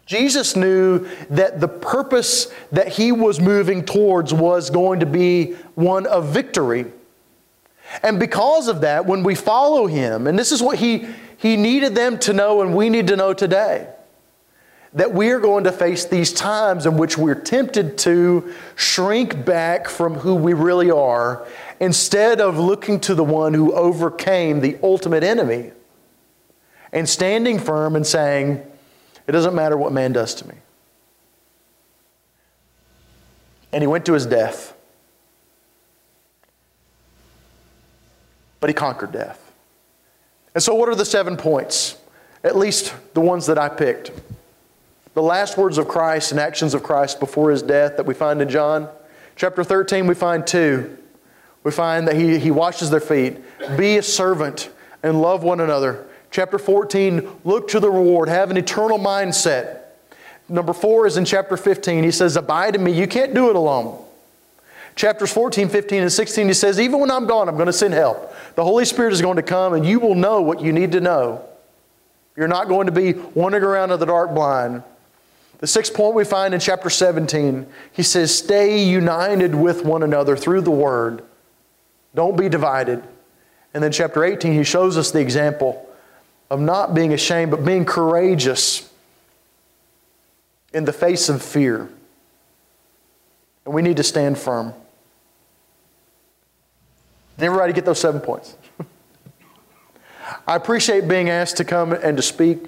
Jesus 0.06 0.56
knew 0.56 1.08
that 1.32 1.60
the 1.60 1.68
purpose 1.68 2.54
that 2.72 2.90
he 2.90 3.12
was 3.12 3.40
moving 3.40 3.84
towards 3.84 4.36
was 4.36 4.70
going 4.70 5.00
to 5.00 5.08
be 5.08 5.54
one 5.74 6.06
of 6.06 6.28
victory. 6.28 6.86
And 8.04 8.20
because 8.20 8.68
of 8.68 8.82
that, 8.82 9.08
when 9.08 9.24
we 9.24 9.34
follow 9.34 9.88
him, 9.88 10.28
and 10.28 10.38
this 10.38 10.52
is 10.52 10.62
what 10.62 10.78
he, 10.78 11.08
he 11.38 11.58
needed 11.58 11.96
them 11.96 12.20
to 12.20 12.34
know 12.34 12.62
and 12.62 12.76
we 12.76 12.88
need 12.92 13.08
to 13.08 13.16
know 13.16 13.34
today, 13.34 13.88
that 14.94 15.14
we 15.14 15.30
are 15.30 15.40
going 15.40 15.64
to 15.64 15.72
face 15.72 16.06
these 16.06 16.34
times 16.34 16.86
in 16.86 16.98
which 16.98 17.18
we're 17.18 17.36
tempted 17.36 17.98
to 18.00 18.54
shrink 18.76 19.46
back 19.46 19.88
from 19.88 20.16
who 20.16 20.36
we 20.36 20.54
really 20.54 20.92
are 20.92 21.48
instead 21.80 22.42
of 22.42 22.58
looking 22.58 23.00
to 23.00 23.16
the 23.16 23.24
one 23.24 23.54
who 23.54 23.74
overcame 23.74 24.60
the 24.60 24.78
ultimate 24.84 25.24
enemy 25.24 25.72
and 26.92 27.08
standing 27.08 27.58
firm 27.58 27.96
and 27.96 28.06
saying, 28.06 28.62
It 29.28 29.32
doesn't 29.32 29.56
matter 29.56 29.78
what 29.78 29.94
man 29.94 30.12
does 30.12 30.36
to 30.36 30.48
me. 30.48 30.56
And 33.72 33.82
he 33.82 33.88
went 33.88 34.06
to 34.08 34.14
his 34.14 34.26
death. 34.26 34.76
But 38.60 38.70
he 38.70 38.74
conquered 38.74 39.14
death. 39.14 39.40
And 40.54 40.62
so, 40.62 40.76
what 40.76 40.90
are 40.90 40.96
the 40.96 41.06
seven 41.06 41.38
points? 41.38 41.98
At 42.44 42.58
least 42.58 42.94
the 43.14 43.22
ones 43.22 43.46
that 43.46 43.58
I 43.58 43.70
picked. 43.70 44.12
The 45.14 45.22
last 45.22 45.58
words 45.58 45.78
of 45.78 45.88
Christ 45.88 46.32
and 46.32 46.40
actions 46.40 46.74
of 46.74 46.84
Christ 46.84 47.20
before 47.20 47.52
his 47.52 47.62
death 47.62 47.98
that 47.98 48.06
we 48.06 48.14
find 48.14 48.42
in 48.42 48.50
John. 48.50 48.88
Chapter 49.36 49.64
13, 49.64 50.08
we 50.08 50.16
find 50.16 50.46
two. 50.48 50.98
We 51.64 51.72
find 51.72 52.08
that 52.08 52.16
he, 52.16 52.40
he 52.40 52.52
washes 52.52 52.90
their 52.90 53.02
feet. 53.02 53.38
Be 53.78 53.98
a 53.98 54.04
servant 54.04 54.70
and 55.04 55.22
love 55.22 55.44
one 55.44 55.60
another. 55.60 56.08
Chapter 56.32 56.58
14, 56.58 57.28
look 57.44 57.68
to 57.70 57.80
the 57.80 57.92
reward, 57.92 58.30
have 58.30 58.52
an 58.52 58.58
eternal 58.58 58.98
mindset. 58.98 59.80
Number 60.48 60.74
four 60.74 61.06
is 61.08 61.18
in 61.18 61.26
chapter 61.26 61.58
15. 61.58 62.04
He 62.04 62.12
says, 62.12 62.36
Abide 62.36 62.76
in 62.76 62.84
me. 62.84 62.92
You 62.92 63.08
can't 63.08 63.34
do 63.34 63.50
it 63.50 63.56
alone. 63.56 64.04
Chapters 64.96 65.32
14, 65.32 65.70
15, 65.70 66.02
and 66.04 66.12
16, 66.12 66.48
he 66.48 66.54
says, 66.54 66.80
Even 66.80 67.00
when 67.00 67.12
I'm 67.12 67.26
gone, 67.26 67.48
I'm 67.48 67.56
going 67.56 67.68
to 67.68 67.74
send 67.74 67.94
help. 67.94 68.34
The 68.56 68.64
Holy 68.64 68.86
Spirit 68.86 69.14
is 69.14 69.22
going 69.22 69.38
to 69.38 69.44
come 69.44 69.74
and 69.74 69.86
you 69.86 70.00
will 70.00 70.16
know 70.16 70.42
what 70.42 70.62
you 70.62 70.74
need 70.74 70.92
to 70.94 71.02
know. 71.02 71.46
You're 72.36 72.48
not 72.48 72.68
going 72.68 72.88
to 72.88 72.92
be 72.92 73.14
wandering 73.14 73.64
around 73.64 73.92
in 73.92 74.00
the 74.00 74.06
dark 74.06 74.34
blind. 74.34 74.84
The 75.62 75.68
sixth 75.68 75.94
point 75.94 76.16
we 76.16 76.26
find 76.26 76.56
in 76.56 76.60
chapter 76.60 76.90
17, 76.90 77.68
he 77.92 78.04
says, 78.04 78.36
Stay 78.36 78.84
united 78.84 79.54
with 79.54 79.86
one 79.86 80.02
another 80.02 80.36
through 80.36 80.62
the 80.62 80.72
word. 80.72 81.24
Don't 82.16 82.36
be 82.36 82.50
divided. 82.50 83.04
And 83.74 83.84
then 83.84 83.92
chapter 83.92 84.24
18, 84.24 84.54
he 84.54 84.64
shows 84.64 84.98
us 84.98 85.12
the 85.12 85.20
example 85.20 85.88
of 86.50 86.60
not 86.60 86.96
being 86.96 87.14
ashamed, 87.14 87.52
but 87.52 87.64
being 87.64 87.86
courageous 87.86 88.92
in 90.74 90.84
the 90.86 90.92
face 90.92 91.30
of 91.30 91.44
fear. 91.44 91.90
And 93.64 93.74
we 93.74 93.84
need 93.84 93.98
to 93.98 94.04
stand 94.04 94.40
firm. 94.40 94.74
Did 97.38 97.46
everybody 97.46 97.72
get 97.72 97.86
those 97.86 98.00
seven 98.00 98.20
points? 98.20 98.58
I 100.48 100.56
appreciate 100.56 101.08
being 101.08 101.30
asked 101.30 101.58
to 101.58 101.66
come 101.66 101.94
and 101.94 102.18
to 102.18 102.24
speak. 102.24 102.66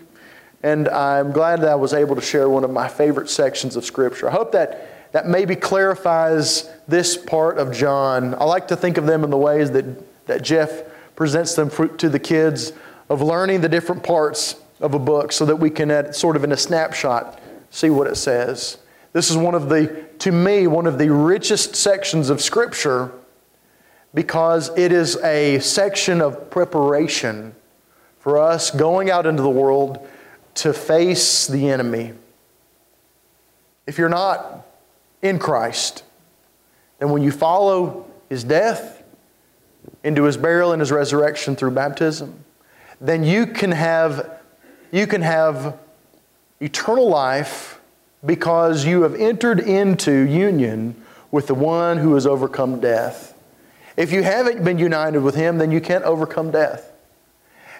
And 0.64 0.88
I'm 0.90 1.32
glad 1.32 1.62
that 1.62 1.70
I 1.70 1.76
was 1.76 1.94
able 1.94 2.16
to 2.16 2.22
share 2.22 2.50
one 2.50 2.64
of 2.64 2.72
my 2.72 2.88
favorite 2.88 3.30
sections 3.30 3.76
of 3.76 3.86
Scripture. 3.86 4.30
I 4.30 4.32
hope 4.32 4.54
that 4.54 4.90
that 5.14 5.28
maybe 5.28 5.56
clarifies 5.56 6.70
this 6.88 7.16
part 7.16 7.60
of 7.60 7.72
John. 7.72 8.34
I 8.34 8.46
like 8.46 8.68
to 8.70 8.76
think 8.76 8.98
of 8.98 9.06
them 9.06 9.24
in 9.24 9.30
the 9.30 9.38
ways 9.38 9.70
that, 9.72 10.26
that 10.26 10.42
Jeff 10.42 10.84
presents 11.16 11.54
them 11.54 11.70
to 11.98 12.10
the 12.10 12.20
kids 12.20 12.74
of 13.10 13.22
learning 13.22 13.62
the 13.62 13.70
different 13.70 14.04
parts 14.04 14.56
of 14.80 14.96
a 14.96 15.00
book 15.00 15.32
so 15.32 15.46
that 15.46 15.56
we 15.56 15.70
can, 15.70 15.92
at, 15.92 16.16
sort 16.16 16.36
of 16.36 16.44
in 16.44 16.52
a 16.52 16.58
snapshot, 16.58 17.40
see 17.70 17.92
what 17.92 18.08
it 18.08 18.16
says. 18.16 18.80
This 19.14 19.30
is 19.30 19.38
one 19.38 19.54
of 19.54 19.70
the, 19.70 20.04
to 20.20 20.32
me, 20.32 20.66
one 20.66 20.88
of 20.88 20.98
the 20.98 21.12
richest 21.12 21.76
sections 21.76 22.32
of 22.32 22.42
Scripture 22.42 23.12
because 24.16 24.76
it 24.76 24.92
is 24.92 25.18
a 25.18 25.60
section 25.60 26.22
of 26.22 26.50
preparation 26.50 27.54
for 28.18 28.40
us 28.40 28.72
going 28.72 29.12
out 29.12 29.28
into 29.28 29.44
the 29.44 29.50
world 29.50 30.08
to 30.56 30.74
face 30.74 31.48
the 31.48 31.70
enemy. 31.70 32.14
If 33.86 33.98
you're 33.98 34.10
not 34.10 34.66
in 35.22 35.40
Christ, 35.40 36.04
then 37.00 37.10
when 37.10 37.22
you 37.22 37.32
follow 37.32 38.06
his 38.30 38.44
death 38.44 39.04
into 40.04 40.24
his 40.24 40.38
burial 40.38 40.72
and 40.72 40.80
his 40.80 40.92
resurrection 40.92 41.56
through 41.56 41.72
baptism, 41.72 42.44
then 43.02 43.24
you 43.24 43.48
can 43.48 43.72
have, 43.72 44.40
you 44.92 45.08
can 45.08 45.22
have 45.22 45.78
eternal 46.62 47.10
life 47.10 47.82
because 48.26 48.86
you 48.86 49.02
have 49.02 49.16
entered 49.16 49.60
into 49.60 50.12
union 50.12 50.96
with 51.32 51.48
the 51.48 51.56
one 51.56 51.98
who 51.98 52.14
has 52.14 52.26
overcome 52.26 52.80
death. 52.80 53.38
If 53.98 54.12
you 54.12 54.24
haven't 54.24 54.64
been 54.64 54.80
united 54.80 55.20
with 55.20 55.36
him, 55.36 55.58
then 55.58 55.72
you 55.72 55.82
can't 55.82 56.04
overcome 56.04 56.52
death. 56.52 56.92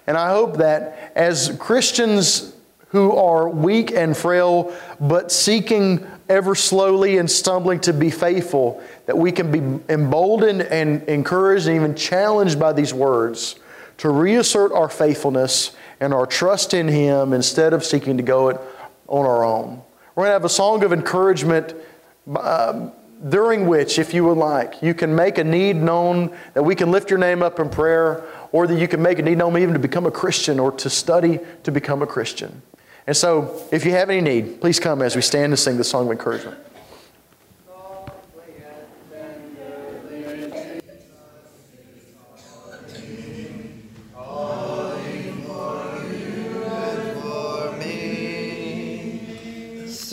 And 0.06 0.18
I 0.18 0.30
hope 0.30 0.58
that 0.58 1.14
as 1.16 1.56
Christians 1.60 2.54
who 2.94 3.12
are 3.18 3.50
weak 3.50 3.92
and 3.92 4.16
frail, 4.16 4.72
but 5.00 5.32
seeking 5.32 6.06
ever 6.30 6.54
slowly 6.54 7.18
and 7.18 7.30
stumbling 7.30 7.80
to 7.80 7.92
be 7.92 8.12
faithful, 8.12 8.82
that 9.08 9.18
we 9.18 9.32
can 9.32 9.52
be 9.52 9.84
emboldened 9.92 10.62
and 10.62 11.02
encouraged 11.10 11.66
and 11.66 11.76
even 11.76 11.96
challenged 11.96 12.60
by 12.60 12.72
these 12.72 12.94
words 12.94 13.56
to 13.98 14.10
reassert 14.10 14.72
our 14.72 14.88
faithfulness 14.88 15.76
and 16.00 16.14
our 16.14 16.28
trust 16.28 16.76
in 16.76 16.88
Him 16.88 17.34
instead 17.34 17.74
of 17.74 17.84
seeking 17.84 18.16
to 18.18 18.24
go 18.24 18.50
it 18.50 18.62
on 19.08 19.26
our 19.26 19.44
own. 19.44 19.82
We're 20.14 20.26
going 20.26 20.30
to 20.30 20.34
have 20.34 20.46
a 20.46 20.50
song 20.50 20.84
of 20.84 20.94
encouragement. 20.94 21.76
Uh, 22.34 22.92
during 23.28 23.68
which, 23.68 24.00
if 24.00 24.14
you 24.14 24.26
would 24.26 24.38
like, 24.38 24.82
you 24.82 24.94
can 24.94 25.16
make 25.16 25.38
a 25.38 25.44
need 25.44 25.78
known 25.78 26.36
that 26.54 26.64
we 26.64 26.76
can 26.76 26.92
lift 26.92 27.10
your 27.10 27.20
name 27.20 27.42
up 27.42 27.58
in 27.60 27.70
prayer, 27.70 28.24
or 28.52 28.68
that 28.68 28.78
you 28.78 28.88
can 28.88 29.02
make 29.02 29.18
a 29.18 29.22
need 29.22 29.38
known 29.38 29.58
even 29.58 29.74
to 29.74 29.80
become 29.80 30.06
a 30.06 30.12
Christian 30.12 30.60
or 30.60 30.74
to 30.74 30.90
study 30.90 31.40
to 31.64 31.72
become 31.72 32.02
a 32.02 32.08
Christian. 32.08 32.62
And 33.06 33.18
so, 33.18 33.68
if 33.72 33.86
you 33.86 33.92
have 33.92 34.10
any 34.10 34.22
need, 34.22 34.62
please 34.62 34.80
come 34.80 35.02
as 35.02 35.16
we 35.16 35.22
stand 35.22 35.52
and 35.52 35.60
sing 35.60 35.78
the 35.78 35.84
song 35.84 36.06
of 36.06 36.12
encouragement. 36.12 36.58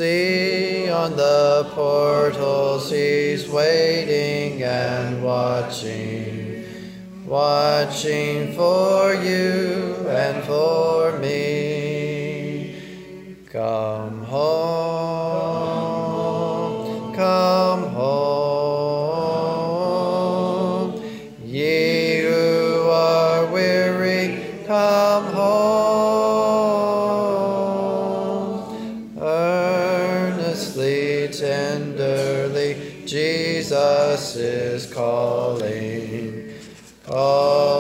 See 0.00 0.88
on 0.88 1.14
the 1.14 1.70
portals 1.74 2.90
he's 2.90 3.46
waiting 3.50 4.62
and 4.62 5.22
watching, 5.22 6.64
watching 7.26 8.54
for 8.54 9.12
you 9.12 10.08
and 10.08 10.42
for 10.44 11.18
me. 11.18 12.09
Come 13.52 14.22
home, 14.26 14.44
come 17.16 17.82
home. 17.82 18.12
Ye 21.44 22.20
who 22.20 22.88
are 22.88 23.46
weary, 23.46 24.40
come 24.68 25.24
home. 25.34 25.50
Earnestly, 29.20 31.26
tenderly, 31.32 33.02
Jesus 33.04 34.36
is 34.36 34.86
calling. 34.94 36.54
Oh. 37.08 37.79